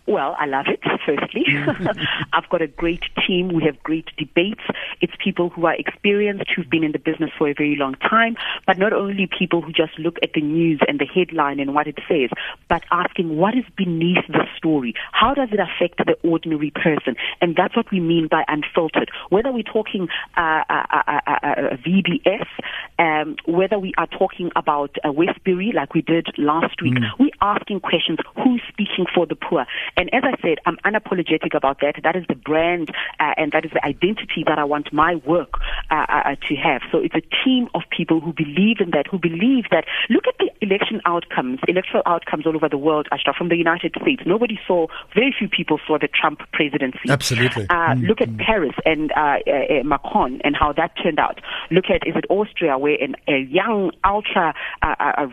Well, 0.07 0.35
I 0.39 0.47
love 0.47 0.67
it, 0.69 0.81
firstly. 1.07 1.45
I've 2.33 2.49
got 2.49 2.61
a 2.61 2.67
great 2.67 3.03
team. 3.27 3.49
We 3.49 3.65
have 3.65 3.81
great 3.83 4.09
debates. 4.19 4.63
It's 5.01 5.13
people 5.23 5.51
who 5.51 5.67
are 5.67 5.75
experienced, 5.75 6.51
who've 6.55 6.69
been 6.69 6.83
in 6.83 6.93
the 6.93 6.99
business 6.99 7.31
for 7.39 7.49
a 7.49 7.55
very 7.55 7.77
long 7.77 7.95
time, 7.95 8.37
but 8.67 8.79
not 8.79 8.93
only 8.93 9.29
people 9.39 9.63
who 9.63 9.73
just 9.73 9.99
look 9.99 10.17
at 10.23 10.33
the 10.35 10.41
news 10.41 10.81
and 10.89 10.99
the 10.99 11.07
headline 11.07 11.61
and 11.61 11.75
what 11.75 11.87
it 11.87 11.99
says, 12.09 12.31
but 12.69 12.83
asking 12.91 13.37
what 13.37 13.55
is 13.57 13.65
beneath 13.77 14.27
the 14.29 14.45
story? 14.57 14.95
How 15.13 15.35
does 15.35 15.51
it 15.53 15.61
affect 15.61 15.99
the 15.99 16.17
ordinary 16.29 16.71
person? 16.71 17.15
And 17.41 17.55
that's 17.57 17.77
what 17.77 17.91
we 17.93 18.01
mean 18.01 18.29
by 18.29 18.45
unfiltered. 18.49 19.11
Whether 19.31 19.53
we're 19.53 19.63
talking 19.63 20.09
uh, 20.37 20.65
uh, 20.69 20.85
uh, 20.91 21.03
uh, 21.07 21.31
uh, 21.43 21.77
VBS, 21.77 22.47
um, 22.99 23.37
whether 23.47 23.79
we 23.79 23.93
are 23.99 24.09
talking 24.09 24.51
about 24.57 24.97
uh, 25.05 25.13
Westbury, 25.13 25.73
like 25.73 25.95
we 25.95 26.03
did 26.03 26.27
last 26.39 26.83
week, 26.83 26.95
we're 27.19 27.31
asking 27.41 27.81
questions. 27.81 28.19
Who's 28.43 28.63
speaking 28.69 29.07
for 29.15 29.27
the 29.27 29.37
poor? 29.37 29.67
And 29.97 30.13
as 30.13 30.23
I 30.25 30.41
said, 30.43 30.59
I'm 30.67 30.77
unapologetic 30.85 31.55
about 31.55 31.81
that. 31.81 32.01
That 32.03 32.17
is 32.17 32.25
the 32.29 32.35
brand 32.35 32.91
uh, 33.21 33.35
and 33.37 33.53
that 33.53 33.65
is 33.65 33.73
the 33.73 33.85
identity 33.85 34.45
that 34.47 34.59
I 34.59 34.65
want 34.65 34.93
my 34.93 35.17
work 35.27 35.55
uh, 35.91 36.07
uh, 36.09 36.23
uh, 36.25 36.35
to 36.49 36.57
have. 36.57 36.83
So 36.91 36.99
it's 36.99 37.15
a 37.15 37.23
team 37.45 37.69
of 37.75 37.83
people 37.97 38.21
who 38.21 38.33
believe 38.33 38.79
in 38.81 38.91
that, 38.91 39.07
who 39.11 39.19
believe 39.19 39.65
that. 39.71 39.85
Look 40.09 40.25
at 40.27 40.35
the 40.39 40.51
election 40.61 41.01
outcomes, 41.05 41.61
electoral 41.69 42.03
outcomes 42.07 42.47
all 42.47 42.57
over 42.57 42.69
the 42.69 42.79
world, 42.79 43.09
Ashraf, 43.13 43.37
from 43.37 43.49
the 43.49 43.57
United 43.57 43.95
States. 44.01 44.23
Nobody 44.27 44.59
saw, 44.67 44.87
very 45.15 45.35
few 45.37 45.49
people 45.49 45.79
saw 45.87 45.99
the 45.99 46.09
Trump 46.09 46.41
presidency. 46.53 47.09
Absolutely. 47.09 47.67
Uh, 47.69 47.75
mm-hmm. 47.75 48.07
Look 48.07 48.21
at 48.21 48.37
Paris 48.39 48.75
and 48.85 49.13
uh, 49.13 49.39
uh, 49.47 49.85
Macron 49.85 50.41
and 50.45 50.57
how 50.57 50.73
that 50.73 50.93
turned 51.03 51.19
out. 51.19 51.41
Look 51.71 51.87
at, 51.91 52.07
is 52.07 52.17
it 52.17 52.25
Austria, 52.31 52.79
where 52.79 52.97
an, 53.01 53.17
a 53.29 53.39
young, 53.39 53.93
ultra 54.05 54.55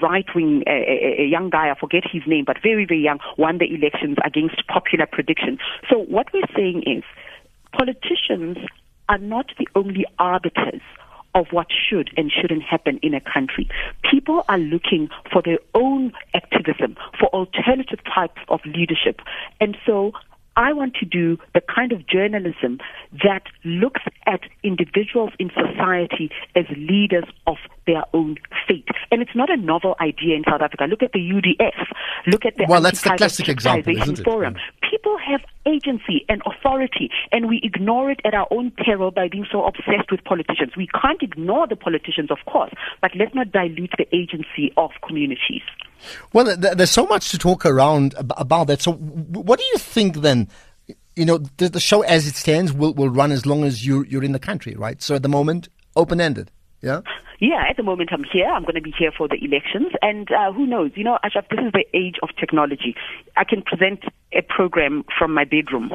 right 0.01 0.25
wing, 0.35 0.63
a, 0.67 1.23
a 1.23 1.25
young 1.25 1.49
guy, 1.49 1.69
I 1.69 1.79
forget 1.79 2.03
his 2.11 2.23
name, 2.27 2.45
but 2.45 2.57
very, 2.61 2.85
very 2.85 3.01
young, 3.01 3.19
won 3.37 3.57
the 3.57 3.65
elections 3.73 4.17
against 4.25 4.48
popular 4.67 5.05
prediction. 5.05 5.57
So 5.89 5.99
what 5.99 6.27
we're 6.33 6.41
saying 6.55 6.83
is 6.85 7.03
politicians 7.71 8.57
are 9.07 9.17
not 9.17 9.47
the 9.57 9.67
only 9.75 10.05
arbiters 10.19 10.81
of 11.35 11.47
what 11.51 11.67
should 11.71 12.09
and 12.17 12.31
shouldn't 12.31 12.63
happen 12.63 12.99
in 13.03 13.13
a 13.13 13.21
country. 13.21 13.69
People 14.09 14.43
are 14.49 14.57
looking 14.57 15.09
for 15.31 15.41
their 15.43 15.59
own 15.75 16.11
activism, 16.33 16.95
for 17.19 17.27
alternative 17.29 17.99
types 18.03 18.41
of 18.49 18.59
leadership. 18.65 19.21
And 19.61 19.77
so 19.85 20.11
I 20.55 20.73
want 20.73 20.95
to 20.95 21.05
do 21.05 21.37
the 21.53 21.61
kind 21.61 21.91
of 21.91 22.05
journalism 22.07 22.79
that 23.23 23.43
looks 23.63 24.01
at 24.25 24.41
individuals 24.63 25.31
in 25.39 25.49
society 25.49 26.29
as 26.55 26.65
leaders 26.75 27.25
of 27.47 27.57
their 27.87 28.03
own 28.13 28.37
fate. 28.67 28.87
And 29.11 29.21
it's 29.21 29.35
not 29.35 29.49
a 29.49 29.57
novel 29.57 29.95
idea 30.01 30.35
in 30.35 30.43
South 30.49 30.61
Africa. 30.61 30.85
Look 30.85 31.03
at 31.03 31.13
the 31.13 31.19
UDF. 31.19 31.85
Look 32.27 32.45
at 32.45 32.57
the 32.57 32.65
well, 32.67 32.81
that's 32.81 33.01
the 33.01 33.15
classic 33.15 33.49
example, 33.49 33.95
isn't 33.97 34.19
it? 34.19 34.23
Forum. 34.23 34.55
People 34.89 35.17
have 35.17 35.41
agency 35.69 36.25
and 36.27 36.41
authority, 36.45 37.09
and 37.31 37.47
we 37.47 37.59
ignore 37.63 38.11
it 38.11 38.19
at 38.25 38.33
our 38.33 38.47
own 38.51 38.71
peril 38.71 39.11
by 39.11 39.27
being 39.27 39.45
so 39.51 39.65
obsessed 39.65 40.11
with 40.11 40.23
politicians. 40.23 40.73
We 40.75 40.87
can't 40.87 41.21
ignore 41.21 41.67
the 41.67 41.75
politicians, 41.75 42.31
of 42.31 42.37
course, 42.51 42.71
but 43.01 43.11
let's 43.15 43.35
not 43.35 43.51
dilute 43.51 43.93
the 43.97 44.07
agency 44.15 44.73
of 44.77 44.91
communities. 45.05 45.61
Well, 46.33 46.55
there's 46.57 46.91
so 46.91 47.05
much 47.05 47.29
to 47.29 47.37
talk 47.37 47.65
around 47.65 48.15
about 48.17 48.67
that. 48.67 48.81
So, 48.81 48.93
what 48.93 49.59
do 49.59 49.65
you 49.65 49.77
think 49.77 50.17
then? 50.17 50.47
You 51.15 51.25
know, 51.25 51.37
the, 51.57 51.79
show 51.79 52.01
as 52.03 52.27
it 52.27 52.35
stands 52.35 52.71
will, 52.71 52.93
will 52.93 53.09
run 53.09 53.31
as 53.31 53.45
long 53.45 53.65
as 53.65 53.85
you, 53.85 54.05
you're 54.05 54.23
in 54.23 54.31
the 54.31 54.39
country, 54.39 54.75
right? 54.75 55.01
So, 55.01 55.15
at 55.15 55.23
the 55.23 55.29
moment, 55.29 55.67
open 55.95 56.21
ended. 56.21 56.49
Yeah? 56.81 57.01
Yeah, 57.39 57.63
at 57.69 57.77
the 57.77 57.83
moment 57.83 58.09
I'm 58.11 58.23
here. 58.23 58.47
I'm 58.47 58.63
going 58.63 58.75
to 58.75 58.81
be 58.81 58.93
here 58.97 59.11
for 59.15 59.27
the 59.27 59.35
elections. 59.35 59.93
And 60.01 60.29
uh, 60.31 60.51
who 60.51 60.65
knows? 60.65 60.91
You 60.95 61.03
know, 61.03 61.19
Ashraf, 61.23 61.45
this 61.49 61.59
is 61.59 61.71
the 61.71 61.85
age 61.93 62.15
of 62.21 62.29
technology. 62.39 62.95
I 63.37 63.43
can 63.43 63.61
present 63.61 64.03
a 64.33 64.41
program 64.41 65.05
from 65.17 65.33
my 65.33 65.45
bedroom 65.45 65.91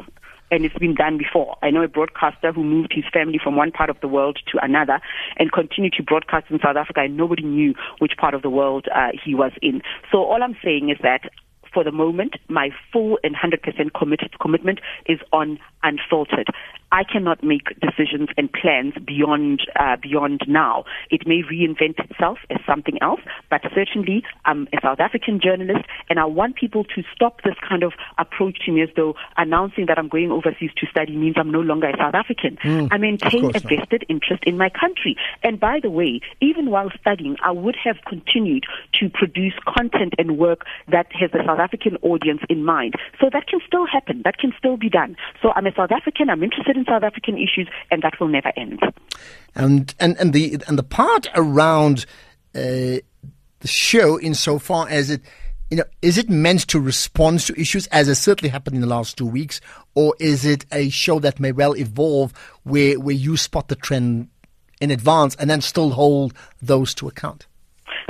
and 0.51 0.63
it's 0.63 0.77
been 0.77 0.95
done 0.95 1.17
before. 1.17 1.57
I 1.61 1.71
know 1.71 1.81
a 1.81 1.87
broadcaster 1.87 2.51
who 2.51 2.63
moved 2.63 2.93
his 2.93 3.05
family 3.11 3.39
from 3.43 3.55
one 3.55 3.71
part 3.71 3.89
of 3.89 3.99
the 4.01 4.07
world 4.07 4.39
to 4.51 4.63
another 4.63 4.99
and 5.37 5.51
continued 5.51 5.93
to 5.93 6.03
broadcast 6.03 6.45
in 6.49 6.59
South 6.63 6.77
Africa, 6.77 7.01
and 7.01 7.17
nobody 7.17 7.43
knew 7.43 7.73
which 7.99 8.13
part 8.17 8.33
of 8.33 8.41
the 8.41 8.49
world 8.49 8.85
uh, 8.93 9.09
he 9.23 9.33
was 9.33 9.51
in. 9.61 9.81
So 10.11 10.19
all 10.19 10.43
I'm 10.43 10.55
saying 10.63 10.89
is 10.89 10.97
that 11.01 11.31
for 11.73 11.83
the 11.83 11.91
moment, 11.91 12.35
my 12.47 12.69
full 12.91 13.19
and 13.21 13.35
100% 13.35 13.93
committed 13.93 14.39
commitment 14.39 14.79
is 15.07 15.19
on 15.33 15.59
unfiltered. 15.83 16.47
I 16.91 17.03
cannot 17.03 17.43
make 17.43 17.67
decisions 17.79 18.29
and 18.37 18.51
plans 18.51 18.93
beyond 19.05 19.61
uh, 19.77 19.97
beyond 20.01 20.41
now. 20.47 20.85
It 21.09 21.27
may 21.27 21.41
reinvent 21.41 21.99
itself 22.09 22.37
as 22.49 22.59
something 22.65 22.97
else, 23.01 23.21
but 23.49 23.61
certainly 23.73 24.23
I'm 24.45 24.67
a 24.73 24.77
South 24.81 24.99
African 24.99 25.39
journalist, 25.41 25.85
and 26.09 26.19
I 26.19 26.25
want 26.25 26.55
people 26.55 26.83
to 26.83 27.03
stop 27.13 27.41
this 27.43 27.55
kind 27.67 27.83
of 27.83 27.93
approach 28.17 28.59
to 28.65 28.71
me 28.71 28.81
as 28.81 28.89
though 28.95 29.15
announcing 29.37 29.87
that 29.87 29.97
I'm 29.97 30.07
going 30.07 30.31
overseas 30.31 30.71
to 30.77 30.87
study 30.87 31.15
means 31.15 31.35
I'm 31.37 31.51
no 31.51 31.59
longer 31.59 31.89
a 31.89 31.97
South 31.97 32.15
African. 32.15 32.57
Mm, 32.63 32.89
I 32.91 32.97
maintain 32.97 33.45
a 33.45 33.59
vested 33.59 34.05
interest 34.07 34.43
in 34.45 34.57
my 34.57 34.69
country. 34.69 35.17
And 35.43 35.59
by 35.59 35.79
the 35.81 35.89
way, 35.89 36.21
even 36.41 36.69
while 36.69 36.91
studying, 36.99 37.35
I 37.43 37.51
would 37.51 37.75
have 37.83 37.97
continued 38.07 38.65
to 38.99 39.09
produce 39.09 39.53
content 39.67 40.13
and 40.17 40.37
work 40.37 40.65
that 40.87 41.07
has 41.19 41.31
the 41.31 41.43
South 41.45 41.59
African 41.59 41.97
audience 42.01 42.41
in 42.49 42.63
mind. 42.63 42.93
So 43.19 43.29
that 43.31 43.47
can 43.47 43.59
still 43.67 43.85
happen. 43.85 44.21
That 44.23 44.37
can 44.37 44.53
still 44.57 44.77
be 44.77 44.89
done. 44.89 45.17
So 45.41 45.51
I'm 45.55 45.65
a 45.65 45.73
South 45.75 45.91
African. 45.91 46.29
I'm 46.29 46.43
interested 46.43 46.77
in 46.77 46.84
South 46.85 47.03
African 47.03 47.37
issues, 47.37 47.67
and 47.91 48.01
that 48.01 48.19
will 48.19 48.27
never 48.27 48.51
end. 48.55 48.79
And 49.55 49.93
and 49.99 50.17
and 50.17 50.33
the 50.33 50.59
and 50.67 50.77
the 50.77 50.83
part 50.83 51.27
around 51.35 52.05
uh, 52.53 53.01
the 53.59 53.67
show, 53.67 54.19
insofar 54.19 54.87
as 54.89 55.09
it. 55.09 55.21
You 55.71 55.77
know, 55.77 55.83
is 56.03 56.19
it 56.19 56.29
meant 56.29 56.67
to 56.67 56.79
respond 56.79 57.39
to 57.41 57.59
issues 57.59 57.87
as 57.87 58.05
has 58.05 58.19
certainly 58.19 58.49
happened 58.49 58.75
in 58.75 58.81
the 58.81 58.87
last 58.87 59.17
two 59.17 59.25
weeks, 59.25 59.59
or 59.95 60.15
is 60.19 60.45
it 60.45 60.63
a 60.71 60.89
show 60.89 61.17
that 61.19 61.39
may 61.39 61.51
well 61.51 61.75
evolve 61.75 62.33
where 62.63 62.99
where 62.99 63.15
you 63.15 63.35
spot 63.35 63.67
the 63.67 63.75
trend 63.75 64.29
in 64.79 64.91
advance 64.91 65.35
and 65.35 65.49
then 65.49 65.61
still 65.61 65.89
hold 65.89 66.35
those 66.61 66.93
to 66.95 67.07
account? 67.07 67.47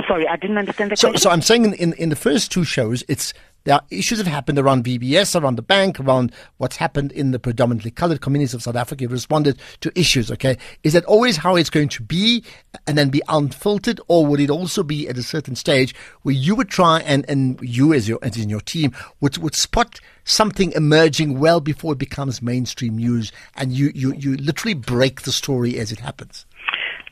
Sorry, 0.06 0.28
I 0.28 0.36
didn't 0.36 0.58
understand 0.58 0.90
the 0.90 0.96
so, 0.96 1.08
question. 1.08 1.22
So 1.22 1.30
I'm 1.30 1.42
saying 1.42 1.64
in, 1.64 1.74
in, 1.74 1.92
in 1.94 2.08
the 2.10 2.16
first 2.16 2.52
two 2.52 2.64
shows, 2.64 3.02
it's 3.08 3.32
there 3.66 3.74
are 3.74 3.82
issues 3.90 4.18
that 4.18 4.28
happened 4.28 4.60
around 4.60 4.84
VBS, 4.84 5.38
around 5.38 5.56
the 5.56 5.62
bank, 5.62 5.98
around 5.98 6.32
what's 6.58 6.76
happened 6.76 7.10
in 7.10 7.32
the 7.32 7.38
predominantly 7.40 7.90
colored 7.90 8.20
communities 8.20 8.54
of 8.54 8.62
South 8.62 8.76
Africa. 8.76 9.02
You've 9.02 9.12
responded 9.12 9.58
to 9.80 9.90
issues, 9.98 10.30
okay? 10.30 10.56
Is 10.84 10.92
that 10.92 11.04
always 11.06 11.36
how 11.36 11.56
it's 11.56 11.68
going 11.68 11.88
to 11.88 12.02
be 12.02 12.44
and 12.86 12.96
then 12.96 13.10
be 13.10 13.22
unfiltered? 13.28 14.00
Or 14.06 14.24
would 14.24 14.38
it 14.38 14.50
also 14.50 14.84
be 14.84 15.08
at 15.08 15.18
a 15.18 15.22
certain 15.22 15.56
stage 15.56 15.96
where 16.22 16.34
you 16.34 16.54
would 16.54 16.68
try 16.68 17.00
and, 17.00 17.28
and 17.28 17.58
you 17.60 17.92
as 17.92 18.08
your, 18.08 18.20
as 18.22 18.36
in 18.36 18.48
your 18.48 18.60
team 18.60 18.94
would, 19.20 19.36
would 19.38 19.56
spot 19.56 19.98
something 20.22 20.70
emerging 20.72 21.40
well 21.40 21.60
before 21.60 21.94
it 21.94 21.98
becomes 21.98 22.40
mainstream 22.40 22.96
news 22.96 23.32
and 23.56 23.72
you, 23.72 23.90
you, 23.96 24.14
you 24.14 24.36
literally 24.36 24.74
break 24.74 25.22
the 25.22 25.32
story 25.32 25.76
as 25.76 25.90
it 25.90 25.98
happens? 25.98 26.46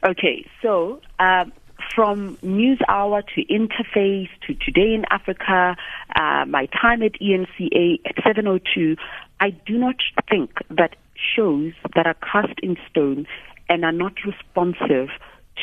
Okay, 0.06 0.46
so 0.62 1.00
um, 1.18 1.52
from 1.94 2.38
News 2.42 2.78
Hour 2.88 3.22
to 3.22 3.44
Interface 3.46 4.28
to 4.46 4.54
Today 4.54 4.94
in 4.94 5.04
Africa, 5.10 5.76
uh, 6.14 6.44
my 6.46 6.66
time 6.66 7.02
at 7.02 7.12
ENCA 7.20 8.00
at 8.04 8.16
702, 8.24 8.96
I 9.40 9.50
do 9.50 9.78
not 9.78 9.96
think 10.28 10.50
that 10.70 10.96
shows 11.36 11.72
that 11.94 12.06
are 12.06 12.14
cast 12.14 12.58
in 12.62 12.76
stone 12.90 13.26
and 13.68 13.84
are 13.84 13.92
not 13.92 14.12
responsive 14.24 15.08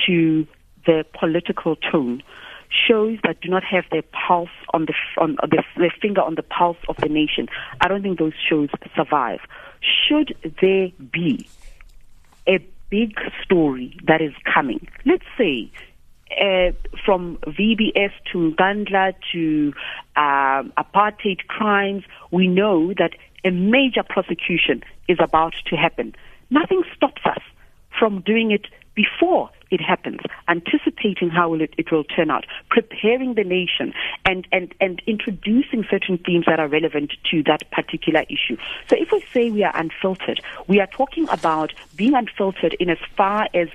to 0.06 0.48
the 0.86 1.06
political 1.18 1.76
tone 1.76 2.24
shows 2.88 3.20
that 3.24 3.42
do 3.42 3.50
not 3.50 3.64
have 3.64 3.84
their 3.92 4.04
pulse 4.28 4.50
on 4.74 4.86
the 4.86 4.94
on 5.18 5.36
the, 5.42 5.62
their 5.78 5.94
finger 6.02 6.22
on 6.22 6.36
the 6.36 6.44
pulse 6.44 6.78
of 6.88 6.96
the 6.98 7.10
nation. 7.10 7.48
I 7.82 7.88
don't 7.88 8.02
think 8.02 8.18
those 8.18 8.34
shows 8.50 8.70
survive. 8.96 9.42
Should 9.82 10.36
there 10.62 10.90
be 11.12 11.48
a 12.48 12.66
big 12.90 13.18
story 13.44 13.98
that 14.06 14.22
is 14.22 14.34
coming, 14.54 14.88
let's 15.06 15.26
say 15.38 15.72
uh, 16.40 16.72
from 17.06 17.38
VBS 17.48 18.12
to 18.32 18.52
Nkandla 18.52 19.14
to 19.32 19.74
um, 20.16 20.74
apartheid 20.78 21.48
crimes, 21.48 22.04
we 22.32 22.48
know 22.48 22.94
that 22.98 23.12
a 23.44 23.52
major 23.52 24.04
prosecution 24.04 24.84
is 25.08 25.18
about 25.20 25.54
to 25.68 25.76
happen. 25.76 26.16
Nothing 26.50 26.84
stops 26.96 27.22
us 27.26 27.42
from 27.98 28.22
doing 28.22 28.52
it 28.52 28.68
before 28.96 29.50
it 29.72 29.80
happens, 29.80 30.20
anticipating 30.50 31.30
how 31.30 31.54
it, 31.54 31.74
it 31.78 31.92
will 31.92 32.04
turn 32.04 32.30
out, 32.30 32.46
preparing 32.70 33.36
the 33.36 33.44
nation, 33.44 33.94
and, 34.26 34.46
and, 34.52 34.76
and 34.82 35.02
introducing 35.08 35.86
certain 35.90 36.18
themes 36.18 36.46
that 36.46 36.60
are 36.60 36.68
relevant 36.68 37.14
to 37.32 37.42
that 37.44 37.70
particular 37.72 38.24
issue. 38.24 38.58
So 38.90 38.98
if 39.00 39.12
we 39.12 39.24
say 39.34 39.50
we 39.50 39.64
are 39.64 39.76
unfiltered, 39.76 40.42
we 40.68 40.82
are 40.82 40.88
talking 40.88 41.28
about 41.30 41.74
being 41.96 42.16
unfiltered 42.16 42.74
in 42.80 42.90
as 42.90 42.98
far 43.16 43.48
as 43.54 43.70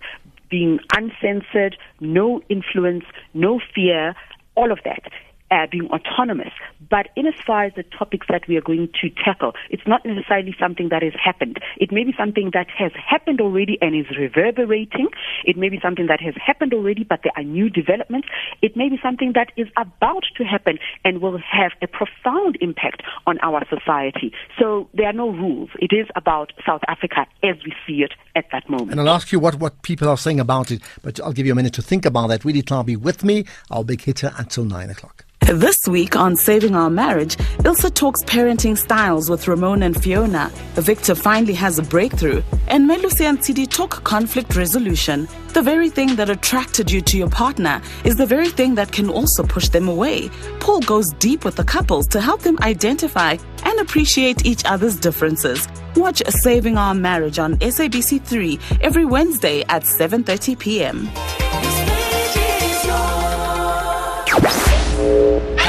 being 0.50 0.78
uncensored, 0.94 1.76
no 2.00 2.40
influence, 2.48 3.04
no 3.35 3.61
fear, 3.74 4.14
all 4.54 4.72
of 4.72 4.78
that. 4.85 5.11
Uh, 5.48 5.64
being 5.70 5.88
autonomous. 5.90 6.52
But 6.90 7.06
in 7.14 7.24
as 7.24 7.35
far 7.46 7.64
as 7.64 7.72
the 7.76 7.85
topics 7.85 8.26
that 8.28 8.48
we 8.48 8.56
are 8.56 8.61
going 8.61 8.88
to 9.00 9.11
tackle, 9.11 9.52
it's 9.70 9.87
not 9.87 10.04
necessarily 10.04 10.56
something 10.59 10.88
that 10.88 11.04
has 11.04 11.12
happened. 11.22 11.59
It 11.76 11.92
may 11.92 12.02
be 12.02 12.12
something 12.18 12.50
that 12.52 12.66
has 12.76 12.90
happened 12.94 13.40
already 13.40 13.78
and 13.80 13.94
is 13.94 14.06
reverberating. 14.18 15.06
It 15.44 15.56
may 15.56 15.68
be 15.68 15.78
something 15.80 16.09
that 16.09 16.20
has 16.20 16.35
happened 16.44 16.74
already, 16.74 17.04
but 17.04 17.20
there 17.22 17.32
are 17.37 17.44
new 17.44 17.70
developments. 17.70 18.26
It 18.61 18.76
may 18.76 18.88
be 18.88 18.98
something 19.00 19.35
that 19.35 19.52
is 19.56 19.68
about 19.76 20.24
to 20.37 20.42
happen 20.42 20.80
and 21.04 21.20
will 21.20 21.38
have 21.38 21.70
a 21.80 21.87
profound 21.87 22.59
impact 22.61 23.02
on 23.26 23.38
our 23.40 23.64
society. 23.68 24.32
So 24.59 24.88
there 24.94 25.06
are 25.06 25.12
no 25.12 25.30
rules. 25.30 25.70
It 25.78 25.94
is 25.94 26.09
about 26.16 26.52
South 26.66 26.82
Africa 26.88 27.26
as 27.44 27.54
we 27.64 27.72
see 27.87 28.02
it 28.02 28.14
at 28.35 28.46
that 28.50 28.68
moment. 28.68 28.92
And 28.92 29.00
I'll 29.00 29.14
ask 29.14 29.30
you 29.30 29.38
what, 29.38 29.56
what 29.56 29.82
people 29.82 30.09
are 30.09 30.16
saying 30.16 30.40
about 30.40 30.70
it, 30.70 30.82
but 31.02 31.20
I'll 31.20 31.32
give 31.32 31.46
you 31.46 31.52
a 31.52 31.56
minute 31.56 31.74
to 31.74 31.82
think 31.82 32.04
about 32.04 32.28
that. 32.28 32.44
Redi 32.44 32.62
Tlhabi 32.62 32.96
with 32.96 33.22
me, 33.22 33.44
our 33.70 33.85
big 33.85 34.02
hitter 34.02 34.32
until 34.37 34.64
9 34.64 34.90
o'clock. 34.90 35.24
This 35.46 35.87
week 35.87 36.16
on 36.16 36.35
Saving 36.35 36.74
Our 36.74 36.90
Marriage, 36.90 37.37
Ilse 37.64 37.88
talks 37.92 38.24
parenting 38.24 38.76
styles 38.76 39.30
with 39.30 39.46
Ramon 39.46 39.85
and 39.85 40.02
Fiona. 40.02 40.50
Victor 40.74 41.14
finally 41.14 41.54
has 41.54 41.78
a 41.78 41.85
breakthrough. 41.85 42.42
And 42.66 42.90
Melusi 42.90 43.20
and 43.20 43.38
Tidi 43.38 43.70
talk 43.70 44.03
conflict 44.03 44.57
resolution. 44.57 45.28
The 45.53 45.62
very 45.62 45.88
thing 45.88 46.16
that 46.16 46.30
attracted 46.30 46.90
you 46.90 47.01
to 47.03 47.16
your 47.16 47.30
partner 47.30 47.80
is 48.05 48.16
the 48.16 48.26
very 48.26 48.49
thing 48.49 48.74
that 48.74 48.90
can 48.90 49.09
also 49.09 49.44
push 49.44 49.68
them 49.68 49.86
away. 49.86 50.30
Paul 50.59 50.80
goes 50.80 51.12
deep 51.20 51.44
with 51.44 51.55
the 51.55 51.64
couples 51.64 52.09
to 52.09 52.20
help 52.20 52.42
them 52.42 52.59
identify 52.62 53.36
and 53.62 53.78
appreciate 53.78 54.44
each 54.44 54.64
other's 54.64 54.97
differences. 54.97 55.68
Watch 55.94 56.24
Saving 56.28 56.76
Our 56.76 56.94
Marriage 56.94 57.38
on 57.38 57.55
SABC3 57.59 58.80
every 58.80 59.05
Wednesday 59.05 59.62
at 59.68 59.84
7:30 59.84 60.59
p.m. 60.59 61.09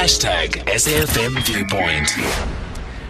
Hashtag 0.07 0.63
SAFM 0.69 1.43
Viewpoint. 1.45 2.07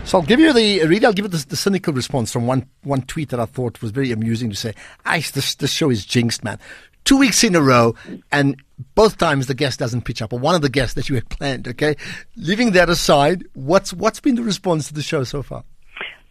So 0.03 0.17
I'll 0.17 0.25
give 0.25 0.39
you 0.39 0.51
the 0.51 0.83
really 0.87 1.05
I'll 1.05 1.13
give 1.13 1.25
you 1.25 1.29
the, 1.29 1.45
the, 1.45 1.55
cynical 1.55 1.93
response 1.93 2.33
from 2.33 2.47
one 2.47 2.67
one 2.81 3.03
tweet 3.03 3.29
that 3.29 3.39
I 3.39 3.45
thought 3.45 3.83
was 3.83 3.91
very 3.91 4.11
amusing 4.11 4.49
to 4.49 4.55
say, 4.55 4.73
"Ice, 5.05 5.29
this 5.29 5.53
this 5.53 5.69
show 5.69 5.91
is 5.91 6.07
jinxed, 6.07 6.43
man." 6.43 6.57
Two 7.05 7.17
weeks 7.17 7.43
in 7.43 7.53
a 7.53 7.61
row, 7.61 7.93
and 8.31 8.59
both 8.95 9.19
times 9.19 9.45
the 9.45 9.53
guest 9.53 9.77
doesn't 9.77 10.05
pitch 10.05 10.23
up, 10.23 10.33
or 10.33 10.39
one 10.39 10.55
of 10.55 10.63
the 10.63 10.69
guests 10.69 10.95
that 10.95 11.07
you 11.07 11.13
had 11.13 11.29
planned. 11.29 11.67
Okay, 11.67 11.95
leaving 12.35 12.71
that 12.71 12.89
aside, 12.89 13.43
what's 13.53 13.93
what's 13.93 14.19
been 14.19 14.33
the 14.33 14.41
response 14.41 14.87
to 14.87 14.95
the 14.95 15.03
show 15.03 15.23
so 15.23 15.43
far? 15.43 15.65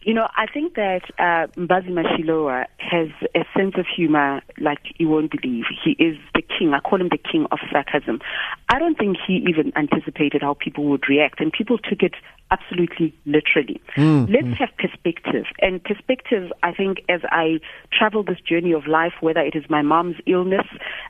You 0.07 0.13
know, 0.13 0.29
I 0.37 0.45
think 0.47 0.75
that 0.75 1.01
uh, 1.19 1.47
Mbazi 1.57 1.89
Mashilowa 1.89 2.65
has 2.77 3.09
a 3.35 3.43
sense 3.53 3.73
of 3.77 3.85
humor 3.93 4.41
like 4.57 4.79
you 4.95 5.09
won't 5.09 5.29
believe. 5.29 5.65
He 5.83 6.01
is 6.01 6.17
the 6.33 6.41
king. 6.41 6.73
I 6.73 6.79
call 6.79 7.01
him 7.01 7.09
the 7.09 7.17
king 7.17 7.45
of 7.51 7.59
sarcasm. 7.69 8.21
I 8.69 8.79
don't 8.79 8.97
think 8.97 9.17
he 9.27 9.43
even 9.49 9.73
anticipated 9.75 10.43
how 10.43 10.53
people 10.53 10.85
would 10.85 11.09
react, 11.09 11.41
and 11.41 11.51
people 11.51 11.77
took 11.77 12.03
it 12.03 12.13
absolutely 12.51 13.13
literally. 13.25 13.81
Mm, 13.97 14.29
Let's 14.31 14.47
mm. 14.47 14.55
have 14.55 14.69
perspective. 14.77 15.43
And 15.59 15.83
perspective, 15.83 16.53
I 16.63 16.71
think, 16.71 16.99
as 17.09 17.19
I 17.25 17.59
travel 17.91 18.23
this 18.23 18.39
journey 18.39 18.71
of 18.71 18.87
life, 18.87 19.15
whether 19.19 19.41
it 19.41 19.55
is 19.55 19.69
my 19.69 19.81
mom's 19.81 20.15
illness, 20.25 20.67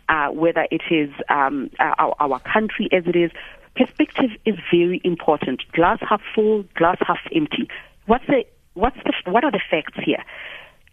uh, 0.09 0.29
whether 0.29 0.65
it 0.71 0.81
is 0.89 1.11
um, 1.29 1.69
our, 1.77 2.15
our 2.19 2.39
country 2.39 2.89
as 2.91 3.03
it 3.05 3.15
is, 3.15 3.29
perspective 3.75 4.31
is 4.45 4.55
very 4.73 5.01
important. 5.03 5.61
Glass 5.73 5.99
half 6.01 6.21
full, 6.33 6.65
glass 6.73 6.97
half 7.01 7.19
empty. 7.31 7.69
What's 8.07 8.25
the 8.25 8.43
what's 8.78 8.97
the, 9.03 9.32
what 9.32 9.43
are 9.43 9.51
the 9.51 9.61
facts 9.69 9.97
here? 10.05 10.23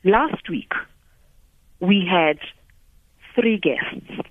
Last 0.05 0.49
week, 0.49 0.73
we 1.81 2.07
had 2.11 2.39
three 3.35 3.59
guests. 3.59 4.29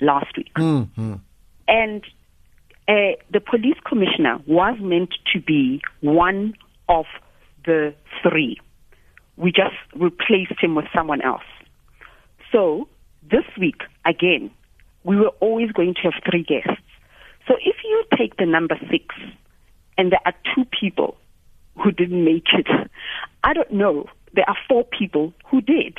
Last 0.00 0.36
week. 0.36 0.52
Mm-hmm. 0.54 1.14
And 1.66 2.04
uh, 2.86 3.16
the 3.30 3.40
police 3.40 3.78
commissioner 3.86 4.38
was 4.46 4.76
meant 4.80 5.14
to 5.32 5.40
be 5.40 5.80
one 6.00 6.54
of 6.88 7.06
the 7.64 7.94
three. 8.22 8.60
We 9.36 9.50
just 9.50 9.76
replaced 9.94 10.60
him 10.60 10.74
with 10.74 10.86
someone 10.94 11.22
else. 11.22 11.42
So 12.52 12.88
this 13.22 13.44
week, 13.58 13.82
again, 14.04 14.50
we 15.02 15.16
were 15.16 15.32
always 15.40 15.72
going 15.72 15.94
to 15.94 16.00
have 16.02 16.14
three 16.28 16.42
guests. 16.42 16.82
So 17.48 17.54
if 17.64 17.76
you 17.84 18.04
take 18.18 18.36
the 18.36 18.46
number 18.46 18.76
six 18.90 19.14
and 19.96 20.12
there 20.12 20.20
are 20.24 20.34
two 20.54 20.64
people 20.78 21.16
who 21.76 21.90
didn't 21.90 22.24
make 22.24 22.46
it. 22.52 22.66
I 23.42 23.52
don't 23.52 23.72
know. 23.72 24.08
There 24.32 24.48
are 24.48 24.56
four 24.68 24.84
people 24.84 25.32
who 25.46 25.60
did. 25.60 25.98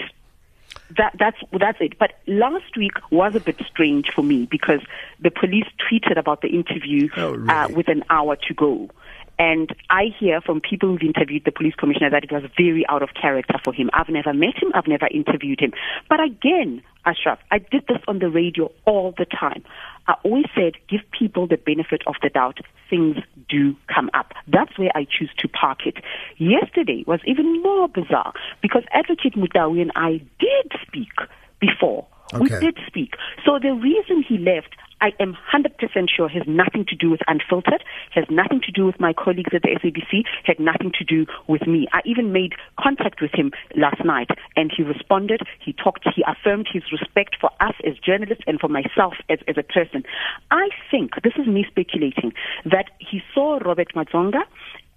That, 0.97 1.15
that's 1.17 1.37
that's 1.59 1.79
it. 1.81 1.97
But 1.97 2.13
last 2.27 2.77
week 2.77 2.93
was 3.11 3.35
a 3.35 3.39
bit 3.39 3.59
strange 3.67 4.11
for 4.13 4.21
me 4.21 4.45
because 4.45 4.81
the 5.19 5.31
police 5.31 5.65
tweeted 5.79 6.17
about 6.17 6.41
the 6.41 6.49
interview 6.49 7.09
oh, 7.17 7.31
really? 7.31 7.49
uh, 7.49 7.69
with 7.69 7.87
an 7.87 8.03
hour 8.09 8.35
to 8.47 8.53
go. 8.53 8.89
And 9.37 9.75
I 9.89 10.05
hear 10.17 10.39
from 10.41 10.61
people 10.61 10.89
who've 10.89 11.01
interviewed 11.01 11.43
the 11.43 11.51
police 11.51 11.75
commissioner 11.75 12.09
that 12.11 12.23
it 12.23 12.31
was 12.31 12.43
very 12.55 12.85
out 12.87 13.01
of 13.01 13.09
character 13.19 13.55
for 13.63 13.73
him. 13.73 13.89
I've 13.93 14.09
never 14.09 14.33
met 14.33 14.57
him, 14.61 14.71
I've 14.73 14.87
never 14.87 15.07
interviewed 15.07 15.59
him. 15.59 15.73
But 16.07 16.21
again, 16.23 16.81
Ashraf, 17.05 17.39
I 17.51 17.59
did 17.59 17.85
this 17.87 17.99
on 18.07 18.19
the 18.19 18.29
radio 18.29 18.71
all 18.85 19.13
the 19.17 19.25
time. 19.25 19.63
I 20.07 20.15
always 20.23 20.45
said, 20.53 20.73
give 20.87 21.01
people 21.17 21.47
the 21.47 21.57
benefit 21.57 22.03
of 22.07 22.15
the 22.21 22.29
doubt. 22.29 22.59
Things 22.89 23.17
do 23.49 23.75
come 23.93 24.09
up. 24.13 24.33
That's 24.47 24.77
where 24.77 24.91
I 24.95 25.05
choose 25.05 25.31
to 25.39 25.47
park 25.47 25.79
it. 25.85 25.97
Yesterday 26.37 27.03
was 27.07 27.19
even 27.25 27.61
more 27.61 27.87
bizarre 27.87 28.33
because 28.61 28.83
Advocate 28.91 29.33
Motau 29.33 29.81
and 29.81 29.91
I 29.95 30.21
did 30.39 30.71
speak 30.85 31.13
before. 31.59 32.05
Okay. 32.33 32.43
We 32.43 32.49
did 32.49 32.77
speak. 32.87 33.15
So 33.45 33.59
the 33.59 33.73
reason 33.73 34.23
he 34.27 34.37
left, 34.37 34.75
I 35.01 35.11
am 35.19 35.35
100% 35.53 36.09
sure 36.09 36.29
has 36.29 36.43
nothing 36.47 36.85
to 36.87 36.95
do 36.95 37.09
with 37.09 37.19
Unfiltered, 37.27 37.83
has 38.11 38.25
nothing 38.29 38.61
to 38.61 38.71
do 38.71 38.85
with 38.85 38.99
my 38.99 39.13
colleagues 39.13 39.51
at 39.53 39.61
the 39.61 39.69
SABC, 39.69 40.23
had 40.43 40.59
nothing 40.59 40.91
to 40.97 41.03
do 41.03 41.25
with 41.47 41.67
me. 41.67 41.87
I 41.91 42.01
even 42.05 42.31
made 42.31 42.53
contact 42.79 43.21
with 43.21 43.31
him 43.33 43.51
last 43.75 44.03
night 44.05 44.29
and 44.55 44.71
he 44.75 44.83
responded, 44.83 45.41
he 45.63 45.73
talked, 45.73 46.07
he 46.15 46.23
affirmed 46.27 46.67
his 46.71 46.83
respect 46.91 47.35
for 47.39 47.49
us 47.59 47.75
as 47.85 47.97
journalists 47.97 48.43
and 48.47 48.59
for 48.59 48.69
myself 48.69 49.15
as, 49.29 49.39
as 49.47 49.57
a 49.57 49.63
person. 49.63 50.03
I 50.51 50.69
think, 50.89 51.11
this 51.23 51.33
is 51.37 51.47
me 51.47 51.65
speculating, 51.67 52.33
that 52.63 52.85
he 52.99 53.21
saw 53.33 53.57
Robert 53.57 53.93
Madzonga 53.95 54.41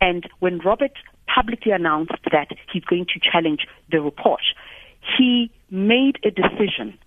and 0.01 0.29
when 0.39 0.59
Robert 0.59 0.93
publicly 1.27 1.73
announced 1.73 2.13
that 2.31 2.49
he's 2.73 2.85
going 2.85 3.07
to 3.07 3.21
challenge 3.21 3.67
the 3.91 4.01
report, 4.01 4.43
he 5.17 5.51
made 5.71 6.19
a 6.25 6.31
decision 6.31 6.99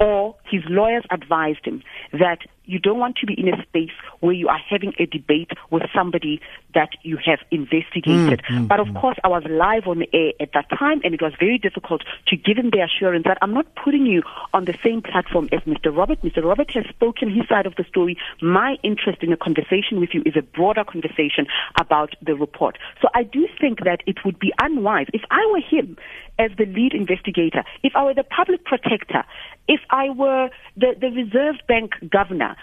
or 0.00 0.36
his 0.50 0.62
lawyers 0.68 1.04
advised 1.10 1.64
him 1.64 1.82
that 2.12 2.38
you 2.68 2.78
don't 2.78 2.98
want 2.98 3.16
to 3.16 3.26
be 3.26 3.34
in 3.34 3.48
a 3.48 3.60
space 3.62 3.90
where 4.20 4.32
you 4.32 4.46
are 4.48 4.58
having 4.58 4.92
a 4.98 5.06
debate 5.06 5.50
with 5.70 5.82
somebody 5.94 6.40
that 6.74 6.90
you 7.02 7.18
have 7.24 7.40
investigated. 7.50 8.42
Mm, 8.48 8.58
mm, 8.58 8.68
but 8.68 8.78
of 8.78 8.88
mm. 8.88 9.00
course, 9.00 9.16
I 9.24 9.28
was 9.28 9.42
live 9.48 9.86
on 9.86 10.00
the 10.00 10.08
air 10.12 10.32
at 10.38 10.50
that 10.52 10.68
time, 10.78 11.00
and 11.02 11.14
it 11.14 11.22
was 11.22 11.32
very 11.40 11.58
difficult 11.58 12.02
to 12.28 12.36
give 12.36 12.58
him 12.58 12.70
the 12.70 12.80
assurance 12.84 13.24
that 13.24 13.38
I'm 13.40 13.54
not 13.54 13.66
putting 13.74 14.06
you 14.06 14.22
on 14.52 14.66
the 14.66 14.76
same 14.84 15.00
platform 15.02 15.48
as 15.50 15.60
Mr. 15.62 15.94
Robert. 15.96 16.20
Mr. 16.22 16.44
Robert 16.44 16.70
has 16.72 16.84
spoken 16.90 17.34
his 17.34 17.48
side 17.48 17.66
of 17.66 17.74
the 17.76 17.84
story. 17.84 18.18
My 18.42 18.76
interest 18.82 19.22
in 19.22 19.32
a 19.32 19.36
conversation 19.36 19.98
with 19.98 20.10
you 20.12 20.22
is 20.26 20.34
a 20.36 20.42
broader 20.42 20.84
conversation 20.84 21.46
about 21.80 22.14
the 22.20 22.34
report. 22.34 22.76
So 23.00 23.08
I 23.14 23.22
do 23.22 23.48
think 23.58 23.84
that 23.84 24.02
it 24.06 24.24
would 24.24 24.38
be 24.38 24.52
unwise 24.60 25.06
if 25.14 25.22
I 25.30 25.40
were 25.50 25.60
him 25.60 25.96
as 26.38 26.50
the 26.56 26.66
lead 26.66 26.92
investigator, 26.92 27.64
if 27.82 27.92
I 27.96 28.04
were 28.04 28.14
the 28.14 28.24
public 28.24 28.64
protector, 28.64 29.24
if 29.66 29.80
I 29.90 30.10
were 30.10 30.48
the, 30.76 30.94
the 30.98 31.10
Reserve 31.10 31.56
Bank 31.66 31.92
governor, 32.10 32.56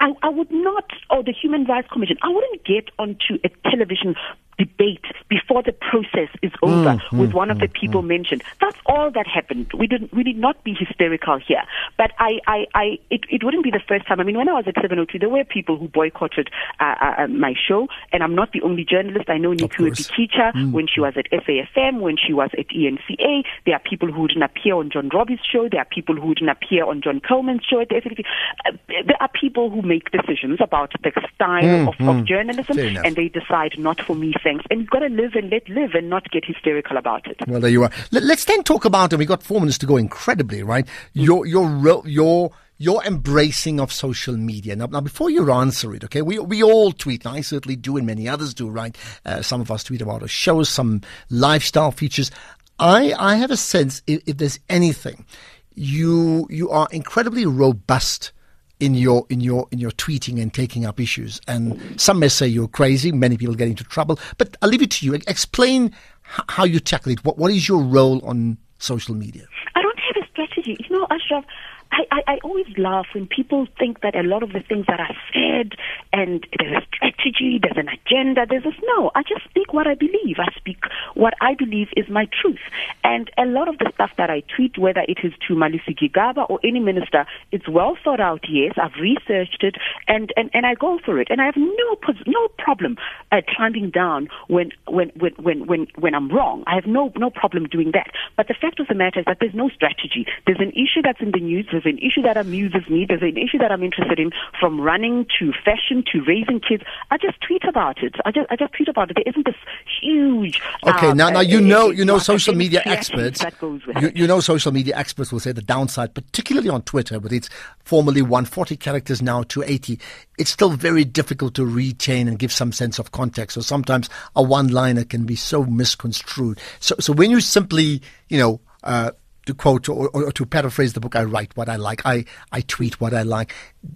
I, 0.00 0.12
I 0.22 0.30
would 0.30 0.50
not, 0.50 0.90
or 1.10 1.22
the 1.22 1.32
Human 1.32 1.64
Rights 1.64 1.88
Commission, 1.92 2.16
I 2.22 2.28
wouldn't 2.28 2.64
get 2.64 2.90
onto 2.98 3.38
a 3.44 3.50
television 3.70 4.14
debate 4.60 5.04
before 5.28 5.62
the 5.62 5.72
process 5.72 6.28
is 6.42 6.52
over 6.62 7.00
mm, 7.00 7.18
with 7.18 7.30
mm, 7.30 7.34
one 7.34 7.50
of 7.50 7.58
the 7.58 7.68
mm, 7.68 7.72
people 7.72 8.02
mm. 8.02 8.08
mentioned. 8.08 8.42
That's 8.60 8.76
all 8.84 9.10
that 9.12 9.26
happened. 9.26 9.72
We 9.72 9.86
didn't 9.86 10.12
we 10.12 10.22
did 10.22 10.36
not 10.36 10.62
be 10.64 10.74
hysterical 10.78 11.38
here. 11.38 11.62
But 11.96 12.12
I, 12.18 12.40
I, 12.46 12.66
I 12.74 12.84
it, 13.08 13.22
it 13.30 13.42
wouldn't 13.42 13.64
be 13.64 13.70
the 13.70 13.80
first 13.88 14.06
time. 14.06 14.20
I 14.20 14.24
mean, 14.24 14.36
when 14.36 14.48
I 14.48 14.52
was 14.52 14.64
at 14.66 14.74
702, 14.74 15.18
there 15.18 15.28
were 15.28 15.44
people 15.44 15.78
who 15.78 15.88
boycotted 15.88 16.50
uh, 16.78 16.94
uh, 17.00 17.14
uh, 17.22 17.26
my 17.28 17.54
show, 17.66 17.88
and 18.12 18.22
I'm 18.22 18.34
not 18.34 18.52
the 18.52 18.62
only 18.62 18.84
journalist. 18.84 19.30
I 19.30 19.38
know 19.38 19.52
Nikiwe 19.52 19.90
Bikitsha 19.92 20.52
mm. 20.52 20.72
when 20.72 20.86
she 20.86 21.00
was 21.00 21.14
at 21.16 21.30
SAFM, 21.30 22.00
when 22.00 22.16
she 22.16 22.32
was 22.34 22.50
at 22.58 22.68
ENCA. 22.68 23.44
There 23.64 23.74
are 23.74 23.80
people 23.80 24.12
who 24.12 24.28
didn't 24.28 24.42
appear 24.42 24.74
on 24.74 24.90
John 24.90 25.08
Robbie's 25.08 25.40
show. 25.50 25.68
There 25.70 25.80
are 25.80 25.86
people 25.86 26.16
who 26.16 26.34
didn't 26.34 26.50
appear 26.50 26.84
on 26.84 27.00
John 27.00 27.20
Coleman's 27.20 27.64
show 27.64 27.80
at 27.80 27.88
the 27.88 27.96
SAFM. 27.96 28.24
Uh, 28.66 28.72
there 29.06 29.20
are 29.20 29.30
people 29.40 29.70
who 29.70 29.82
make 29.82 30.10
decisions 30.10 30.58
about 30.60 30.92
the 31.02 31.12
style 31.34 31.62
mm, 31.62 31.88
of, 31.88 32.08
of 32.08 32.24
journalism, 32.26 32.78
and 32.78 33.16
they 33.16 33.28
decide 33.28 33.78
not 33.78 34.00
for 34.00 34.14
me 34.14 34.34
things. 34.50 34.62
And 34.70 34.80
you've 34.80 34.90
got 34.90 35.00
to 35.00 35.08
live 35.08 35.32
and 35.34 35.50
let 35.50 35.68
live 35.68 35.90
and 35.94 36.10
not 36.10 36.30
get 36.30 36.44
hysterical 36.44 36.96
about 36.96 37.26
it. 37.26 37.36
Well, 37.46 37.60
there 37.60 37.70
you 37.70 37.84
are. 37.84 37.90
Let, 38.10 38.24
us 38.24 38.44
then 38.44 38.62
talk 38.62 38.84
about, 38.84 39.12
and 39.12 39.18
we've 39.18 39.28
got 39.28 39.42
four 39.42 39.60
minutes 39.60 39.78
to 39.78 39.86
go 39.86 39.96
incredibly, 39.96 40.62
right? 40.62 40.86
Your, 41.12 41.46
your, 41.46 41.68
your, 42.06 42.50
your 42.78 43.04
embracing 43.04 43.80
of 43.80 43.92
social 43.92 44.36
media. 44.36 44.76
Now, 44.76 44.86
now, 44.86 45.00
before 45.00 45.30
you 45.30 45.50
answer 45.52 45.94
it, 45.94 46.04
okay, 46.04 46.22
we, 46.22 46.38
we 46.38 46.62
all 46.62 46.92
tweet. 46.92 47.24
and 47.24 47.36
I 47.36 47.40
certainly 47.42 47.76
do, 47.76 47.96
and 47.96 48.06
many 48.06 48.28
others 48.28 48.54
do, 48.54 48.68
right? 48.68 48.96
Uh, 49.24 49.42
some 49.42 49.60
of 49.60 49.70
us 49.70 49.84
tweet 49.84 50.02
about 50.02 50.22
our 50.22 50.28
shows, 50.28 50.68
some 50.68 51.02
lifestyle 51.28 51.92
features. 51.92 52.30
I, 52.78 53.12
I 53.18 53.36
have 53.36 53.50
a 53.50 53.56
sense 53.56 54.02
if, 54.06 54.22
if 54.26 54.38
there's 54.38 54.58
anything, 54.68 55.26
you, 55.74 56.46
you 56.50 56.70
are 56.70 56.88
incredibly 56.90 57.46
robust 57.46 58.32
in 58.80 58.94
your 58.94 59.26
in 59.28 59.40
your 59.40 59.68
in 59.70 59.78
your 59.78 59.90
tweeting 59.92 60.40
and 60.40 60.52
taking 60.52 60.84
up 60.84 60.98
issues. 60.98 61.40
And 61.46 61.80
some 62.00 62.18
may 62.18 62.28
say 62.28 62.46
you're 62.46 62.68
crazy. 62.68 63.12
Many 63.12 63.36
people 63.36 63.54
get 63.54 63.68
into 63.68 63.84
trouble. 63.84 64.18
But 64.38 64.56
I'll 64.62 64.68
leave 64.68 64.82
it 64.82 64.90
to 64.92 65.06
you. 65.06 65.14
Explain 65.14 65.94
how 66.22 66.64
you 66.64 66.80
tackle 66.80 67.12
it. 67.12 67.24
What 67.24 67.38
what 67.38 67.52
is 67.52 67.68
your 67.68 67.82
role 67.82 68.24
on 68.24 68.58
social 68.78 69.14
media? 69.14 69.46
I 69.74 69.82
don't 69.82 69.98
have 69.98 70.24
a 70.24 70.26
strategy. 70.30 70.76
You 70.88 70.98
know, 70.98 71.06
Ashraf. 71.10 71.44
I, 71.92 72.02
I, 72.10 72.22
I 72.26 72.38
always 72.44 72.66
laugh 72.78 73.06
when 73.14 73.26
people 73.26 73.66
think 73.78 74.00
that 74.00 74.14
a 74.14 74.22
lot 74.22 74.42
of 74.42 74.52
the 74.52 74.60
things 74.60 74.86
that 74.86 75.00
are 75.00 75.16
said 75.32 75.72
and 76.12 76.46
there's 76.58 76.82
a 76.82 76.86
strategy, 76.94 77.60
there's 77.60 77.76
an 77.76 77.88
agenda, 77.88 78.46
there's 78.48 78.62
this. 78.62 78.74
No, 78.82 79.10
I 79.14 79.22
just 79.22 79.44
speak 79.48 79.72
what 79.72 79.86
I 79.86 79.94
believe. 79.94 80.36
I 80.38 80.52
speak 80.56 80.78
what 81.14 81.34
I 81.40 81.54
believe 81.54 81.88
is 81.96 82.08
my 82.08 82.28
truth. 82.40 82.60
And 83.02 83.30
a 83.38 83.44
lot 83.44 83.68
of 83.68 83.78
the 83.78 83.90
stuff 83.94 84.10
that 84.18 84.30
I 84.30 84.42
tweet, 84.54 84.78
whether 84.78 85.00
it 85.08 85.18
is 85.24 85.32
to 85.48 85.54
Malusi 85.54 85.96
Gigaba 85.98 86.48
or 86.48 86.60
any 86.62 86.80
minister, 86.80 87.26
it's 87.50 87.68
well 87.68 87.96
thought 88.02 88.20
out, 88.20 88.44
yes. 88.48 88.74
I've 88.80 89.00
researched 89.00 89.62
it 89.62 89.76
and, 90.06 90.32
and, 90.36 90.50
and 90.54 90.66
I 90.66 90.74
go 90.74 90.98
for 91.04 91.20
it. 91.20 91.28
And 91.30 91.40
I 91.40 91.46
have 91.46 91.56
no, 91.56 91.96
no 92.26 92.48
problem 92.58 92.96
uh, 93.32 93.40
climbing 93.48 93.90
down 93.90 94.28
when, 94.48 94.70
when, 94.86 95.10
when, 95.16 95.32
when, 95.34 95.66
when, 95.66 95.86
when 95.98 96.14
I'm 96.14 96.30
wrong. 96.30 96.64
I 96.66 96.76
have 96.76 96.86
no, 96.86 97.12
no 97.16 97.30
problem 97.30 97.66
doing 97.66 97.90
that. 97.92 98.10
But 98.36 98.48
the 98.48 98.54
fact 98.54 98.80
of 98.80 98.86
the 98.86 98.94
matter 98.94 99.20
is 99.20 99.26
that 99.26 99.38
there's 99.40 99.54
no 99.54 99.68
strategy. 99.70 100.26
There's 100.46 100.60
an 100.60 100.70
issue 100.70 101.02
that's 101.02 101.20
in 101.20 101.32
the 101.32 101.40
news. 101.40 101.66
There's 101.82 101.94
an 101.94 101.98
issue 101.98 102.22
that 102.22 102.36
amuses 102.36 102.88
me. 102.88 103.06
There's 103.08 103.22
an 103.22 103.36
issue 103.36 103.58
that 103.58 103.72
I'm 103.72 103.82
interested 103.82 104.18
in 104.18 104.30
from 104.58 104.80
running 104.80 105.26
to 105.38 105.52
fashion 105.64 106.04
to 106.12 106.22
raising 106.26 106.60
kids. 106.60 106.82
I 107.10 107.16
just 107.16 107.40
tweet 107.40 107.64
about 107.64 108.02
it. 108.02 108.14
I 108.24 108.30
just, 108.30 108.46
I 108.50 108.56
just 108.56 108.72
tweet 108.74 108.88
about 108.88 109.10
it. 109.10 109.14
There 109.14 109.24
isn't 109.26 109.46
this 109.46 109.54
huge. 110.00 110.60
Okay, 110.86 111.08
um, 111.08 111.16
now, 111.16 111.30
now 111.30 111.38
uh, 111.38 111.42
you 111.42 111.60
know, 111.60 111.90
you 111.90 112.04
know, 112.04 112.18
social 112.18 112.54
media 112.54 112.82
experts. 112.84 113.40
That 113.40 113.58
goes 113.58 113.86
with 113.86 113.96
You, 114.00 114.08
it. 114.08 114.16
you 114.16 114.26
know, 114.26 114.40
social 114.40 114.72
media 114.72 114.96
experts 114.96 115.32
will 115.32 115.40
say 115.40 115.52
the 115.52 115.62
downside, 115.62 116.14
particularly 116.14 116.68
on 116.68 116.82
Twitter, 116.82 117.18
with 117.18 117.32
its 117.32 117.48
formerly 117.84 118.22
140 118.22 118.76
characters 118.76 119.22
now 119.22 119.42
280. 119.42 119.98
It's 120.38 120.50
still 120.50 120.70
very 120.70 121.04
difficult 121.04 121.54
to 121.54 121.64
retain 121.64 122.28
and 122.28 122.38
give 122.38 122.52
some 122.52 122.72
sense 122.72 122.98
of 122.98 123.12
context. 123.12 123.54
So 123.54 123.60
sometimes 123.60 124.10
a 124.36 124.42
one-liner 124.42 125.04
can 125.04 125.24
be 125.24 125.36
so 125.36 125.64
misconstrued. 125.64 126.60
So, 126.80 126.94
so 127.00 127.12
when 127.12 127.30
you 127.30 127.40
simply, 127.40 128.02
you 128.28 128.38
know. 128.38 128.60
Uh, 128.82 129.10
to 129.50 129.54
quote 129.54 129.88
or, 129.88 130.08
or 130.10 130.32
to 130.32 130.46
paraphrase 130.46 130.92
the 130.92 131.00
book, 131.00 131.16
I 131.16 131.24
write 131.24 131.56
what 131.56 131.68
I 131.68 131.76
like. 131.76 132.02
I, 132.04 132.24
I 132.52 132.60
tweet 132.62 133.00
what 133.00 133.12
I 133.12 133.22
like. 133.22 133.52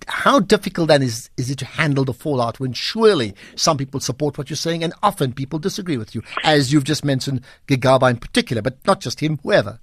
How 0.09 0.41
difficult 0.41 0.89
then 0.89 1.03
is, 1.03 1.31
is 1.37 1.51
it 1.51 1.59
to 1.59 1.65
handle 1.65 2.05
the 2.05 2.13
fallout 2.13 2.59
when 2.59 2.73
surely 2.73 3.35
some 3.55 3.77
people 3.77 4.01
support 4.01 4.37
what 4.37 4.51
you're 4.51 4.57
saying 4.57 4.83
and 4.83 4.93
often 5.03 5.33
people 5.33 5.59
disagree 5.59 5.97
with 5.97 6.15
you, 6.15 6.23
as 6.43 6.73
you've 6.73 6.85
just 6.85 7.05
mentioned 7.05 7.43
Gigaba 7.69 8.11
in 8.11 8.17
particular, 8.17 8.63
but 8.63 8.85
not 8.87 9.01
just 9.01 9.21
him, 9.21 9.39
whoever. 9.43 9.79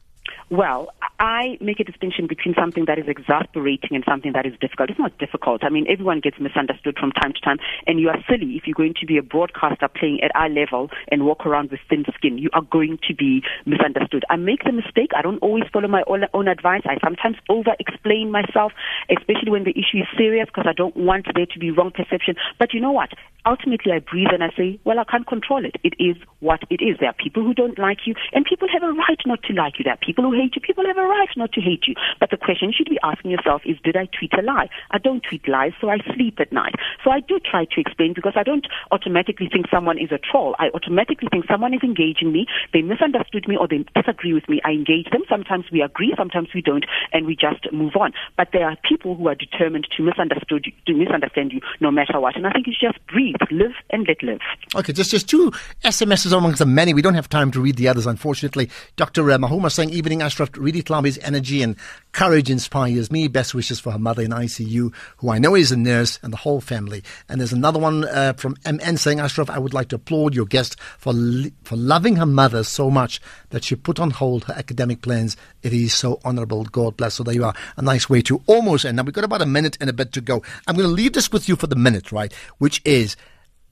Well, 0.51 0.91
I 1.17 1.57
make 1.61 1.79
a 1.79 1.85
distinction 1.85 2.27
between 2.27 2.55
something 2.59 2.83
that 2.85 2.99
is 2.99 3.07
exasperating 3.07 3.91
and 3.95 4.03
something 4.03 4.33
that 4.33 4.45
is 4.45 4.51
difficult. 4.59 4.89
It's 4.89 4.99
not 4.99 5.17
difficult. 5.17 5.63
I 5.63 5.69
mean, 5.69 5.85
everyone 5.87 6.19
gets 6.19 6.41
misunderstood 6.41 6.97
from 6.99 7.13
time 7.13 7.31
to 7.31 7.39
time, 7.39 7.57
and 7.87 8.01
you 8.01 8.09
are 8.09 8.17
silly 8.27 8.57
if 8.57 8.67
you're 8.67 8.75
going 8.75 8.95
to 8.99 9.05
be 9.05 9.17
a 9.17 9.23
broadcaster 9.23 9.87
playing 9.87 10.19
at 10.21 10.31
eye 10.35 10.49
level 10.49 10.89
and 11.09 11.23
walk 11.23 11.45
around 11.45 11.71
with 11.71 11.79
thin 11.89 12.03
skin. 12.17 12.37
You 12.37 12.49
are 12.51 12.63
going 12.63 12.99
to 13.07 13.15
be 13.15 13.43
misunderstood. 13.65 14.25
I 14.29 14.35
make 14.35 14.65
the 14.65 14.73
mistake. 14.73 15.11
I 15.15 15.21
don't 15.21 15.37
always 15.39 15.63
follow 15.71 15.87
my 15.87 16.03
own, 16.07 16.25
own 16.33 16.49
advice. 16.49 16.81
I 16.83 16.97
sometimes 17.01 17.37
over 17.47 17.71
explain 17.79 18.29
myself, 18.29 18.73
especially 19.09 19.51
when 19.51 19.63
the 19.63 19.71
issue 19.71 20.03
is 20.03 20.07
serious, 20.17 20.47
because 20.47 20.65
I 20.67 20.73
don't 20.73 20.97
want 20.97 21.27
there 21.33 21.45
to 21.45 21.59
be 21.59 21.71
wrong 21.71 21.91
perception. 21.91 22.35
But 22.59 22.73
you 22.73 22.81
know 22.81 22.91
what? 22.91 23.11
Ultimately, 23.45 23.93
I 23.93 23.99
breathe 23.99 24.33
and 24.33 24.43
I 24.43 24.49
say, 24.57 24.79
well, 24.83 24.99
I 24.99 25.03
can't 25.05 25.25
control 25.25 25.63
it. 25.65 25.77
It 25.81 25.93
is 25.97 26.17
what 26.41 26.59
it 26.69 26.83
is. 26.83 26.97
There 26.99 27.09
are 27.09 27.13
people 27.13 27.41
who 27.41 27.53
don't 27.53 27.79
like 27.79 28.05
you, 28.05 28.15
and 28.33 28.43
people 28.43 28.67
have 28.73 28.83
a 28.83 28.91
right 28.91 29.21
not 29.25 29.41
to 29.43 29.53
like 29.53 29.79
you. 29.79 29.83
There 29.83 29.93
are 29.93 30.05
people 30.05 30.25
who 30.25 30.40
hate 30.41 30.55
you. 30.55 30.61
People 30.61 30.85
have 30.85 30.97
a 30.97 31.05
right 31.05 31.29
not 31.35 31.51
to 31.53 31.61
hate 31.61 31.85
you. 31.87 31.95
But 32.19 32.29
the 32.31 32.37
question 32.37 32.69
you 32.69 32.75
should 32.77 32.89
be 32.89 32.99
asking 33.03 33.31
yourself 33.31 33.61
is, 33.65 33.77
did 33.83 33.95
I 33.95 34.07
tweet 34.17 34.33
a 34.33 34.41
lie? 34.41 34.69
I 34.91 34.97
don't 34.97 35.23
tweet 35.23 35.47
lies, 35.47 35.73
so 35.79 35.89
I 35.89 35.97
sleep 36.15 36.39
at 36.39 36.51
night. 36.51 36.75
So 37.03 37.11
I 37.11 37.19
do 37.19 37.39
try 37.39 37.65
to 37.65 37.79
explain 37.79 38.13
because 38.13 38.33
I 38.35 38.43
don't 38.43 38.67
automatically 38.91 39.49
think 39.51 39.67
someone 39.69 39.97
is 39.97 40.11
a 40.11 40.19
troll. 40.19 40.55
I 40.59 40.69
automatically 40.73 41.27
think 41.31 41.45
someone 41.47 41.73
is 41.73 41.83
engaging 41.83 42.31
me. 42.31 42.45
They 42.73 42.81
misunderstood 42.81 43.47
me 43.47 43.57
or 43.57 43.67
they 43.67 43.85
disagree 43.95 44.33
with 44.33 44.47
me. 44.49 44.61
I 44.65 44.71
engage 44.71 45.09
them. 45.11 45.21
Sometimes 45.29 45.65
we 45.71 45.81
agree, 45.81 46.13
sometimes 46.17 46.49
we 46.53 46.61
don't, 46.61 46.85
and 47.13 47.25
we 47.25 47.35
just 47.35 47.71
move 47.71 47.95
on. 47.95 48.13
But 48.37 48.49
there 48.53 48.67
are 48.67 48.77
people 48.87 49.15
who 49.15 49.27
are 49.27 49.35
determined 49.35 49.87
to 49.97 50.11
to 50.11 50.93
misunderstand 50.93 51.51
you 51.53 51.61
no 51.79 51.91
matter 51.91 52.19
what. 52.19 52.35
And 52.35 52.47
I 52.47 52.51
think 52.51 52.67
you 52.67 52.73
just 52.79 52.99
breathe, 53.07 53.35
live, 53.51 53.73
and 53.89 54.07
let 54.07 54.21
live. 54.23 54.39
Okay, 54.75 54.93
just 54.93 55.11
just 55.11 55.29
two 55.29 55.51
SMSs 55.83 56.35
amongst 56.35 56.59
the 56.59 56.65
many. 56.65 56.93
We 56.93 57.01
don't 57.01 57.15
have 57.15 57.29
time 57.29 57.51
to 57.51 57.61
read 57.61 57.75
the 57.75 57.87
others, 57.87 58.07
unfortunately. 58.07 58.69
Dr. 58.95 59.29
Uh, 59.31 59.37
Mahoma 59.37 59.69
saying, 59.69 59.91
Evening 59.91 60.21
Ashraf, 60.31 60.51
Redi 60.55 60.81
Tlhabi's 60.81 61.17
energy 61.23 61.61
and 61.61 61.75
courage 62.13 62.49
inspires 62.49 63.11
me. 63.11 63.27
Best 63.27 63.53
wishes 63.53 63.81
for 63.81 63.91
her 63.91 63.99
mother 63.99 64.21
in 64.21 64.31
ICU, 64.31 64.93
who 65.17 65.29
I 65.29 65.39
know 65.39 65.55
is 65.55 65.73
a 65.73 65.75
nurse, 65.75 66.19
and 66.23 66.31
the 66.31 66.37
whole 66.37 66.61
family. 66.61 67.03
And 67.27 67.41
there's 67.41 67.51
another 67.51 67.79
one 67.79 68.05
uh, 68.05 68.31
from 68.37 68.55
MN 68.65 68.95
saying, 68.95 69.19
Ashraf, 69.19 69.49
I 69.49 69.59
would 69.59 69.73
like 69.73 69.89
to 69.89 69.97
applaud 69.97 70.33
your 70.33 70.45
guest 70.45 70.79
for, 70.97 71.11
li- 71.11 71.51
for 71.65 71.75
loving 71.75 72.15
her 72.15 72.25
mother 72.25 72.63
so 72.63 72.89
much 72.89 73.19
that 73.49 73.65
she 73.65 73.75
put 73.75 73.99
on 73.99 74.11
hold 74.11 74.45
her 74.45 74.53
academic 74.53 75.01
plans. 75.01 75.35
It 75.63 75.73
is 75.73 75.93
so 75.93 76.21
honorable. 76.23 76.63
God 76.63 76.95
bless. 76.95 77.15
So 77.15 77.23
there 77.23 77.35
you 77.35 77.43
are. 77.43 77.53
A 77.75 77.81
nice 77.81 78.09
way 78.09 78.21
to 78.21 78.41
almost 78.47 78.85
end. 78.85 78.95
Now 78.95 79.03
we've 79.03 79.13
got 79.13 79.25
about 79.25 79.41
a 79.41 79.45
minute 79.45 79.77
and 79.81 79.89
a 79.89 79.93
bit 79.93 80.13
to 80.13 80.21
go. 80.21 80.41
I'm 80.65 80.77
going 80.77 80.87
to 80.87 80.93
leave 80.93 81.11
this 81.11 81.29
with 81.29 81.49
you 81.49 81.57
for 81.57 81.67
the 81.67 81.75
minute, 81.75 82.13
right? 82.13 82.31
Which 82.57 82.81
is, 82.85 83.17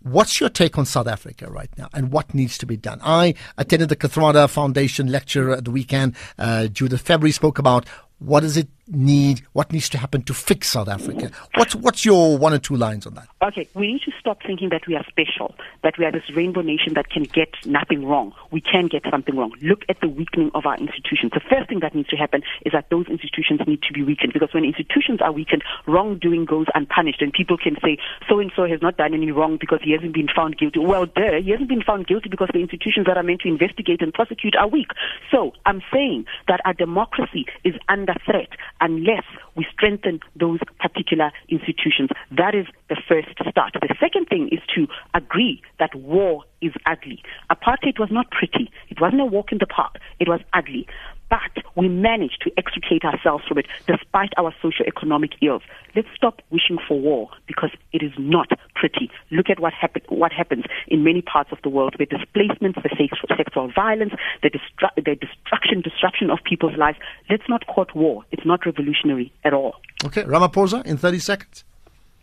What's 0.02 0.40
your 0.40 0.50
take 0.50 0.78
on 0.78 0.86
South 0.86 1.08
Africa 1.08 1.52
right 1.52 1.70
now 1.78 1.90
and 1.94 2.12
what 2.12 2.34
needs 2.34 2.58
to 2.60 2.66
be 2.66 2.78
done? 2.78 3.02
I 3.04 3.36
attended 3.58 3.90
the 3.90 3.98
Kathrada 3.98 4.50
Foundation 4.50 5.08
lecture 5.08 5.52
at 5.52 5.66
the 5.66 5.72
weekend. 5.72 6.16
Uh, 6.38 6.68
Judith 6.68 7.02
February 7.02 7.34
spoke 7.34 7.60
about 7.60 7.86
what 8.20 8.40
does 8.42 8.56
it 8.56 8.70
need, 8.90 9.42
what 9.54 9.72
needs 9.72 9.90
to 9.90 9.98
happen 9.98 10.22
to 10.24 10.34
fix 10.34 10.70
South 10.70 10.88
Africa. 10.88 11.32
What's, 11.56 11.76
what's 11.76 12.06
your 12.06 12.38
one 12.38 12.54
or 12.54 12.60
two 12.60 12.76
lines 12.76 13.06
on 13.06 13.14
that? 13.16 13.28
Okay, 13.42 13.68
we 13.74 13.94
need 13.94 14.02
to 14.02 14.12
stop 14.20 14.40
thinking 14.46 14.70
that 14.70 14.88
we 14.88 14.96
are 14.96 15.06
special, 15.08 15.56
that 15.84 15.98
we 15.98 16.06
are 16.06 16.12
this 16.12 16.30
rainbow 16.36 16.62
nation 16.62 16.94
that 16.96 17.10
can 17.10 17.24
get 17.24 17.50
nothing 17.66 18.06
wrong. 18.06 18.34
We 18.52 18.62
can 18.62 18.88
get 18.88 19.04
something 19.10 19.36
wrong. 19.36 19.54
Look 19.62 19.84
at 19.90 20.02
the 20.02 20.10
weakening 20.10 20.52
of 20.54 20.66
our 20.66 20.78
institutions. 20.78 21.32
The 21.34 21.42
first 21.50 21.70
thing 21.70 21.80
that 21.82 21.96
needs 21.96 22.10
to 22.10 22.16
happen 22.16 22.42
is 22.66 22.74
that 22.74 22.90
those 22.90 23.08
institutions 23.08 23.62
need 23.68 23.82
to 23.84 23.94
be 23.94 24.04
weakened 24.04 24.34
because 24.34 24.54
when 24.54 24.66
institutions 24.66 25.22
are 25.22 25.32
weakened, 25.32 25.64
wrongdoing 25.88 26.46
goes 26.46 26.68
unpunished 26.76 27.22
and 27.22 27.32
people 27.32 27.58
can 27.58 27.78
say, 27.84 27.98
so 28.28 28.40
and 28.40 28.52
so 28.56 28.68
has 28.68 28.82
not 28.82 28.98
done 28.98 29.14
any 29.14 29.32
wrong 29.32 29.58
because 29.60 29.80
he 29.84 29.92
hasn't 29.92 30.14
been 30.14 30.28
found 30.36 30.58
guilty. 30.58 30.80
Well, 30.80 31.06
duh, 31.06 31.42
he 31.42 31.52
hasn't 31.52 31.70
been 31.70 31.84
found 31.84 32.08
guilty 32.08 32.30
because 32.30 32.50
the 32.54 32.60
institutions 32.60 33.06
that 33.06 33.18
are 33.18 33.24
meant 33.24 33.42
to 33.42 33.48
investigate 33.48 34.02
and 34.02 34.14
prosecute 34.14 34.56
are 34.56 34.68
weak. 34.68 34.92
So 35.32 35.54
I'm 35.66 35.82
saying 35.94 36.26
that 36.48 36.62
our 36.66 36.74
democracy 36.74 37.46
is 37.64 37.76
under 37.88 38.16
threat 38.26 38.50
unless 38.82 39.24
we 39.56 39.66
strengthen 39.72 40.20
those 40.36 40.60
particular 40.80 41.32
institutions. 41.50 42.10
That 42.32 42.56
is 42.56 42.66
the 42.90 42.98
first 43.08 43.30
start. 43.50 43.74
The 43.74 43.96
second 44.00 44.28
thing 44.28 44.50
is 44.52 44.60
to 44.76 44.88
agree 45.14 45.62
that 45.80 45.94
war 45.96 46.44
is 46.62 46.74
ugly. 46.86 47.22
Apartheid 47.52 48.00
was 48.00 48.10
not 48.12 48.32
pretty. 48.32 48.72
It 48.90 49.00
wasn't 49.00 49.22
a 49.22 49.26
walk 49.26 49.52
in 49.52 49.58
the 49.60 49.68
park. 49.68 49.96
It 50.20 50.28
was 50.28 50.42
ugly. 50.54 50.88
But 51.30 51.64
we 51.76 51.88
managed 51.88 52.42
to 52.42 52.52
extricate 52.58 53.04
ourselves 53.06 53.44
from 53.48 53.60
it 53.60 53.68
despite 53.88 54.34
our 54.38 54.54
socio-economic 54.62 55.32
ills. 55.42 55.62
Let's 55.96 56.08
stop 56.16 56.42
wishing 56.50 56.78
for 56.88 57.00
war 57.00 57.30
because 57.46 57.70
it 57.94 58.02
is 58.02 58.12
not 58.18 58.50
pretty. 58.76 59.12
Look 59.30 59.50
at 59.50 59.60
what, 59.60 59.74
happen- 59.74 60.02
what 60.10 60.32
happens 60.32 60.66
in 60.88 61.04
many 61.04 61.22
parts 61.22 61.52
of 61.52 61.60
the 61.64 61.70
world 61.70 61.96
where 62.00 62.06
displacements, 62.08 62.80
the 62.82 62.90
sex- 62.98 63.22
sexual 63.38 63.72
violence, 63.72 64.14
the, 64.42 64.50
destru- 64.50 64.96
the 64.96 65.16
destruction, 65.16 65.82
disruption 65.82 66.30
of 66.32 66.40
people's 66.44 66.76
lives. 66.78 66.98
Let's 67.30 67.48
not 67.48 67.68
court 67.68 67.96
war. 67.96 68.24
It's 68.32 68.46
not 68.46 68.66
revolutionary 68.66 69.32
at 69.44 69.54
all. 69.54 69.76
Okay, 70.06 70.24
Ramaphosa 70.24 70.86
in 70.86 70.98
30 70.98 71.20
seconds. 71.20 71.64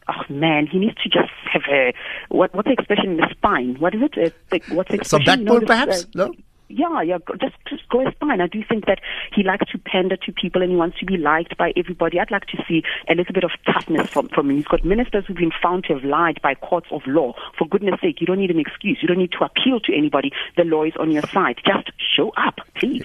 Oh 0.08 0.22
man, 0.32 0.68
he 0.68 0.78
needs 0.78 0.94
to 1.02 1.08
just 1.08 1.30
have 1.52 1.62
a 1.68 1.92
what? 2.28 2.54
What's 2.54 2.66
the 2.66 2.72
expression 2.72 3.10
in 3.12 3.16
the 3.16 3.26
spine? 3.32 3.74
What 3.80 3.92
is 3.92 4.02
it? 4.02 4.16
Uh, 4.16 4.30
the, 4.50 4.74
what's 4.74 4.88
the 4.90 4.98
Some 5.04 5.20
expression? 5.22 5.40
You 5.40 5.44
know, 5.46 5.58
this, 5.58 5.66
perhaps? 5.66 6.02
uh, 6.04 6.06
No? 6.14 6.34
Yeah, 6.68 7.00
yeah. 7.02 7.18
Just, 7.40 7.54
just 7.68 7.88
go 7.88 8.06
as 8.06 8.12
fine. 8.18 8.40
I 8.40 8.48
do 8.48 8.62
think 8.68 8.86
that 8.86 9.00
he 9.32 9.42
likes 9.42 9.70
to 9.70 9.78
pander 9.78 10.16
to 10.16 10.32
people 10.32 10.62
and 10.62 10.70
he 10.70 10.76
wants 10.76 10.98
to 10.98 11.06
be 11.06 11.16
liked 11.16 11.56
by 11.56 11.72
everybody. 11.76 12.18
I'd 12.18 12.30
like 12.30 12.46
to 12.46 12.64
see 12.66 12.82
a 13.08 13.14
little 13.14 13.32
bit 13.32 13.44
of 13.44 13.52
toughness 13.64 14.08
from, 14.10 14.28
from 14.28 14.50
him. 14.50 14.56
He's 14.56 14.66
got 14.66 14.84
ministers 14.84 15.24
who've 15.26 15.36
been 15.36 15.52
found 15.62 15.84
to 15.84 15.94
have 15.94 16.04
lied 16.04 16.40
by 16.42 16.54
courts 16.54 16.88
of 16.90 17.02
law. 17.06 17.34
For 17.56 17.68
goodness 17.68 18.00
sake, 18.00 18.20
you 18.20 18.26
don't 18.26 18.40
need 18.40 18.50
an 18.50 18.58
excuse. 18.58 18.98
You 19.00 19.08
don't 19.08 19.18
need 19.18 19.32
to 19.32 19.44
appeal 19.44 19.80
to 19.80 19.96
anybody. 19.96 20.32
The 20.56 20.64
law 20.64 20.82
is 20.84 20.94
on 20.98 21.12
your 21.12 21.22
side. 21.22 21.60
Just 21.64 21.92
show 21.98 22.32
up, 22.36 22.58
please. 22.74 23.04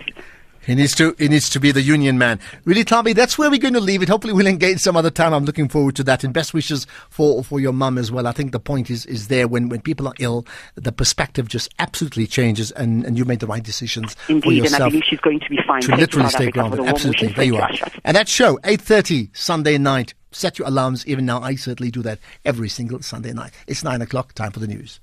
He 0.66 0.76
needs 0.76 0.94
to. 0.96 1.16
He 1.18 1.28
needs 1.28 1.50
to 1.50 1.60
be 1.60 1.72
the 1.72 1.82
union 1.82 2.18
man. 2.18 2.40
Redi 2.66 2.84
Tlhabi. 2.84 3.16
That's 3.16 3.38
where 3.38 3.50
we're 3.50 3.60
going 3.60 3.74
to 3.74 3.80
leave 3.80 4.04
it. 4.04 4.10
Hopefully, 4.10 4.34
we'll 4.34 4.48
engage 4.48 4.80
some 4.80 4.96
other 4.96 5.10
time. 5.10 5.34
I'm 5.34 5.46
looking 5.46 5.68
forward 5.68 5.96
to 5.96 6.04
that. 6.04 6.24
And 6.24 6.34
best 6.34 6.54
wishes 6.54 6.86
for 7.10 7.44
for 7.44 7.60
your 7.60 7.74
mum 7.74 7.98
as 7.98 8.12
well. 8.12 8.28
I 8.28 8.32
think 8.32 8.52
the 8.52 8.60
point 8.60 8.90
is 8.90 9.06
is 9.08 9.28
there 9.28 9.48
when 9.48 9.70
when 9.70 9.82
people 9.82 10.08
are 10.08 10.14
ill, 10.20 10.46
the 10.76 10.92
perspective 10.92 11.48
just 11.48 11.74
absolutely 11.80 12.28
changes, 12.28 12.72
and 12.72 13.04
and 13.06 13.18
you 13.18 13.26
made 13.26 13.40
the 13.40 13.48
right 13.48 13.64
decisions 13.64 14.14
for 14.14 14.34
Indeed, 14.34 14.66
and 14.66 14.76
I 14.76 14.90
believe 14.90 15.04
she's 15.06 15.20
going 15.20 15.40
to 15.40 15.50
be 15.50 15.60
fine. 15.66 15.82
to 15.82 15.96
literally 15.96 16.30
stay 16.30 16.52
grounded. 16.52 16.82
Absolutely, 16.82 17.30
there 17.30 17.46
you 17.46 17.58
are. 17.58 17.70
And 18.04 18.16
that 18.16 18.28
show, 18.28 18.60
eight 18.64 18.82
thirty 18.82 19.30
Sunday 19.34 19.78
night. 19.78 20.14
Set 20.34 20.58
your 20.58 20.68
alarms. 20.70 21.06
Even 21.08 21.26
now, 21.26 21.42
I 21.42 21.56
certainly 21.56 21.92
do 21.92 22.02
that 22.04 22.20
every 22.46 22.70
single 22.70 23.02
Sunday 23.02 23.34
night. 23.34 23.52
It's 23.68 23.84
nine 23.84 24.02
o'clock. 24.02 24.32
Time 24.32 24.52
for 24.54 24.62
the 24.62 24.68
news. 24.68 25.02